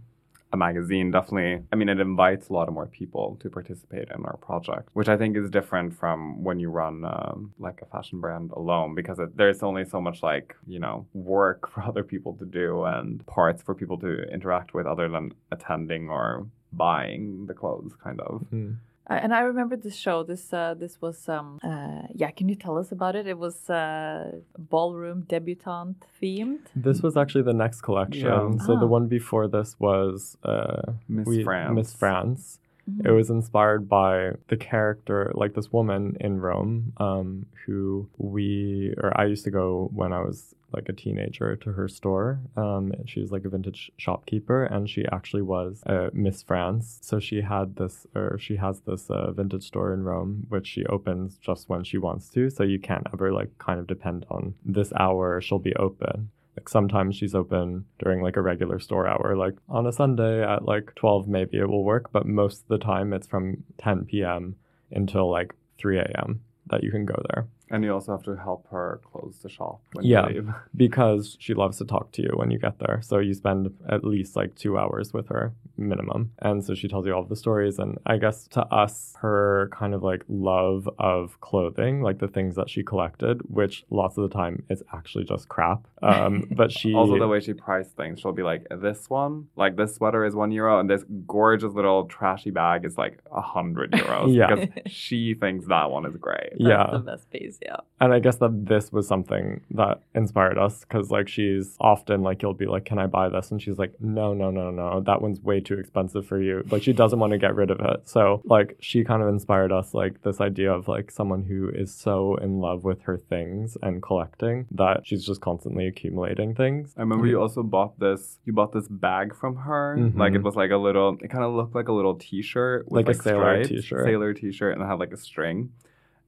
a 0.52 0.58
magazine 0.58 1.10
definitely, 1.12 1.63
I 1.72 1.76
mean, 1.76 1.89
it 1.89 2.00
invites 2.00 2.50
a 2.50 2.54
lot 2.54 2.67
of 2.67 2.74
more 2.76 2.86
people 2.86 3.38
to 3.41 3.50
participate 3.50 4.08
in 4.15 4.24
our 4.26 4.38
project, 4.38 4.89
which 4.93 5.10
I 5.10 5.17
think 5.17 5.36
is 5.36 5.50
different 5.50 5.89
from 6.02 6.43
when 6.43 6.60
you 6.60 6.69
run 6.69 7.04
um, 7.06 7.54
like 7.58 7.82
a 7.82 7.86
fashion 7.88 8.19
brand 8.22 8.52
alone 8.52 8.93
because 8.93 9.17
it, 9.19 9.36
there's 9.36 9.63
only 9.63 9.84
so 9.84 10.00
much 10.00 10.22
like, 10.22 10.56
you 10.67 10.80
know, 10.80 11.06
work 11.13 11.62
for 11.74 11.82
other 11.82 12.04
people 12.04 12.34
to 12.41 12.46
do 12.46 12.84
and 12.84 13.26
parts 13.26 13.62
for 13.63 13.74
people 13.74 13.98
to 14.06 14.12
interact 14.32 14.74
with 14.76 14.86
other 14.86 15.10
than 15.10 15.32
attending 15.52 16.10
or 16.10 16.46
buying 16.72 17.46
the 17.48 17.54
clothes, 17.54 17.93
kind 18.04 18.19
of. 18.22 18.46
Mm. 18.54 18.76
Uh, 19.10 19.20
and 19.24 19.34
i 19.34 19.42
remember 19.42 19.76
this 19.76 19.96
show 20.06 20.24
this 20.24 20.54
uh 20.54 20.74
this 20.84 20.94
was 21.02 21.18
um 21.28 21.60
uh 21.63 22.04
yeah 22.22 22.32
can 22.38 22.48
you 22.52 22.56
tell 22.56 22.78
us 22.78 22.89
about 22.98 23.16
it 23.20 23.26
it 23.28 23.38
was 23.38 23.70
uh 23.70 24.32
ballroom 24.58 25.20
debutante 25.28 26.02
themed 26.22 26.60
This 26.88 27.02
was 27.06 27.18
actually 27.18 27.44
the 27.44 27.58
next 27.66 27.82
collection. 27.82 28.28
Yeah. 28.28 28.66
So 28.66 28.72
the 28.84 28.86
Ah. 28.92 28.98
one 28.98 29.08
before 29.08 29.46
this 29.56 29.70
was 29.88 30.38
uh, 30.44 30.82
Miss 31.10 31.28
we- 31.28 31.44
France. 31.44 31.76
Miss 31.76 31.94
France. 31.94 32.60
Mhm. 32.89 33.06
It 33.08 33.12
was 33.12 33.30
inspired 33.30 33.88
by 33.88 34.34
the 34.50 34.58
character, 34.58 35.32
like 35.36 35.54
this 35.54 35.72
woman 35.72 36.17
in 36.19 36.41
Rome, 36.41 36.93
um, 36.98 37.46
who 37.65 38.10
we, 38.17 38.93
or 38.98 39.17
I 39.19 39.26
used 39.26 39.46
to 39.46 39.52
go 39.52 39.89
when 39.93 40.12
I 40.12 40.19
was 40.22 40.54
like 40.74 40.89
a 40.89 40.93
teenager 40.93 41.56
to 41.56 41.72
her 41.74 41.88
store. 41.88 42.39
Um, 42.58 42.91
and 42.91 43.08
she 43.08 43.22
was 43.22 43.32
like 43.32 43.46
a 43.46 43.50
vintage 43.50 43.91
shopkeeper, 43.98 44.63
and 44.65 44.89
she 44.89 45.06
actually 45.12 45.43
was 45.43 45.84
uh, 45.86 46.10
Miss 46.13 46.41
France. 46.41 47.00
So 47.02 47.19
she 47.19 47.41
had 47.41 47.76
this, 47.76 48.08
or 48.15 48.38
she 48.39 48.56
has 48.58 48.82
this 48.82 49.10
uh, 49.10 49.32
vintage 49.32 49.63
store 49.67 49.93
in 49.93 50.04
Rome, 50.04 50.48
which 50.50 50.67
she 50.67 50.86
opens 50.88 51.38
just 51.38 51.69
when 51.69 51.84
she 51.84 51.98
wants 51.98 52.30
to. 52.30 52.50
So 52.50 52.63
you 52.63 52.80
can't 52.80 53.08
ever 53.13 53.32
like 53.32 53.58
kind 53.60 53.80
of 53.80 53.88
depend 53.88 54.26
on 54.30 54.56
this 54.65 54.91
hour 55.00 55.39
she'll 55.41 55.60
be 55.60 55.76
open. 55.76 56.32
Like 56.63 56.69
sometimes 56.69 57.17
she's 57.17 57.36
open 57.36 57.84
during 57.99 58.21
like 58.21 58.38
a 58.38 58.41
regular 58.41 58.80
store 58.80 59.06
hour, 59.06 59.36
like 59.36 59.56
on 59.67 59.86
a 59.86 59.91
Sunday 59.91 60.41
at 60.41 60.63
like 60.63 60.95
12, 60.95 61.28
maybe 61.28 61.58
it 61.58 61.67
will 61.67 61.84
work, 61.84 62.10
but 62.13 62.26
most 62.26 62.62
of 62.62 62.67
the 62.69 62.78
time 62.78 63.12
it's 63.12 63.28
from 63.28 63.65
10 63.80 64.06
p.m. 64.06 64.56
until 64.89 65.30
like 65.30 65.54
3 65.78 65.99
a.m. 65.99 66.39
that 66.67 66.82
you 66.82 66.89
can 66.89 67.04
go 67.06 67.21
there 67.34 67.47
And 67.69 67.84
you 67.84 67.91
also 67.93 68.13
have 68.13 68.23
to 68.23 68.38
help 68.38 68.65
her 68.71 69.02
close 69.12 69.39
the 69.43 69.49
shop 69.49 69.82
when 69.91 70.06
Yeah. 70.06 70.30
you 70.30 70.36
leave. 70.36 70.54
because 70.73 71.36
she 71.38 71.54
loves 71.54 71.80
to 71.80 71.86
talk 71.86 72.13
to 72.13 72.21
you 72.21 72.32
when 72.36 72.49
you 72.49 72.60
get 72.60 72.80
there. 72.80 73.02
So 73.02 73.19
you 73.19 73.34
spend 73.34 73.69
at 73.89 74.06
least 74.06 74.38
like 74.38 74.56
two 74.56 74.78
hours 74.78 75.12
with 75.12 75.28
her 75.28 75.52
minimum. 75.77 76.31
And 76.39 76.63
so 76.63 76.75
she 76.75 76.88
tells 76.88 77.05
you 77.05 77.13
all 77.13 77.21
of 77.21 77.29
the 77.29 77.36
stories. 77.36 77.79
And 77.79 77.97
I 78.05 78.17
guess 78.17 78.47
to 78.49 78.62
us, 78.65 79.15
her 79.19 79.69
kind 79.71 79.93
of 79.93 80.03
like 80.03 80.23
love 80.27 80.89
of 80.99 81.39
clothing, 81.41 82.01
like 82.01 82.19
the 82.19 82.27
things 82.27 82.55
that 82.55 82.69
she 82.69 82.83
collected, 82.83 83.41
which 83.49 83.86
lots 83.89 84.17
of 84.17 84.29
the 84.29 84.33
time 84.33 84.63
is 84.69 84.83
actually 84.93 85.23
just 85.23 85.47
crap. 85.47 85.88
Um, 86.01 86.47
but 86.51 86.71
she 86.71 86.93
Also, 86.93 87.17
the 87.17 87.27
way 87.27 87.39
she 87.39 87.53
priced 87.53 87.95
things, 87.95 88.19
she'll 88.19 88.31
be 88.31 88.43
like, 88.43 88.67
"This 88.69 89.09
one, 89.09 89.47
like 89.55 89.75
this 89.75 89.95
sweater 89.95 90.25
is 90.25 90.36
one 90.36 90.51
euro, 90.51 90.79
and 90.79 90.89
this 90.89 91.03
gorgeous 91.25 91.73
little 91.73 92.05
trashy 92.05 92.51
bag 92.51 92.86
is 92.86 92.97
like 92.97 93.19
a 93.31 93.41
hundred 93.41 93.91
euros." 93.93 94.36
Yeah. 94.36 94.53
because 94.55 94.91
she 94.91 95.33
thinks 95.33 95.65
that 95.67 95.89
one 95.89 96.05
is 96.05 96.17
great. 96.17 96.51
That's 96.51 96.62
yeah. 96.62 96.88
the 96.91 96.99
best 96.99 97.29
piece 97.29 97.59
yeah 97.62 97.77
And 98.01 98.13
I 98.13 98.19
guess 98.19 98.38
that 98.38 98.65
this 98.65 98.91
was 98.91 99.07
something 99.07 99.62
that 99.71 100.01
inspired 100.15 100.57
us 100.57 100.81
because, 100.81 101.09
like, 101.12 101.27
she's 101.27 101.75
often 101.79 102.21
like, 102.21 102.41
you'll 102.41 102.53
be 102.53 102.65
like, 102.65 102.86
Can 102.86 102.99
I 102.99 103.07
buy 103.07 103.29
this? 103.29 103.51
And 103.51 103.62
she's 103.62 103.77
like, 103.77 103.93
No, 103.99 104.33
no, 104.33 104.51
no, 104.51 104.71
no. 104.71 105.01
That 105.01 105.21
one's 105.21 105.41
way 105.41 105.62
too 105.63 105.76
expensive 105.80 106.26
for 106.26 106.41
you. 106.41 106.63
Like, 106.69 106.84
she 106.84 106.93
doesn't 106.93 107.17
want 107.19 107.32
to 107.32 107.38
get 107.39 107.56
rid 107.56 107.71
of 107.71 107.80
it. 107.80 108.02
So, 108.08 108.41
like, 108.45 108.78
she 108.80 109.04
kind 109.04 109.21
of 109.23 109.30
inspired 109.30 109.71
us, 109.71 109.93
like, 109.93 110.21
this 110.21 110.39
idea 110.41 110.71
of 110.71 110.88
like 110.88 111.10
someone 111.12 111.43
who 111.43 111.69
is 111.69 111.93
so 111.93 112.36
in 112.36 112.60
love 112.60 112.84
with 112.84 113.02
her 113.04 113.17
things 113.17 113.78
and 113.82 114.02
collecting 114.02 114.67
that 114.71 115.02
she's 115.06 115.26
just 115.26 115.41
constantly 115.41 115.88
accumulating 115.88 116.54
things. 116.56 116.93
I 116.97 117.02
remember 117.02 117.28
you 117.28 117.41
also 117.41 117.63
bought 117.63 117.99
this. 117.99 118.39
You 118.45 118.54
bought 118.54 118.71
this 118.73 118.88
bag 118.88 119.36
from 119.36 119.56
her. 119.58 119.95
Mhm. 119.97 120.17
Like 120.17 120.34
it 120.34 120.43
was 120.43 120.56
like 120.56 120.71
a 120.71 120.78
little. 120.78 121.17
It 121.21 121.30
kind 121.30 121.43
of 121.43 121.54
looked 121.54 121.76
like 121.76 121.88
a 121.88 121.93
little 121.93 122.15
T-shirt, 122.15 122.86
with, 122.91 123.08
Like 123.08 123.15
a 123.15 123.19
sailor 123.19 123.63
stripes, 123.63 123.69
t-shirt. 123.69 124.04
sailor 124.06 124.34
T-shirt, 124.34 124.73
and 124.73 124.82
it 124.84 124.86
had 124.88 124.99
like 124.99 125.12
a 125.13 125.17
string. 125.17 125.71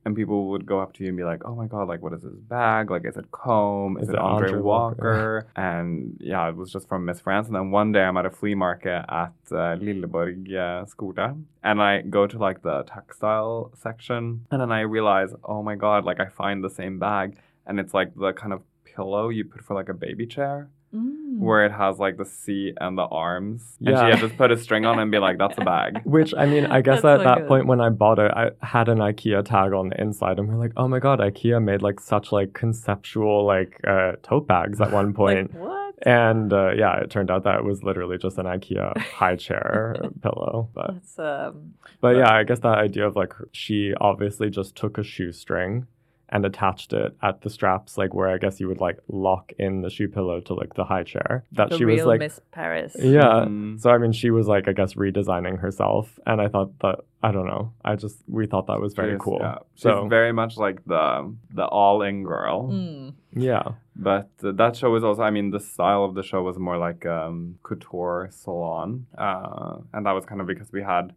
And 0.05 0.15
people 0.15 0.49
would 0.49 0.65
go 0.65 0.79
up 0.79 0.93
to 0.93 1.03
you 1.03 1.09
and 1.09 1.17
be 1.17 1.23
like, 1.23 1.41
"Oh 1.45 1.55
my 1.55 1.67
god, 1.67 1.87
like 1.87 2.01
what 2.01 2.13
is 2.13 2.21
this 2.21 2.33
bag? 2.33 2.91
Like 2.91 3.05
is 3.05 3.17
it 3.17 3.31
comb? 3.31 3.97
Is, 3.97 4.03
Is 4.03 4.09
it 4.09 4.13
it 4.13 4.19
Andre, 4.19 4.49
Andre 4.49 4.61
Walker?" 4.61 5.47
And 5.55 6.17
yeah, 6.19 6.47
it 6.49 6.55
was 6.55 6.71
just 6.71 6.87
from 6.87 7.05
Miss 7.05 7.19
France. 7.19 7.47
And 7.47 7.55
then 7.55 7.71
one 7.71 7.91
day 7.91 8.03
I'm 8.03 8.17
at 8.17 8.25
a 8.25 8.29
flea 8.29 8.55
market 8.55 9.03
at 9.09 9.33
uh, 9.51 9.75
Lilleborg 9.85 10.47
uh, 10.53 10.85
Skole, 10.85 11.43
and 11.63 11.81
I 11.81 12.01
go 12.01 12.27
to 12.27 12.37
like 12.37 12.61
the 12.61 12.83
textile 12.83 13.71
section, 13.81 14.45
and 14.51 14.61
then 14.61 14.71
I 14.71 14.81
realize, 14.81 15.31
oh 15.43 15.63
my 15.63 15.75
god, 15.75 16.05
like 16.05 16.19
I 16.19 16.27
find 16.27 16.63
the 16.63 16.69
same 16.69 16.99
bag, 16.99 17.37
and 17.65 17.79
it's 17.79 17.93
like 17.93 18.13
the 18.15 18.33
kind 18.33 18.53
of 18.53 18.61
pillow 18.83 19.29
you 19.29 19.43
put 19.43 19.63
for 19.63 19.73
like 19.73 19.89
a 19.89 19.93
baby 19.93 20.25
chair 20.25 20.69
Mm. 20.95 21.24
Where 21.39 21.65
it 21.65 21.71
has 21.71 21.97
like 21.99 22.17
the 22.17 22.25
seat 22.25 22.75
and 22.79 22.97
the 22.97 23.03
arms. 23.03 23.77
And 23.79 23.87
she 23.87 23.91
Yeah. 23.93 24.09
had 24.11 24.19
just 24.19 24.37
put 24.37 24.51
a 24.51 24.57
string 24.57 24.85
on 24.85 24.99
it 24.99 25.01
and 25.03 25.11
be 25.11 25.19
like, 25.19 25.37
that's 25.37 25.57
a 25.57 25.61
bag. 25.65 26.01
Which 26.05 26.33
I 26.37 26.45
mean, 26.45 26.65
I 26.67 26.81
guess 26.81 27.01
That's 27.01 27.19
at 27.19 27.19
so 27.19 27.23
that 27.23 27.37
good. 27.39 27.47
point 27.47 27.67
when 27.67 27.81
I 27.81 27.89
bought 27.89 28.19
it, 28.19 28.31
I 28.31 28.51
had 28.61 28.89
an 28.89 28.99
IKEA 28.99 29.43
tag 29.45 29.73
on 29.73 29.89
the 29.89 29.99
inside, 30.01 30.39
and 30.39 30.47
we're 30.47 30.55
like, 30.57 30.73
"Oh 30.77 30.87
my 30.87 30.99
god, 30.99 31.19
IKEA 31.19 31.61
made 31.63 31.81
like 31.81 31.99
such 31.99 32.31
like 32.31 32.53
conceptual 32.53 33.45
like 33.45 33.79
uh, 33.87 34.13
tote 34.23 34.47
bags 34.47 34.79
at 34.81 34.91
one 34.91 35.13
point." 35.21 35.53
Like, 35.53 35.61
what? 35.63 35.95
And 36.03 36.51
uh, 36.51 36.71
yeah, 36.71 36.97
it 36.99 37.09
turned 37.09 37.31
out 37.31 37.43
that 37.45 37.59
it 37.59 37.63
was 37.63 37.81
literally 37.83 38.17
just 38.17 38.37
an 38.37 38.45
IKEA 38.45 38.97
high 38.97 39.35
chair 39.37 39.95
pillow. 40.21 40.69
But 40.73 40.91
That's 40.93 41.19
um. 41.19 41.73
but 42.01 42.15
yeah, 42.17 42.31
I 42.33 42.43
guess 42.43 42.59
that 42.59 42.77
idea 42.77 43.07
of 43.07 43.15
like 43.15 43.33
she 43.53 43.93
obviously 43.99 44.49
just 44.49 44.75
took 44.75 44.97
a 44.97 45.03
shoestring 45.03 45.87
and 46.29 46.43
attached 46.45 46.91
it 46.93 47.15
at 47.21 47.41
the 47.41 47.49
straps, 47.49 47.97
like 47.97 48.13
where 48.13 48.29
I 48.29 48.37
guess 48.39 48.59
you 48.59 48.67
would 48.67 48.81
like 48.81 48.97
lock 49.07 49.51
in 49.59 49.81
the 49.81 49.89
shoe 49.91 50.07
pillow 50.07 50.39
to 50.41 50.53
like 50.55 50.73
the 50.73 50.83
high 50.83 51.03
chair. 51.03 51.45
That 51.51 51.69
the 51.69 51.77
she 51.77 51.85
real 51.85 51.97
was 51.97 52.05
like 52.05 52.19
Miss 52.19 52.39
Paris. 52.51 52.95
yeah. 52.99 53.45
Mm. 53.47 53.79
So 53.79 53.91
I 53.91 53.97
mean, 53.99 54.11
she 54.11 54.31
was 54.31 54.47
like 54.47 54.67
I 54.67 54.71
guess 54.73 54.95
redesigning 54.95 55.59
herself, 55.59 56.17
and 56.25 56.41
I 56.41 56.47
thought 56.47 56.77
that 56.79 56.99
I 57.21 57.31
don't 57.31 57.45
know. 57.47 57.73
I 57.83 57.95
just 57.95 58.17
we 58.27 58.47
thought 58.47 58.67
that 58.67 58.79
was 58.81 58.93
very 58.95 59.11
She's- 59.11 59.21
cool. 59.21 59.37
Yeah. 59.41 59.57
She's 59.75 59.83
So 59.83 60.07
very 60.07 60.31
much 60.33 60.57
like 60.57 60.83
the 60.85 61.33
the 61.53 61.65
all 61.65 62.01
in 62.01 62.23
girl. 62.23 62.69
Mm. 62.71 63.13
yeah, 63.33 63.63
But 63.95 64.29
uh, 64.43 64.51
that 64.53 64.75
show 64.75 64.89
was 64.91 65.03
also, 65.03 65.21
I 65.21 65.29
mean, 65.31 65.51
the 65.51 65.59
style 65.59 66.03
of 66.05 66.15
the 66.15 66.23
show 66.23 66.41
was 66.41 66.57
more 66.57 66.77
like 66.77 67.05
um, 67.05 67.59
couture 67.63 68.29
salon. 68.31 69.05
Uh, 69.17 69.77
and 69.93 70.05
that 70.05 70.11
was 70.13 70.25
kind 70.25 70.41
of 70.41 70.47
because 70.47 70.71
we 70.71 70.81
had 70.81 71.13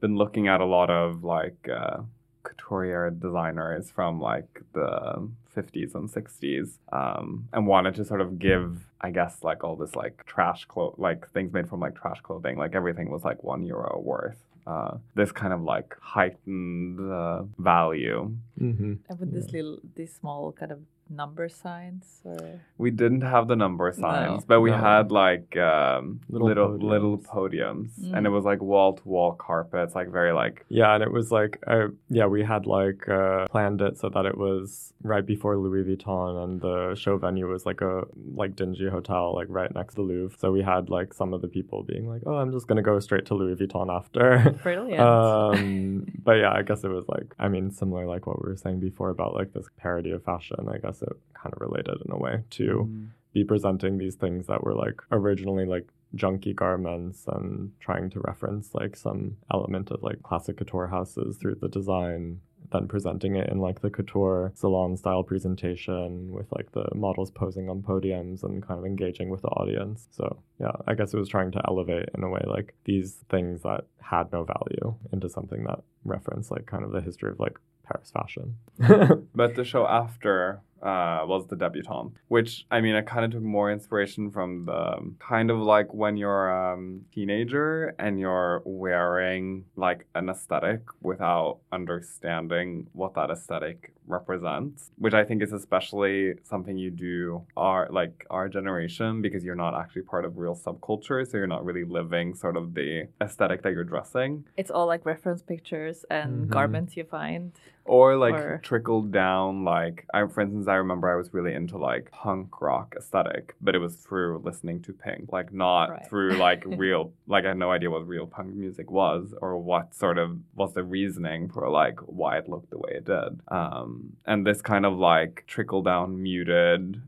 been 0.00 0.16
looking 0.16 0.48
at 0.48 0.60
a 0.60 0.64
lot 0.66 0.90
of 0.90 1.24
like 1.24 1.68
uh, 1.72 1.98
couturier 2.44 3.10
designers 3.10 3.90
from 3.90 4.20
like 4.20 4.62
the 4.72 5.28
50s 5.56 5.94
and 5.94 6.08
60s 6.10 6.78
um, 6.92 7.48
and 7.52 7.66
wanted 7.66 7.94
to 7.96 8.04
sort 8.04 8.20
of 8.20 8.38
give, 8.38 8.86
I 9.00 9.10
guess, 9.10 9.42
like 9.42 9.64
all 9.64 9.76
this 9.76 9.94
like 9.94 10.24
trash 10.26 10.64
clo 10.66 10.94
like 10.98 11.28
things 11.32 11.52
made 11.52 11.68
from 11.68 11.80
like 11.80 11.94
trash 11.94 12.20
clothing, 12.22 12.56
like 12.56 12.74
everything 12.74 13.10
was 13.10 13.24
like 13.24 13.42
one 13.42 13.62
euro 13.64 14.00
worth. 14.04 14.38
Uh, 14.66 14.96
this 15.14 15.30
kind 15.30 15.52
of 15.52 15.62
like 15.62 15.94
heightened 16.00 16.98
uh, 17.12 17.42
value. 17.58 18.34
Hmm 18.58 18.94
And 19.10 19.20
with 19.20 19.32
this 19.32 19.52
little, 19.52 19.78
this 19.94 20.14
small 20.14 20.52
kind 20.52 20.72
of 20.72 20.80
number 21.10 21.48
signs, 21.48 22.20
or 22.24 22.60
We 22.78 22.90
didn't 22.90 23.20
have 23.20 23.46
the 23.46 23.56
number 23.56 23.92
signs, 23.92 24.40
No. 24.40 24.44
but 24.48 24.60
we 24.60 24.70
No. 24.70 24.78
had 24.78 25.12
like 25.12 25.56
um, 25.56 26.20
Little 26.28 26.48
little 26.48 26.70
little 26.78 27.18
podiums. 27.18 27.90
podiums, 28.00 28.12
and 28.14 28.26
it 28.26 28.30
Mm. 28.30 28.32
was 28.32 28.44
like 28.44 28.60
wall 28.62 28.94
to 28.94 29.08
wall 29.08 29.32
carpets, 29.34 29.94
like 29.94 30.08
very 30.08 30.32
like 30.32 30.64
yeah, 30.68 30.94
and 30.94 31.02
it 31.04 31.12
was 31.12 31.30
like 31.30 31.62
uh, 31.66 31.88
yeah, 32.08 32.26
we 32.26 32.42
had 32.42 32.66
like 32.66 33.08
uh, 33.08 33.46
planned 33.48 33.80
it 33.82 33.98
so 33.98 34.08
that 34.08 34.24
it 34.26 34.36
was 34.38 34.92
right 35.02 35.26
before 35.26 35.56
Louis 35.56 35.84
Vuitton, 35.84 36.42
and 36.44 36.60
the 36.60 36.94
show 36.94 37.16
venue 37.18 37.48
was 37.48 37.66
like 37.66 37.80
a 37.82 38.04
like 38.34 38.56
dingy 38.56 38.88
hotel, 38.88 39.34
like 39.34 39.46
right 39.50 39.72
next 39.74 39.94
to 39.94 40.00
the 40.00 40.02
Louvre. 40.02 40.36
So 40.38 40.50
we 40.52 40.62
had 40.62 40.88
like 40.90 41.12
some 41.12 41.32
of 41.34 41.42
the 41.42 41.48
people 41.48 41.82
being 41.82 42.08
like, 42.08 42.22
"Oh, 42.26 42.36
I'm 42.36 42.50
just 42.50 42.66
gonna 42.66 42.82
go 42.82 42.98
straight 43.00 43.26
to 43.26 43.34
Louis 43.34 43.56
Vuitton 43.56 43.94
after." 43.94 44.50
brilliant. 44.62 45.00
um 45.00 46.06
but 46.22 46.32
yeah 46.34 46.50
i 46.52 46.62
guess 46.62 46.84
it 46.84 46.88
was 46.88 47.04
like 47.08 47.34
i 47.38 47.48
mean 47.48 47.70
similar 47.70 48.06
like 48.06 48.26
what 48.26 48.42
we 48.42 48.48
were 48.50 48.56
saying 48.56 48.80
before 48.80 49.10
about 49.10 49.34
like 49.34 49.52
this 49.52 49.66
parody 49.76 50.10
of 50.10 50.22
fashion 50.24 50.66
i 50.72 50.78
guess 50.78 50.93
it 51.02 51.16
kind 51.34 51.52
of 51.54 51.60
related 51.60 51.96
in 52.04 52.12
a 52.12 52.18
way 52.18 52.42
to 52.50 52.64
mm-hmm. 52.64 53.04
be 53.32 53.44
presenting 53.44 53.98
these 53.98 54.14
things 54.14 54.46
that 54.46 54.62
were 54.64 54.74
like 54.74 55.00
originally 55.10 55.64
like 55.64 55.88
junky 56.16 56.54
garments 56.54 57.24
and 57.26 57.72
trying 57.80 58.08
to 58.08 58.20
reference 58.20 58.74
like 58.74 58.96
some 58.96 59.36
element 59.52 59.90
of 59.90 60.02
like 60.02 60.22
classic 60.22 60.56
couture 60.56 60.86
houses 60.86 61.36
through 61.36 61.56
the 61.60 61.68
design 61.68 62.40
then 62.72 62.88
presenting 62.88 63.36
it 63.36 63.48
in 63.50 63.58
like 63.58 63.80
the 63.80 63.90
couture 63.90 64.52
salon 64.54 64.96
style 64.96 65.22
presentation 65.22 66.32
with 66.32 66.46
like 66.52 66.72
the 66.72 66.86
models 66.94 67.30
posing 67.30 67.68
on 67.68 67.82
podiums 67.82 68.42
and 68.42 68.66
kind 68.66 68.78
of 68.78 68.86
engaging 68.86 69.28
with 69.28 69.42
the 69.42 69.48
audience. 69.48 70.08
So 70.10 70.42
yeah 70.60 70.72
i 70.86 70.94
guess 70.94 71.12
it 71.12 71.18
was 71.18 71.28
trying 71.28 71.50
to 71.52 71.62
elevate 71.68 72.08
in 72.16 72.22
a 72.22 72.28
way 72.28 72.42
like 72.46 72.74
these 72.84 73.16
things 73.28 73.62
that 73.62 73.84
had 74.00 74.30
no 74.32 74.44
value 74.44 74.94
into 75.12 75.28
something 75.28 75.64
that 75.64 75.80
referenced 76.04 76.50
like 76.50 76.66
kind 76.66 76.84
of 76.84 76.92
the 76.92 77.00
history 77.00 77.30
of 77.30 77.40
like 77.40 77.58
paris 77.84 78.10
fashion. 78.10 78.56
But 79.34 79.56
the 79.56 79.64
show 79.64 79.86
after 79.86 80.60
uh, 80.84 81.24
was 81.26 81.46
the 81.48 81.56
debutante, 81.56 82.12
which 82.28 82.66
I 82.70 82.80
mean, 82.82 82.94
I 82.94 83.00
kind 83.00 83.24
of 83.24 83.30
took 83.32 83.42
more 83.42 83.72
inspiration 83.72 84.30
from 84.30 84.66
the 84.66 84.72
um, 84.96 85.16
kind 85.18 85.50
of 85.50 85.58
like 85.58 85.92
when 85.94 86.16
you're 86.16 86.50
a 86.50 86.74
um, 86.74 87.02
teenager 87.12 87.94
and 87.98 88.20
you're 88.20 88.60
wearing 88.66 89.64
like 89.76 90.06
an 90.14 90.28
aesthetic 90.28 90.82
without 91.00 91.58
understanding 91.72 92.86
what 92.92 93.14
that 93.14 93.30
aesthetic 93.30 93.92
represents, 94.06 94.90
which 94.98 95.14
I 95.14 95.24
think 95.24 95.42
is 95.42 95.52
especially 95.52 96.34
something 96.42 96.76
you 96.76 96.90
do 96.90 97.42
our 97.56 97.88
like 97.90 98.26
our 98.30 98.48
generation 98.48 99.22
because 99.22 99.42
you're 99.44 99.54
not 99.54 99.74
actually 99.74 100.02
part 100.02 100.24
of 100.26 100.36
real 100.36 100.54
subculture, 100.54 101.26
so 101.26 101.38
you're 101.38 101.46
not 101.46 101.64
really 101.64 101.84
living 101.84 102.34
sort 102.34 102.56
of 102.56 102.74
the 102.74 103.08
aesthetic 103.22 103.62
that 103.62 103.72
you're 103.72 103.84
dressing. 103.84 104.44
it's 104.56 104.70
all 104.70 104.86
like 104.86 105.04
reference 105.06 105.42
pictures 105.42 106.04
and 106.10 106.46
Mhm. 106.46 106.50
garments 106.50 106.96
you 106.96 107.04
find. 107.04 107.52
Or 107.86 108.16
like 108.16 108.34
Or- 108.34 108.60
trickled 108.62 109.12
down 109.12 109.64
like 109.64 110.06
I 110.14 110.26
for 110.26 110.40
instance 110.40 110.66
I 110.68 110.76
remember 110.76 111.10
I 111.12 111.16
was 111.16 111.34
really 111.34 111.52
into 111.52 111.76
like 111.76 112.10
punk 112.10 112.60
rock 112.62 112.94
aesthetic 112.96 113.54
but 113.60 113.74
it 113.74 113.78
was 113.78 113.96
through 113.96 114.38
listening 114.44 114.80
to 114.82 114.92
Pink 114.92 115.32
like 115.32 115.52
not 115.52 115.90
Right. 115.90 116.06
through 116.08 116.32
like 116.38 116.64
real 116.84 117.12
like 117.26 117.44
I 117.44 117.48
had 117.48 117.58
no 117.58 117.70
idea 117.70 117.90
what 117.90 118.06
real 118.08 118.26
punk 118.26 118.54
music 118.54 118.90
was 118.90 119.34
or 119.42 119.58
what 119.58 119.94
sort 119.94 120.16
of 120.18 120.38
was 120.54 120.72
the 120.72 120.82
reasoning 120.82 121.48
for 121.48 121.68
like 121.68 121.98
why 122.00 122.38
it 122.38 122.48
looked 122.48 122.70
the 122.70 122.78
way 122.78 122.92
it 122.94 123.04
did 123.04 123.40
um 123.48 124.14
and 124.24 124.46
this 124.46 124.62
kind 124.62 124.86
of 124.86 124.94
like 124.98 125.44
trickle 125.46 125.82
down 125.82 126.22
muted 126.22 127.02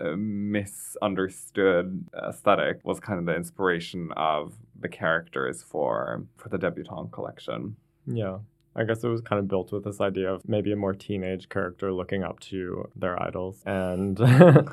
uh, 0.00 0.14
misunderstood 0.16 2.04
aesthetic 2.28 2.80
was 2.84 3.00
kind 3.00 3.18
of 3.18 3.26
the 3.26 3.34
inspiration 3.34 4.10
of 4.16 4.54
the 4.78 4.88
characters 4.88 5.62
for 5.62 6.24
for 6.36 6.48
the 6.48 6.58
debutante 6.58 7.10
collection 7.12 7.76
Yeah. 8.06 8.38
I 8.76 8.84
guess 8.84 9.02
it 9.02 9.08
was 9.08 9.22
kind 9.22 9.38
of 9.38 9.48
built 9.48 9.72
with 9.72 9.84
this 9.84 10.00
idea 10.00 10.32
of 10.32 10.46
maybe 10.46 10.70
a 10.70 10.76
more 10.76 10.92
teenage 10.92 11.48
character 11.48 11.92
looking 11.92 12.22
up 12.22 12.40
to 12.40 12.88
their 12.94 13.20
idols 13.22 13.62
and 13.64 14.20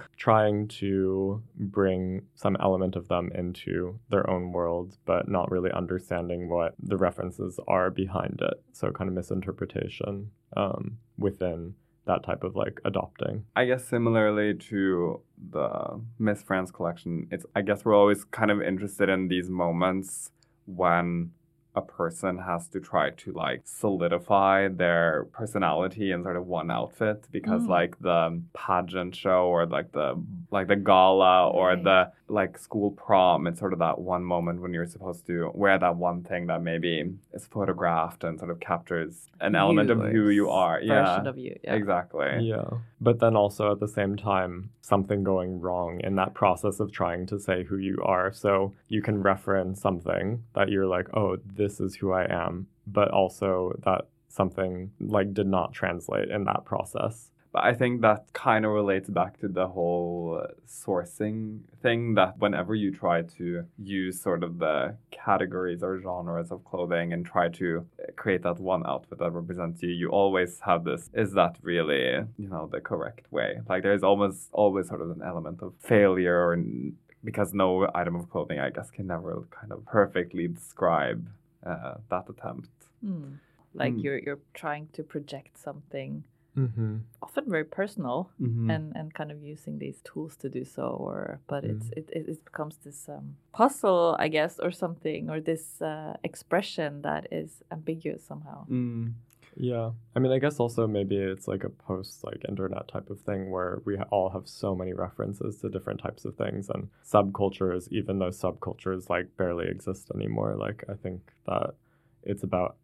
trying 0.17 0.67
to 0.67 1.41
bring 1.55 2.23
some 2.35 2.57
element 2.59 2.95
of 2.95 3.07
them 3.07 3.31
into 3.33 3.99
their 4.09 4.29
own 4.29 4.51
world, 4.51 4.97
but 5.05 5.29
not 5.29 5.49
really 5.49 5.71
understanding 5.71 6.49
what 6.49 6.75
the 6.79 6.97
references 6.97 7.59
are 7.67 7.89
behind 7.89 8.41
it. 8.41 8.61
So, 8.73 8.91
kind 8.91 9.07
of 9.07 9.15
misinterpretation 9.15 10.31
um, 10.57 10.97
within 11.17 11.75
that 12.05 12.23
type 12.23 12.43
of 12.43 12.55
like 12.55 12.81
adopting. 12.83 13.45
I 13.55 13.65
guess 13.65 13.87
similarly 13.87 14.55
to 14.55 15.21
the 15.51 16.01
Miss 16.19 16.43
France 16.43 16.71
collection, 16.71 17.27
it's 17.31 17.45
I 17.55 17.61
guess 17.61 17.85
we're 17.85 17.95
always 17.95 18.25
kind 18.25 18.51
of 18.51 18.61
interested 18.61 19.09
in 19.09 19.29
these 19.29 19.49
moments 19.49 20.31
when 20.65 21.31
a 21.75 21.81
person 21.81 22.38
has 22.38 22.67
to 22.69 22.79
try 22.79 23.09
to 23.09 23.31
like 23.31 23.62
solidify 23.65 24.67
their 24.67 25.25
personality 25.31 26.12
in 26.12 26.21
sort 26.23 26.36
of 26.38 26.45
one 26.47 26.69
outfit 26.69 27.27
because 27.31 27.63
Mm. 27.63 27.69
like 27.69 27.99
the 27.99 28.41
pageant 28.53 29.15
show 29.15 29.47
or 29.47 29.65
like 29.65 29.91
the 29.91 30.21
like 30.51 30.67
the 30.67 30.75
gala 30.75 31.49
or 31.49 31.69
Right. 31.69 31.83
the 31.83 32.12
like 32.33 32.57
school 32.57 32.91
prom 32.91 33.47
it's 33.47 33.59
sort 33.59 33.73
of 33.73 33.79
that 33.79 33.99
one 33.99 34.23
moment 34.23 34.61
when 34.61 34.73
you're 34.73 34.87
supposed 34.87 35.25
to 35.27 35.51
wear 35.53 35.77
that 35.77 35.95
one 35.95 36.23
thing 36.23 36.47
that 36.47 36.61
maybe 36.61 37.13
is 37.33 37.45
photographed 37.45 38.23
and 38.23 38.39
sort 38.39 38.51
of 38.51 38.59
captures 38.59 39.27
an 39.39 39.55
element 39.55 39.89
of 39.89 39.99
who 39.99 40.29
you 40.29 40.49
are 40.49 40.79
Version 40.79 41.25
yeah 41.25 41.29
of 41.29 41.37
you. 41.37 41.57
Yeah. 41.63 41.75
exactly 41.75 42.27
Yeah. 42.41 42.69
But 42.99 43.19
then 43.19 43.35
also 43.35 43.73
at 43.73 43.79
the 43.79 43.87
same 43.87 44.15
time, 44.15 44.69
something 44.81 45.23
going 45.23 45.59
wrong 45.59 45.99
in 46.03 46.15
that 46.15 46.33
process 46.33 46.79
of 46.79 46.91
trying 46.91 47.25
to 47.27 47.39
say 47.39 47.63
who 47.63 47.77
you 47.77 48.01
are. 48.03 48.31
So 48.31 48.73
you 48.87 49.01
can 49.01 49.21
reference 49.21 49.81
something 49.81 50.43
that 50.55 50.69
you're 50.69 50.87
like, 50.87 51.07
oh, 51.13 51.37
this 51.45 51.79
is 51.79 51.95
who 51.95 52.13
I 52.13 52.25
am, 52.31 52.67
but 52.87 53.11
also 53.11 53.77
that 53.84 54.07
something 54.29 54.91
like 54.99 55.34
did 55.34 55.47
not 55.47 55.73
translate 55.73 56.29
in 56.29 56.45
that 56.45 56.65
process. 56.65 57.29
But 57.54 57.64
I 57.66 57.74
think 57.76 58.01
that 58.01 58.22
kind 58.34 58.66
of 58.66 58.72
relates 58.72 59.10
back 59.10 59.39
to 59.41 59.47
the 59.47 59.68
whole 59.68 60.41
uh, 60.43 60.47
sourcing 60.68 61.60
thing 61.84 62.16
that 62.16 62.38
whenever 62.39 62.74
you 62.74 62.89
try 62.91 63.22
to 63.38 63.64
use 63.78 64.20
sort 64.20 64.43
of 64.43 64.58
the 64.58 64.97
categories 65.12 65.84
or 65.84 66.01
genres 66.01 66.51
of 66.51 66.66
clothing 66.66 67.14
and 67.14 67.24
try 67.24 67.49
to 67.49 67.86
uh, 68.01 68.12
create 68.16 68.41
that 68.43 68.60
one 68.60 68.84
outfit 68.88 69.20
that 69.20 69.32
represents 69.32 69.84
you, 69.84 69.89
you 69.89 70.10
always 70.10 70.60
have 70.62 70.84
this 70.84 71.10
is 71.14 71.34
that 71.34 71.58
really, 71.62 72.04
you 72.38 72.49
know, 72.49 72.68
the 72.72 72.82
correct 72.82 73.32
way? 73.32 73.60
Like 73.70 73.84
there's 73.84 74.04
almost 74.04 74.49
always 74.51 74.88
sort 74.88 75.01
of 75.01 75.12
an 75.12 75.22
element 75.24 75.62
of 75.62 75.74
failure 75.80 76.39
or 76.45 76.54
n- 76.54 76.95
because 77.24 77.54
no 77.54 77.88
item 77.93 78.16
of 78.16 78.30
clothing, 78.32 78.60
I 78.60 78.72
guess, 78.72 78.89
can 78.89 79.06
never 79.08 79.43
kind 79.51 79.72
of 79.72 79.86
perfectly 79.86 80.47
describe 80.47 81.30
uh, 81.66 81.95
that 82.10 82.26
attempt. 82.30 82.70
Hmm. 83.06 83.34
Like 83.76 83.93
Mm. 83.93 84.04
you're 84.04 84.20
you're 84.26 84.43
trying 84.54 84.88
to 84.93 85.01
project 85.04 85.58
something 85.58 86.24
Mm-hmm. 86.58 86.97
often 87.22 87.45
very 87.49 87.66
personal 87.66 88.30
Mhm. 88.39 88.70
and 88.76 88.95
and 88.95 89.14
kind 89.14 89.32
of 89.32 89.41
using 89.41 89.80
these 89.80 90.01
tools 90.04 90.36
to 90.38 90.49
do 90.49 90.64
so 90.64 90.84
or 91.08 91.39
but 91.47 91.64
it's 91.64 91.88
Mm. 91.89 91.97
it, 91.97 92.10
it, 92.18 92.30
it 92.30 92.45
becomes 92.45 92.78
this 92.86 93.10
um, 93.10 93.36
puzzle 93.54 94.16
i 94.20 94.28
guess 94.28 94.60
or 94.60 94.72
something 94.72 95.30
or 95.32 95.39
this 95.41 95.82
uh, 95.82 96.14
expression 96.24 97.01
that 97.01 97.24
is 97.32 97.64
ambiguous 97.72 98.24
somehow 98.24 98.66
Mm. 98.70 99.14
Yeah. 99.56 99.91
I 100.16 100.20
mean, 100.20 100.32
I 100.32 100.39
guess 100.39 100.60
also 100.60 100.88
maybe 100.88 101.16
it's 101.16 101.47
like 101.47 101.64
a 101.64 101.70
post 101.70 102.24
like 102.24 102.41
internet 102.49 102.88
type 102.88 103.10
of 103.12 103.20
thing 103.22 103.51
where 103.51 103.82
we 103.86 103.93
all 104.10 104.30
have 104.30 104.47
so 104.47 104.76
many 104.76 104.93
references 104.93 105.60
to 105.60 105.70
different 105.70 105.99
types 106.01 106.26
of 106.26 106.36
things 106.36 106.70
and 106.74 106.89
subcultures, 107.06 107.88
even 107.91 108.18
though 108.20 108.32
subcultures 108.32 109.10
like 109.10 109.28
barely 109.38 109.68
exist 109.68 110.10
anymore. 110.16 110.56
Like, 110.56 110.84
I 110.89 110.95
think 111.04 111.22
that 111.45 111.76
it's 112.24 112.43
about 112.43 112.78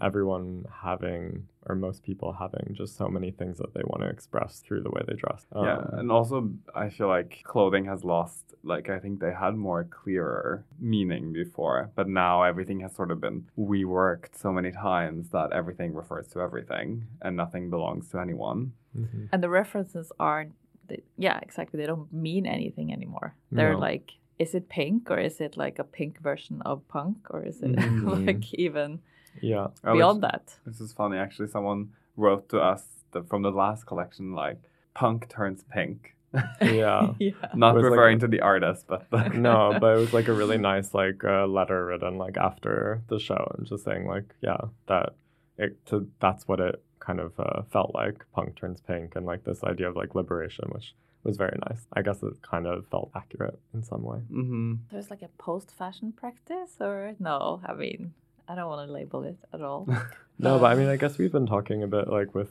everyone 0.00 0.66
having, 0.82 1.46
or 1.66 1.74
most 1.74 2.02
people 2.02 2.32
having, 2.32 2.74
just 2.74 2.96
so 2.96 3.08
many 3.08 3.30
things 3.30 3.58
that 3.58 3.72
they 3.74 3.82
want 3.84 4.02
to 4.02 4.08
express 4.08 4.60
through 4.60 4.82
the 4.82 4.90
way 4.90 5.02
they 5.06 5.14
dress. 5.14 5.46
yeah, 5.54 5.78
Um, 5.78 5.98
and 5.98 6.12
also 6.12 6.50
I 6.74 6.88
feel 6.90 7.08
like 7.08 7.40
clothing 7.44 7.84
has 7.86 8.04
lost. 8.04 8.54
Like 8.62 8.88
I 8.90 8.98
think 8.98 9.20
they 9.20 9.32
had 9.32 9.54
more 9.56 9.84
clearer 9.84 10.64
meaning 10.78 11.32
before, 11.32 11.90
but 11.94 12.08
now 12.08 12.42
everything 12.42 12.80
has 12.80 12.94
sort 12.94 13.10
of 13.10 13.20
been 13.20 13.46
reworked 13.58 14.36
so 14.36 14.52
many 14.52 14.72
times 14.72 15.30
that 15.30 15.52
everything 15.52 15.94
refers 15.94 16.26
to 16.28 16.40
everything 16.40 17.06
and 17.22 17.36
nothing 17.36 17.70
belongs 17.70 18.08
to 18.10 18.18
anyone. 18.18 18.72
mhm. 18.96 19.28
and 19.32 19.42
the 19.42 19.48
references 19.50 20.10
aren't 20.18 20.54
they, 20.88 21.02
yeah 21.18 21.38
exactly 21.42 21.76
they 21.80 21.86
don't 21.86 22.10
mean 22.12 22.46
anything 22.46 22.88
anymore 22.92 23.34
they're 23.52 23.72
No. 23.74 23.88
like 23.90 24.06
is 24.38 24.54
it 24.54 24.68
pink 24.68 25.10
or 25.10 25.18
is 25.18 25.40
it 25.40 25.56
like 25.56 25.78
a 25.78 25.84
pink 25.84 26.14
version 26.20 26.62
of 26.70 26.76
punk 26.88 27.16
or 27.34 27.40
is 27.50 27.60
it 27.62 27.72
Mhm. 27.76 28.06
like 28.26 28.54
even 28.54 29.00
Yeah. 29.42 29.68
I 29.84 29.92
was- 29.92 29.98
beyond 29.98 30.22
that 30.22 30.54
This 30.66 30.80
is 30.80 30.92
funny. 30.92 31.18
Actually, 31.18 31.48
someone 31.48 31.90
wrote 32.16 32.48
to 32.50 32.58
us 32.60 32.84
that 33.12 33.28
from 33.28 33.42
the 33.42 33.50
last 33.50 33.84
collection, 33.86 34.32
like 34.32 34.60
punk 34.94 35.28
turns 35.28 35.64
pink. 35.70 36.14
Yeah. 36.60 37.12
yeah 37.18 37.30
Not 37.54 37.74
Was 37.74 37.82
like 37.84 37.90
referring 37.92 38.16
a- 38.18 38.20
to 38.20 38.28
the 38.28 38.40
artist, 38.40 38.86
but 38.86 39.08
the 39.10 39.28
no, 39.48 39.76
but 39.80 39.96
it 39.96 40.00
was 40.00 40.12
like 40.12 40.28
a 40.28 40.32
really 40.34 40.58
nice 40.58 40.92
like 40.94 41.22
uh, 41.24 41.46
letter 41.46 41.86
written 41.86 42.18
like 42.18 42.36
after 42.36 43.02
the 43.08 43.18
show 43.18 43.54
and 43.56 43.66
just 43.66 43.84
saying 43.84 44.06
like 44.06 44.34
yeah 44.42 44.60
that 44.88 45.14
it 45.58 45.84
to 45.86 46.08
that's 46.20 46.46
what 46.48 46.60
it 46.60 46.82
kind 46.98 47.20
of 47.20 47.32
uh, 47.38 47.62
felt 47.70 47.94
like 47.94 48.24
punk 48.34 48.56
turns 48.56 48.80
pink 48.80 49.14
and 49.16 49.24
like 49.24 49.44
this 49.44 49.62
idea 49.64 49.88
of 49.88 49.94
like 49.96 50.14
liberation 50.14 50.66
which 50.72 50.94
was 51.22 51.36
very 51.36 51.58
nice. 51.68 51.86
I 51.92 52.02
guess 52.02 52.22
it 52.22 52.40
kind 52.42 52.66
of 52.66 52.86
felt 52.88 53.10
accurate 53.14 53.58
in 53.74 53.82
some 53.82 54.02
way. 54.02 54.18
Mm-hmm. 54.30 54.74
there's 54.90 55.10
like 55.10 55.22
a 55.22 55.28
post 55.38 55.70
fashion 55.76 56.12
practice 56.12 56.72
or 56.80 57.14
no 57.18 57.60
i 57.64 57.72
mean 57.72 58.12
i 58.48 58.54
don't 58.54 58.68
want 58.68 58.86
to 58.88 58.92
label 58.92 59.22
it 59.24 59.36
at 59.52 59.60
all. 59.62 59.88
No, 60.38 60.58
but 60.58 60.70
I 60.70 60.74
mean 60.74 60.88
I 60.88 60.96
guess 60.96 61.16
we've 61.16 61.32
been 61.32 61.46
talking 61.46 61.82
a 61.82 61.86
bit 61.86 62.08
like 62.08 62.34
with 62.34 62.50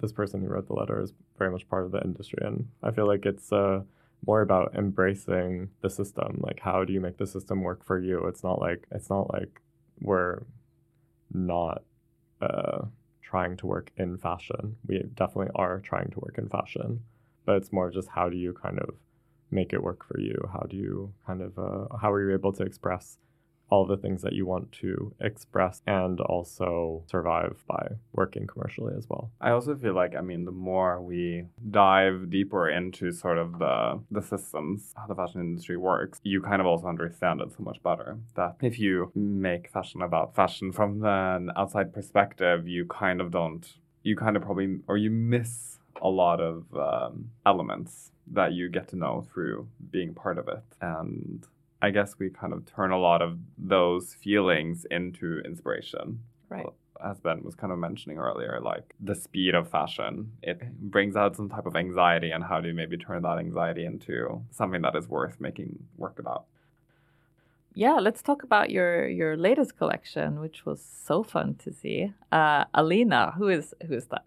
this 0.00 0.10
person 0.12 0.40
who 0.40 0.48
wrote 0.48 0.66
the 0.66 0.74
letter 0.74 1.00
is 1.00 1.12
very 1.38 1.52
much 1.52 1.68
part 1.68 1.84
of 1.84 1.92
the 1.92 2.02
industry 2.02 2.40
and 2.44 2.68
I 2.82 2.90
feel 2.90 3.06
like 3.06 3.24
it's 3.24 3.52
uh 3.52 3.82
more 4.26 4.40
about 4.42 4.74
embracing 4.74 5.70
the 5.82 5.88
system 5.88 6.40
like 6.40 6.58
how 6.58 6.84
do 6.84 6.92
you 6.92 7.00
make 7.00 7.18
the 7.18 7.26
system 7.26 7.62
work 7.62 7.84
for 7.84 7.96
you? 7.98 8.26
It's 8.26 8.42
not 8.42 8.60
like 8.60 8.86
it's 8.90 9.08
not 9.08 9.32
like 9.32 9.60
we're 10.00 10.42
not 11.32 11.84
uh 12.40 12.86
trying 13.22 13.56
to 13.58 13.66
work 13.66 13.92
in 13.96 14.18
fashion. 14.18 14.76
We 14.88 15.04
definitely 15.14 15.52
are 15.54 15.78
trying 15.78 16.10
to 16.10 16.18
work 16.20 16.38
in 16.38 16.48
fashion 16.48 17.04
but 17.44 17.56
it's 17.56 17.72
more 17.72 17.90
just 17.90 18.08
how 18.08 18.28
do 18.28 18.36
you 18.36 18.52
kind 18.52 18.78
of 18.80 18.94
make 19.50 19.72
it 19.72 19.82
work 19.82 20.04
for 20.06 20.18
you? 20.18 20.48
How 20.52 20.66
do 20.68 20.76
you 20.76 21.12
kind 21.26 21.40
of 21.42 21.58
uh, 21.58 21.96
how 21.96 22.10
are 22.12 22.20
you 22.20 22.32
able 22.34 22.52
to 22.54 22.62
express 22.64 23.18
all 23.72 23.84
the 23.86 23.96
things 24.04 24.20
that 24.22 24.34
you 24.38 24.44
want 24.52 24.70
to 24.82 24.92
express 25.20 25.82
and 25.86 26.20
also 26.20 27.02
survive 27.14 27.56
by 27.66 27.84
working 28.12 28.46
commercially 28.46 28.94
as 28.96 29.06
well 29.08 29.30
I 29.40 29.50
also 29.50 29.74
feel 29.74 29.94
like 30.02 30.14
I 30.14 30.22
mean 30.30 30.44
the 30.44 30.58
more 30.70 31.00
we 31.00 31.44
dive 31.70 32.30
deeper 32.30 32.68
into 32.68 33.12
sort 33.12 33.38
of 33.38 33.58
the 33.58 34.00
the 34.10 34.22
systems 34.22 34.92
how 34.96 35.06
the 35.06 35.14
fashion 35.14 35.40
industry 35.40 35.76
works, 35.76 36.20
you 36.22 36.40
kind 36.40 36.60
of 36.60 36.66
also 36.66 36.86
understand 36.86 37.40
it 37.40 37.52
so 37.56 37.62
much 37.62 37.82
better. 37.82 38.18
That 38.34 38.56
if 38.60 38.78
you 38.78 39.10
make 39.14 39.70
fashion 39.70 40.02
about 40.02 40.34
fashion 40.34 40.72
from 40.72 41.04
an 41.04 41.50
outside 41.56 41.92
perspective, 41.92 42.68
you 42.68 42.86
kind 42.86 43.20
of 43.20 43.30
don't 43.30 43.66
you 44.02 44.16
kind 44.16 44.36
of 44.36 44.42
probably 44.42 44.80
or 44.86 44.96
you 44.96 45.10
miss 45.10 45.78
a 46.00 46.08
lot 46.08 46.40
of 46.40 46.64
um, 46.74 47.30
elements 47.46 48.10
that 48.26 48.52
you 48.52 48.68
get 48.68 48.88
to 48.88 48.96
know 48.96 49.24
through 49.32 49.68
being 49.90 50.14
part 50.14 50.38
of 50.38 50.48
it 50.48 50.62
and 50.80 51.46
I 51.82 51.90
guess 51.90 52.14
we 52.18 52.30
kind 52.30 52.52
of 52.52 52.64
turn 52.64 52.92
a 52.92 52.98
lot 52.98 53.20
of 53.20 53.38
those 53.58 54.14
feelings 54.14 54.86
into 54.90 55.40
inspiration. 55.44 56.20
Right. 56.48 56.66
As 57.04 57.18
Ben 57.20 57.42
was 57.42 57.56
kind 57.56 57.72
of 57.72 57.78
mentioning 57.80 58.18
earlier, 58.18 58.60
like 58.62 58.94
the 59.00 59.16
speed 59.16 59.56
of 59.56 59.68
fashion, 59.68 60.32
it 60.42 60.62
brings 60.78 61.16
out 61.16 61.34
some 61.36 61.48
type 61.48 61.66
of 61.66 61.74
anxiety, 61.74 62.30
and 62.30 62.44
how 62.44 62.60
do 62.60 62.68
you 62.68 62.74
maybe 62.74 62.96
turn 62.96 63.22
that 63.22 63.38
anxiety 63.38 63.84
into 63.84 64.40
something 64.52 64.82
that 64.82 64.94
is 64.94 65.08
worth 65.08 65.40
making 65.40 65.70
work 65.98 66.18
about? 66.18 66.44
yeah 67.74 67.94
let's 67.94 68.20
talk 68.20 68.42
about 68.42 68.68
your 68.68 69.08
your 69.08 69.34
latest 69.34 69.78
collection 69.78 70.40
which 70.40 70.66
was 70.66 70.80
so 70.82 71.22
fun 71.22 71.54
to 71.54 71.72
see. 71.72 72.12
Uh 72.30 72.64
Allina 72.74 73.34
who 73.34 73.48
is 73.48 73.74
who 73.86 73.94
is 73.94 74.06
that? 74.06 74.24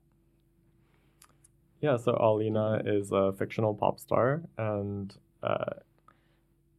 Yeah, 1.81 1.97
so 1.97 2.13
Allina 2.13 2.81
is 2.85 3.11
a 3.11 3.33
fictional 3.33 3.75
pop 3.75 3.99
star, 3.99 4.41
and 4.57 5.13
uh, 5.43 5.73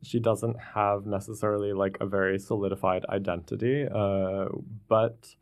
she 0.02 0.20
doesn't 0.20 0.56
have 0.74 1.06
necessarily 1.06 1.72
like 1.72 1.96
a 2.00 2.06
very 2.06 2.38
solidified 2.38 3.04
identity. 3.08 3.86
Uh, 3.86 4.46
but 4.88 5.34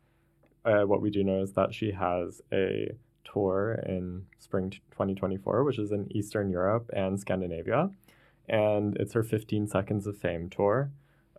uh, 0.65 0.83
what 0.83 1.03
we 1.03 1.11
do 1.11 1.23
know 1.23 1.43
is 1.43 1.53
that 1.53 1.75
she 1.75 1.93
has 1.93 2.41
a 2.53 2.91
tour 3.25 3.83
in 3.87 4.27
spring 4.39 4.71
t- 4.71 4.81
2024, 4.93 5.65
which 5.65 5.79
is 5.79 5.93
in 5.93 6.07
Eastern 6.17 6.51
Europe 6.51 6.91
and 6.95 7.21
Scandinavia, 7.21 7.91
and 8.49 8.97
it's 8.99 9.13
her 9.13 9.23
15 9.23 9.67
Seconds 9.67 10.07
of 10.07 10.17
Fame 10.17 10.49
tour. 10.49 10.91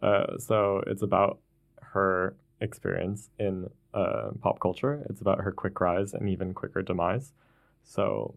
Uh, 0.02 0.38
so 0.38 0.84
it's 0.86 1.02
about 1.02 1.40
her 1.82 2.36
experience 2.62 3.30
in 3.40 3.70
uh, 3.94 4.32
pop 4.42 4.60
culture. 4.60 5.06
It's 5.10 5.22
about 5.22 5.42
her 5.42 5.52
quick 5.52 5.80
rise 5.80 6.14
and 6.14 6.30
even 6.30 6.54
quicker 6.54 6.82
demise. 6.82 7.32
So, 7.84 8.36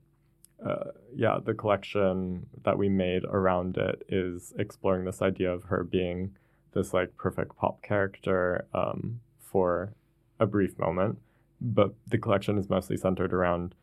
uh, 0.64 0.90
yeah, 1.14 1.38
the 1.44 1.54
collection 1.54 2.46
that 2.64 2.78
we 2.78 2.88
made 2.88 3.24
around 3.24 3.76
it 3.76 4.02
is 4.08 4.52
exploring 4.58 5.04
this 5.04 5.22
idea 5.22 5.52
of 5.52 5.64
her 5.64 5.84
being 5.84 6.36
this 6.72 6.92
like 6.92 7.16
perfect 7.16 7.56
pop 7.56 7.82
character 7.82 8.66
um, 8.74 9.20
for 9.40 9.92
a 10.40 10.46
brief 10.46 10.78
moment, 10.78 11.18
but 11.60 11.94
the 12.06 12.18
collection 12.18 12.58
is 12.58 12.68
mostly 12.68 12.96
centered 12.96 13.32
around 13.32 13.74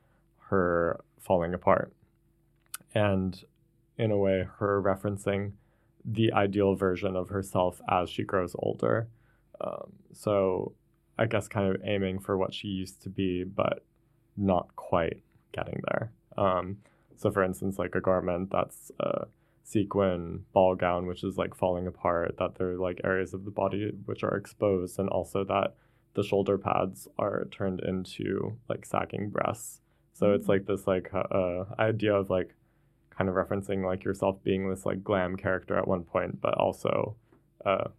her 0.50 1.00
falling 1.20 1.54
apart. 1.54 1.94
And 2.94 3.42
in 3.98 4.12
a 4.12 4.18
way, 4.18 4.48
her 4.58 4.82
referencing 4.82 5.54
the 6.04 6.32
ideal 6.34 6.76
version 6.76 7.16
of 7.16 7.30
herself 7.30 7.82
as 7.90 8.10
she 8.10 8.24
grows 8.24 8.56
older. 8.60 9.08
Um, 9.60 9.94
so, 10.14 10.74
I 11.18 11.26
guess 11.26 11.48
kind 11.48 11.74
of 11.74 11.82
aiming 11.84 12.20
for 12.20 12.38
what 12.38 12.54
she 12.54 12.68
used 12.68 13.02
to 13.04 13.10
be, 13.10 13.44
but 13.44 13.84
not 14.38 14.76
quite 14.76 15.22
getting 15.54 15.82
there. 15.90 16.12
Um, 16.38 16.78
so, 17.18 17.32
for 17.32 17.44
instance, 17.44 17.80
like 17.80 17.96
a 17.96 18.02
garment 18.02 18.52
that's 18.52 18.92
a 19.00 19.28
sequin 19.64 20.46
ball 20.54 20.76
gown, 20.76 21.08
which 21.08 21.24
is 21.24 21.38
like 21.38 21.56
falling 21.56 21.88
apart, 21.88 22.36
that 22.38 22.56
there 22.56 22.72
are 22.72 22.78
like 22.78 23.02
areas 23.04 23.34
of 23.34 23.46
the 23.46 23.52
body 23.52 23.92
which 24.06 24.24
are 24.24 24.36
exposed, 24.36 25.00
and 25.00 25.10
also 25.10 25.44
that 25.46 25.76
the 26.14 26.24
shoulder 26.24 26.58
pads 26.58 27.08
are 27.18 27.48
turned 27.52 27.82
into 27.82 28.58
like 28.70 28.86
sagging 28.86 29.30
breasts. 29.30 29.82
So 30.14 30.34
it's 30.34 30.48
like 30.48 30.66
this 30.66 30.88
like 30.88 31.14
uh, 31.14 31.20
uh, 31.20 31.66
idea 31.78 32.14
of 32.14 32.30
like 32.30 32.56
kind 33.10 33.30
of 33.30 33.36
referencing 33.36 33.86
like 33.86 34.04
yourself 34.04 34.42
being 34.44 34.70
this 34.70 34.86
like 34.86 35.04
glam 35.04 35.36
character 35.36 35.78
at 35.78 35.88
one 35.88 36.04
point, 36.04 36.42
but 36.42 36.54
also 36.56 37.16
uh, 37.66 37.90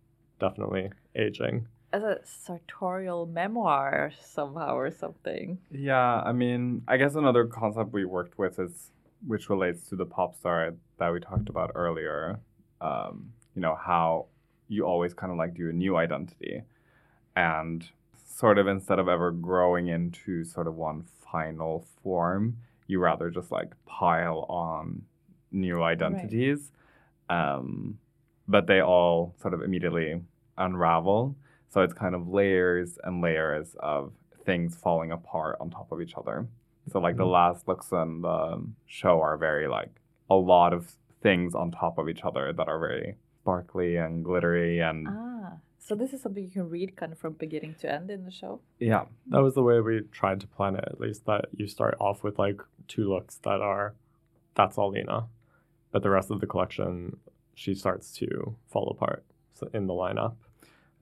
definitely 0.40 0.90
aging. 1.14 1.66
As 1.92 2.02
a 2.02 2.18
sartorial 2.24 3.26
memoir 3.26 4.12
somehow 4.20 4.74
or 4.76 4.90
something 4.90 5.58
Yeah, 5.70 6.20
I 6.20 6.32
mean, 6.32 6.82
I 6.88 6.96
guess 6.96 7.14
another 7.14 7.46
concept 7.46 7.92
we 7.92 8.04
worked 8.04 8.38
with 8.38 8.58
is 8.58 8.90
which 9.26 9.48
relates 9.48 9.88
to 9.88 9.96
the 9.96 10.04
pop 10.04 10.34
star 10.34 10.74
that 10.98 11.12
we 11.12 11.20
talked 11.20 11.48
about 11.48 11.72
earlier. 11.74 12.38
Um, 12.80 13.32
you 13.54 13.62
know, 13.62 13.74
how 13.74 14.26
you 14.68 14.84
always 14.84 15.14
kind 15.14 15.32
of 15.32 15.38
like 15.38 15.54
do 15.54 15.70
a 15.70 15.72
new 15.72 15.96
identity 15.96 16.62
and 17.34 17.88
sort 18.14 18.58
of 18.58 18.66
instead 18.66 18.98
of 18.98 19.08
ever 19.08 19.30
growing 19.30 19.88
into 19.88 20.44
sort 20.44 20.66
of 20.66 20.74
one 20.74 21.04
final 21.32 21.86
form, 22.02 22.56
you 22.86 23.00
rather 23.00 23.30
just 23.30 23.50
like 23.50 23.72
pile 23.86 24.44
on 24.48 25.02
new 25.52 25.82
identities. 25.82 26.72
Um, 27.28 27.98
but 28.48 28.66
they 28.66 28.80
all 28.80 29.34
sort 29.40 29.54
of 29.54 29.62
immediately 29.62 30.20
unravel. 30.56 31.34
So 31.68 31.82
it's 31.82 31.92
kind 31.92 32.14
of 32.14 32.28
layers 32.28 32.98
and 33.04 33.20
layers 33.20 33.74
of 33.80 34.12
things 34.44 34.76
falling 34.76 35.10
apart 35.12 35.56
on 35.60 35.70
top 35.70 35.90
of 35.92 36.00
each 36.00 36.14
other. 36.16 36.46
So 36.90 37.00
like 37.00 37.16
the 37.16 37.24
Mhm. 37.24 37.32
last 37.32 37.66
looks 37.68 37.92
on 37.92 38.22
the 38.22 38.64
show 38.86 39.20
are 39.20 39.36
very 39.36 39.66
like 39.66 39.90
a 40.30 40.36
lot 40.36 40.72
of 40.72 40.96
things 41.20 41.54
on 41.54 41.70
top 41.72 41.98
of 41.98 42.08
each 42.08 42.22
other 42.24 42.52
that 42.52 42.68
are 42.68 42.78
very 42.78 43.16
sparkly 43.40 43.96
and 43.96 44.24
glittery 44.24 44.80
and 44.80 45.06
ah 45.08 45.58
So 45.78 45.94
this 45.94 46.12
is 46.12 46.20
something 46.22 46.42
you 46.42 46.50
can 46.50 46.68
read 46.68 46.96
kind 46.96 47.12
of 47.12 47.18
from 47.18 47.34
beginning 47.34 47.74
to 47.80 47.92
end 47.92 48.10
in 48.10 48.24
the 48.24 48.30
show. 48.30 48.60
Yeah. 48.80 49.04
That 49.28 49.40
was 49.42 49.54
the 49.54 49.62
way 49.62 49.80
we 49.80 50.00
tried 50.10 50.40
to 50.40 50.48
plan 50.48 50.74
it, 50.74 50.84
at 50.84 50.98
least 51.00 51.26
that 51.26 51.46
you 51.52 51.66
start 51.68 51.96
off 52.00 52.24
with 52.24 52.38
like 52.40 52.60
two 52.88 53.08
looks 53.08 53.36
that 53.38 53.60
are 53.60 53.94
that's 54.54 54.76
Allina. 54.76 55.26
But 55.92 56.02
the 56.02 56.10
rest 56.10 56.30
of 56.30 56.40
the 56.40 56.46
collection 56.46 57.18
she 57.54 57.74
starts 57.74 58.12
to 58.18 58.56
fall 58.66 58.88
apart 58.90 59.24
in 59.72 59.86
the 59.86 59.94
lineup. 59.94 60.34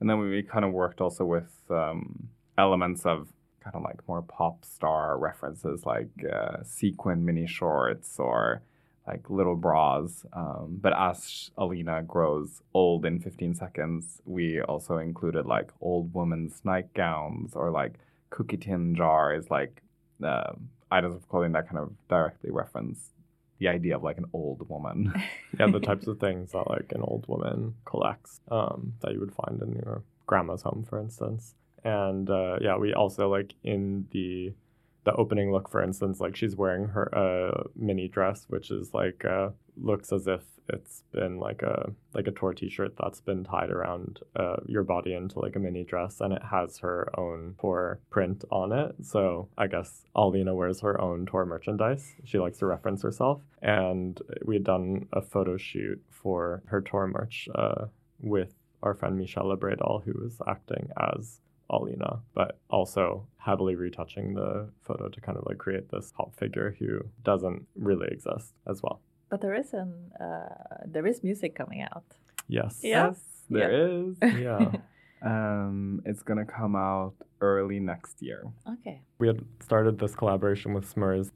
And 0.05 0.09
then 0.11 0.19
we 0.19 0.43
kind 0.43 0.63
of 0.63 0.71
worked 0.71 1.01
also 1.01 1.25
with 1.25 1.51
um, 1.71 2.29
elements 2.59 3.07
of 3.07 3.27
kind 3.59 3.75
of 3.75 3.81
like 3.81 4.07
more 4.07 4.21
pop 4.21 4.63
star 4.63 5.17
references, 5.17 5.83
like 5.83 6.11
uh, 6.31 6.57
sequin 6.63 7.25
mini 7.25 7.47
shorts 7.47 8.19
or 8.19 8.61
like 9.07 9.27
little 9.31 9.55
bras. 9.55 10.23
Um, 10.31 10.77
but 10.79 10.93
as 10.95 11.49
Allina 11.57 12.05
grows 12.05 12.61
old 12.75 13.03
in 13.03 13.19
15 13.19 13.55
seconds, 13.55 14.21
we 14.25 14.61
also 14.61 14.99
included 14.99 15.47
like 15.47 15.71
old 15.81 16.13
women's 16.13 16.61
nightgowns 16.63 17.55
or 17.55 17.71
like 17.71 17.95
cookie 18.29 18.57
tin 18.57 18.93
jars, 18.93 19.49
like 19.49 19.81
uh, 20.23 20.51
items 20.91 21.15
of 21.15 21.27
clothing 21.29 21.53
that 21.53 21.67
kind 21.67 21.79
of 21.79 21.91
directly 22.09 22.51
reference 22.51 23.14
the 23.59 23.67
idea 23.67 23.95
of 23.95 24.03
like 24.03 24.17
an 24.17 24.25
old 24.33 24.67
woman. 24.69 25.13
Yeah, 25.57 25.67
the 25.67 25.79
types 25.79 26.05
of 26.07 26.19
things 26.19 26.51
that 26.51 26.69
like 26.69 26.91
an 26.91 27.01
old 27.01 27.29
woman 27.29 27.75
collects 27.85 28.41
um, 28.51 28.91
that 28.99 29.13
you 29.13 29.21
would 29.21 29.33
find 29.33 29.61
in 29.61 29.71
your 29.71 30.03
grandma's 30.25 30.63
home, 30.63 30.85
for 30.89 30.99
instance. 30.99 31.55
And 31.85 32.29
uh, 32.29 32.57
yeah, 32.59 32.75
we 32.75 32.93
also 32.93 33.29
like 33.29 33.53
in 33.63 34.07
the 34.11 34.53
the 35.05 35.13
opening 35.13 35.53
look, 35.53 35.69
for 35.69 35.81
instance, 35.81 36.19
like 36.19 36.35
she's 36.35 36.57
wearing 36.57 36.89
her 36.89 37.15
uh, 37.17 37.63
mini 37.73 38.09
dress, 38.09 38.45
which 38.49 38.69
is 38.69 38.93
like 38.93 39.23
uh, 39.23 39.51
looks 39.77 40.11
as 40.11 40.27
if 40.27 40.41
it's 40.69 41.03
been 41.11 41.39
like 41.39 41.61
a 41.61 41.91
like 42.13 42.27
a 42.27 42.31
tour 42.31 42.53
T-shirt 42.53 42.93
that's 42.97 43.21
been 43.21 43.43
tied 43.43 43.69
around 43.69 44.19
uh, 44.35 44.57
your 44.65 44.83
body 44.83 45.13
into 45.13 45.39
like 45.39 45.55
a 45.55 45.59
mini 45.59 45.83
dress, 45.83 46.21
and 46.21 46.33
it 46.33 46.41
has 46.43 46.79
her 46.79 47.09
own 47.19 47.55
tour 47.59 47.99
print 48.09 48.43
on 48.51 48.71
it. 48.71 48.95
So 49.03 49.49
I 49.57 49.67
guess 49.67 50.05
Allina 50.15 50.55
wears 50.55 50.81
her 50.81 50.99
own 50.99 51.25
tour 51.25 51.45
merchandise. 51.45 52.13
She 52.23 52.39
likes 52.39 52.57
to 52.59 52.65
reference 52.65 53.01
herself, 53.01 53.41
and 53.61 54.19
we 54.45 54.55
had 54.55 54.63
done 54.63 55.07
a 55.13 55.21
photo 55.21 55.57
shoot 55.57 56.01
for 56.09 56.63
her 56.67 56.81
tour 56.81 57.07
merch 57.07 57.47
uh, 57.55 57.85
with 58.19 58.53
our 58.81 58.93
friend 58.93 59.17
Michelle 59.17 59.55
Bredal, 59.57 60.03
who 60.03 60.13
was 60.21 60.39
acting 60.47 60.89
as 61.13 61.39
Allina, 61.69 62.19
but 62.33 62.59
also 62.69 63.27
heavily 63.37 63.75
retouching 63.75 64.33
the 64.33 64.69
photo 64.81 65.09
to 65.09 65.21
kind 65.21 65.37
of 65.37 65.45
like 65.47 65.57
create 65.57 65.89
this 65.89 66.11
pop 66.15 66.35
figure 66.35 66.75
who 66.79 66.99
doesn't 67.23 67.65
really 67.75 68.07
exist 68.11 68.53
as 68.67 68.81
well. 68.83 69.01
But 69.29 69.41
there 69.41 69.55
is 69.55 69.73
an 69.73 69.93
uh, 70.19 70.85
there 70.85 71.05
is 71.07 71.23
music 71.23 71.55
coming 71.55 71.81
out. 71.81 72.03
Yes. 72.47 72.79
Yes, 72.83 73.17
there 73.49 73.71
is. 73.71 74.15
Yeah. 74.47 74.71
Um, 75.21 76.01
it's 76.05 76.21
gonna 76.21 76.45
come 76.45 76.75
out 76.75 77.13
early 77.41 77.79
next 77.79 78.21
year. 78.21 78.43
Okay. 78.73 79.01
we 79.17 79.27
had 79.27 79.39
started 79.59 79.97
this 79.97 80.13
collaboration 80.15 80.73
with 80.73 80.85
Smurs. 80.93 81.31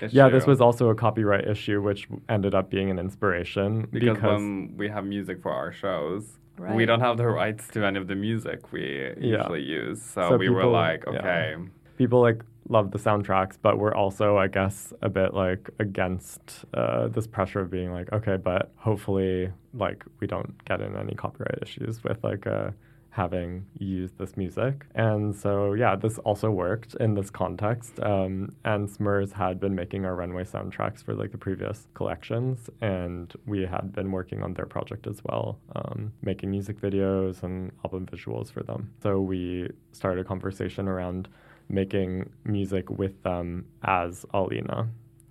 It's 0.00 0.14
Yeah, 0.14 0.28
this 0.28 0.46
was 0.46 0.60
also 0.60 0.88
a 0.90 0.94
copyright 0.94 1.46
issue, 1.48 1.82
which 1.82 2.08
ended 2.28 2.54
up 2.54 2.70
being 2.70 2.88
an 2.90 2.98
inspiration 2.98 3.88
because, 3.90 4.22
when 4.22 4.74
we 4.76 4.88
have 4.88 5.04
music 5.04 5.42
for 5.42 5.50
our 5.52 5.72
shows, 5.72 6.38
right. 6.56 6.74
we 6.76 6.84
don't 6.86 7.00
have 7.00 7.16
the 7.16 7.26
rights 7.26 7.66
to 7.74 7.84
any 7.84 7.98
of 7.98 8.06
the 8.06 8.14
music 8.14 8.72
we 8.72 9.12
usually 9.18 9.62
use. 9.62 10.00
So, 10.02 10.20
So 10.30 10.36
we 10.36 10.48
were 10.48 10.60
people- 10.60 10.70
like, 10.72 11.02
yeah. 11.10 11.18
okay, 11.18 11.56
people 11.98 12.20
like 12.20 12.40
love 12.68 12.90
the 12.90 12.98
soundtracks, 12.98 13.56
but 13.60 13.78
we're 13.78 13.94
also, 13.94 14.38
I 14.38 14.48
guess, 14.48 14.92
a 15.02 15.08
bit 15.08 15.34
like 15.34 15.70
against 15.78 16.64
uh, 16.74 17.08
this 17.08 17.26
pressure 17.26 17.60
of 17.60 17.70
being 17.70 17.92
like, 17.92 18.12
okay, 18.12 18.36
but 18.36 18.72
hopefully, 18.76 19.50
like, 19.74 20.04
we 20.20 20.26
don't 20.26 20.64
get 20.64 20.80
in 20.80 20.96
any 20.96 21.14
copyright 21.14 21.58
issues 21.62 22.02
with 22.04 22.22
like 22.22 22.46
uh, 22.46 22.70
having 23.10 23.66
used 23.78 24.16
this 24.16 24.36
music. 24.36 24.86
And 24.94 25.36
so, 25.36 25.74
yeah, 25.74 25.94
this 25.96 26.18
also 26.18 26.50
worked 26.50 26.94
in 26.94 27.14
this 27.14 27.30
context. 27.30 28.00
Um, 28.00 28.54
and 28.64 28.88
Smurs 28.88 29.32
had 29.32 29.60
been 29.60 29.74
making 29.74 30.06
our 30.06 30.14
runway 30.14 30.44
soundtracks 30.44 31.04
for 31.04 31.14
like 31.14 31.30
the 31.30 31.38
previous 31.38 31.88
collections, 31.94 32.70
and 32.80 33.32
we 33.46 33.66
had 33.66 33.92
been 33.92 34.10
working 34.10 34.42
on 34.42 34.54
their 34.54 34.66
project 34.66 35.06
as 35.06 35.20
well, 35.24 35.58
um, 35.76 36.12
making 36.22 36.50
music 36.50 36.80
videos 36.80 37.42
and 37.42 37.70
album 37.84 38.06
visuals 38.06 38.50
for 38.50 38.62
them. 38.62 38.90
So 39.02 39.20
we 39.20 39.68
started 39.92 40.24
a 40.24 40.24
conversation 40.24 40.88
around 40.88 41.28
making 41.68 42.30
music 42.44 42.90
with 42.90 43.22
them 43.22 43.66
as 43.82 44.24
Allina. 44.34 44.88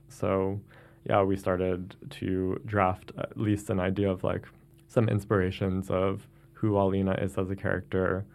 So, 0.09 0.59
yeah, 1.07 1.21
we 1.23 1.37
started 1.37 1.95
to 2.11 2.61
draft 2.65 3.11
at 3.17 3.37
least 3.37 3.69
an 3.69 3.79
idea 3.79 4.09
of 4.09 4.23
like 4.23 4.45
some 4.87 5.07
inspirations 5.09 5.89
of 5.89 6.27
who 6.53 6.73
Allina 6.73 7.23
is 7.23 7.37
as 7.37 7.49
a 7.49 7.55
character, 7.55 8.25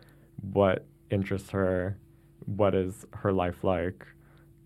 what 0.52 0.84
interests 1.10 1.50
her, 1.50 1.96
what 2.46 2.74
is 2.74 3.06
her 3.12 3.32
life 3.32 3.62
like, 3.62 4.06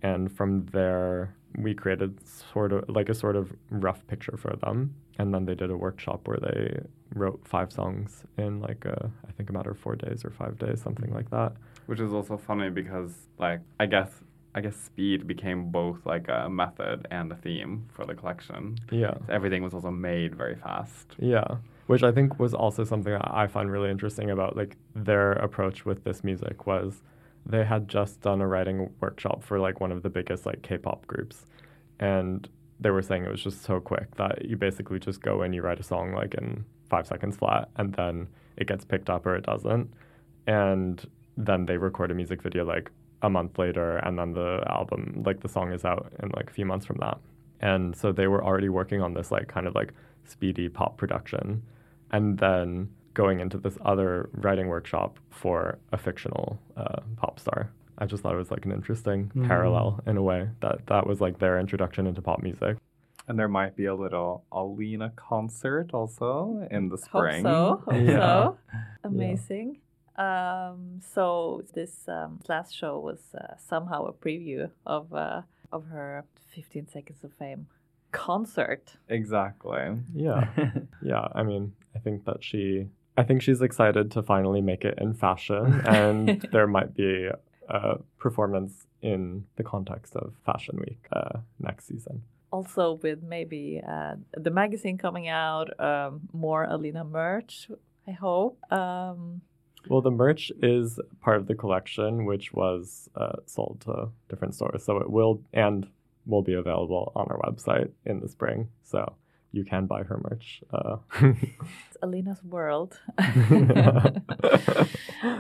and 0.03 0.31
from 0.33 0.67
there 0.67 1.35
we 1.59 1.75
created 1.75 2.19
sort 2.27 2.73
of 2.73 2.89
like 2.89 3.09
a 3.09 3.15
sort 3.15 3.37
of 3.37 3.53
rough 3.71 4.07
picture 4.07 4.37
for 4.37 4.55
them. 4.57 4.95
And 5.19 5.35
then 5.35 5.45
they 5.45 5.55
did 5.55 5.71
a 5.71 5.77
workshop 5.77 6.27
where 6.27 6.39
they 6.39 6.81
wrote 7.15 7.41
five 7.45 7.73
songs 7.73 8.23
in 8.39 8.61
like 8.61 8.85
a, 8.85 9.11
I 9.29 9.33
think 9.33 9.51
a 9.51 9.53
matter 9.53 9.73
of 9.73 9.79
four 9.79 9.97
days 9.97 10.25
or 10.25 10.31
five 10.31 10.59
days, 10.59 10.81
something 10.81 11.13
like 11.13 11.31
that. 11.31 11.53
Which 11.91 11.99
is 11.99 12.13
also 12.13 12.37
funny 12.37 12.71
because 12.71 13.13
like 13.39 13.61
I 13.81 13.87
guess 13.87 14.11
I 14.55 14.61
guess 14.61 14.77
speed 14.77 15.27
became 15.27 15.71
both 15.71 16.07
like 16.07 16.27
a 16.29 16.49
method 16.49 17.09
and 17.11 17.33
a 17.33 17.35
theme 17.35 17.89
for 17.93 18.07
the 18.07 18.15
collection. 18.15 18.79
Yeah. 18.93 19.15
Everything 19.29 19.65
was 19.65 19.75
also 19.75 19.91
made 19.91 20.37
very 20.37 20.55
fast. 20.55 21.17
Yeah, 21.19 21.57
which 21.89 22.05
I 22.05 22.13
think 22.13 22.39
was 22.39 22.55
also 22.55 22.85
something 22.85 23.13
that 23.13 23.29
I 23.29 23.49
find 23.49 23.73
really 23.73 23.91
interesting 23.91 24.31
about 24.31 24.57
like 24.57 24.77
their 24.95 25.33
approach 25.33 25.85
with 25.85 26.05
this 26.05 26.23
music 26.23 26.65
was 26.65 27.03
they 27.45 27.65
had 27.65 27.89
just 27.89 28.21
done 28.21 28.41
a 28.41 28.47
writing 28.47 28.91
workshop 29.01 29.43
for 29.43 29.59
like 29.59 29.81
one 29.81 29.91
of 29.91 30.05
the 30.05 30.11
biggest 30.11 30.47
like 30.47 30.63
K-pop 30.63 31.09
groups, 31.09 31.47
and 31.99 32.49
they 32.79 32.91
were 32.91 33.03
saying 33.03 33.25
it 33.25 33.31
was 33.33 33.43
just 33.43 33.63
so 33.63 33.81
quick 33.81 34.15
that 34.15 34.45
you 34.45 34.57
basically 34.57 35.01
just 35.01 35.23
go 35.23 35.43
and 35.43 35.57
you 35.57 35.63
write 35.63 35.81
a 35.81 35.83
song 35.83 36.13
like 36.13 36.35
in 36.35 36.65
five 36.89 37.09
seconds 37.09 37.37
flat, 37.37 37.69
and 37.75 37.95
then 37.95 38.29
it 38.57 38.69
gets 38.69 38.85
picked 38.85 39.11
up 39.11 39.27
or 39.27 39.35
it 39.35 39.45
doesn't, 39.45 39.93
and 40.47 41.05
then 41.47 41.67
they 41.67 41.77
record 41.77 42.11
a 42.11 42.15
music 42.15 42.43
video 42.43 42.65
like 42.65 42.91
a 43.23 43.31
month 43.31 43.59
later, 43.59 43.99
and 43.99 44.19
then 44.19 44.33
the 44.33 44.63
album 44.69 45.23
like 45.27 45.41
the 45.41 45.49
song 45.49 45.73
is 45.73 45.85
out 45.85 46.13
in 46.23 46.31
like 46.37 46.49
a 46.51 46.53
few 46.53 46.65
months 46.65 46.87
from 46.87 46.97
that. 47.01 47.19
And 47.61 47.95
so 47.95 48.13
they 48.13 48.27
were 48.27 48.43
already 48.43 48.69
working 48.71 49.03
on 49.03 49.13
this 49.15 49.31
like 49.31 49.49
kind 49.49 49.67
of 49.67 49.75
like 49.75 49.93
speedy 50.25 50.69
pop 50.69 50.97
production 50.97 51.63
and 52.13 52.39
then 52.39 52.89
going 53.15 53.41
into 53.41 53.59
this 53.59 53.77
other 53.85 54.31
writing 54.35 54.69
workshop 54.69 55.19
for 55.31 55.79
a 55.93 55.99
fictional 55.99 56.59
uh, 56.77 57.01
pop 57.17 57.39
star. 57.41 57.71
I 57.99 58.07
just 58.07 58.23
thought 58.23 58.33
it 58.33 58.39
was 58.39 58.51
like 58.51 58.65
an 58.65 58.73
interesting 58.73 59.31
Mhm. 59.35 59.47
parallel 59.47 60.01
in 60.07 60.17
a 60.17 60.23
way 60.23 60.49
that 60.61 60.87
that 60.87 61.07
was 61.07 61.21
like 61.21 61.39
their 61.39 61.59
introduction 61.61 62.07
into 62.07 62.23
pop 62.23 62.43
music. 62.43 62.79
And 63.29 63.39
there 63.39 63.49
might 63.49 63.77
be 63.77 63.85
a 63.85 63.95
little 63.95 64.45
Allina 64.51 65.15
concert 65.17 65.91
also 65.93 66.67
in 66.71 66.89
the 66.89 66.97
Hope 66.97 67.05
spring. 67.05 67.43
so. 67.43 67.83
Hope 67.85 67.95
Yeah. 67.95 68.19
so. 68.19 68.59
Amazing. 69.05 69.79
Um, 70.21 71.01
so 71.15 71.65
this 71.73 72.07
um, 72.07 72.41
last 72.47 72.77
show 72.77 72.99
was 72.99 73.21
uh, 73.35 73.55
somehow 73.57 74.05
a 74.05 74.13
preview 74.13 74.71
of 74.85 75.15
uh, 75.15 75.43
of 75.73 75.87
her 75.87 76.25
15 76.55 76.89
Seconds 76.89 77.25
of 77.25 77.33
Fame 77.33 77.69
concert. 78.13 78.97
Exactly. 79.09 79.97
Yeah. 80.15 80.49
yeah, 81.03 81.29
I 81.35 81.43
mean, 81.43 81.73
I 81.97 82.01
think 82.01 82.27
that 82.27 82.45
she 82.45 82.89
I 83.17 83.23
think 83.23 83.41
she's 83.41 83.63
excited 83.63 84.11
to 84.13 84.23
finally 84.23 84.61
make 84.61 84.85
it 84.85 84.99
in 84.99 85.15
fashion 85.15 85.81
and 85.87 86.47
there 86.53 86.67
might 86.67 86.95
be 86.95 87.31
a 87.69 87.99
performance 88.19 88.87
in 89.01 89.45
the 89.57 89.63
context 89.63 90.17
of 90.17 90.35
Fashion 90.45 90.77
Week 90.79 91.07
uh, 91.13 91.39
next 91.61 91.87
season. 91.87 92.23
Also, 92.53 92.95
with 93.03 93.23
maybe 93.23 93.81
uh, 93.87 94.17
the 94.37 94.51
magazine 94.51 94.99
coming 94.99 95.29
out, 95.29 95.79
um, 95.81 96.29
more 96.33 96.67
Allina 96.67 97.09
merch. 97.09 97.71
I 98.09 98.11
hope. 98.11 98.59
Um, 98.73 99.43
Well, 99.91 100.03
the 100.03 100.13
merch 100.13 100.53
is 100.63 101.01
part 101.21 101.39
of 101.39 101.49
the 101.49 101.57
collection, 101.57 102.25
which 102.25 102.53
was 102.53 103.11
uh, 103.17 103.39
sold 103.47 103.83
to 103.87 104.11
different 104.29 104.55
stores. 104.55 104.85
So 104.85 104.99
it 104.99 105.11
will 105.11 105.43
and 105.53 105.85
will 106.27 106.43
be 106.43 106.55
available 106.55 107.11
on 107.17 107.27
our 107.29 107.41
website 107.41 107.91
in 108.07 108.21
the 108.21 108.29
spring. 108.29 108.69
So 108.85 109.17
you 109.51 109.65
can 109.65 109.87
buy 109.87 110.05
her 110.05 110.21
merch. 110.31 110.63
Uh, 110.73 110.99
Allina's 112.03 112.43
world. 112.45 112.99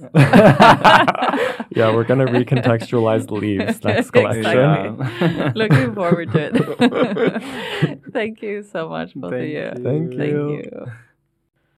yeah, 1.71 1.93
we're 1.95 2.05
gonna 2.05 2.27
recontextualize 2.27 3.27
the 3.27 3.35
leaves 3.45 3.85
next 3.85 4.11
collection. 4.11 4.47
Exactly. 4.47 5.07
Yeah. 5.39 5.53
Looking 5.55 5.95
forward 5.95 6.33
to 6.33 6.51
it. 6.53 8.13
Thank 8.13 8.43
you 8.43 8.63
so 8.63 8.89
much, 8.89 9.15
both 9.15 9.33
of 9.33 9.39
Thank 9.39 9.51
you. 9.53 9.59
you. 9.59 9.71
Thank 9.83 10.15
Thank 10.15 10.33
you. 10.33 10.57
you. 10.65 10.87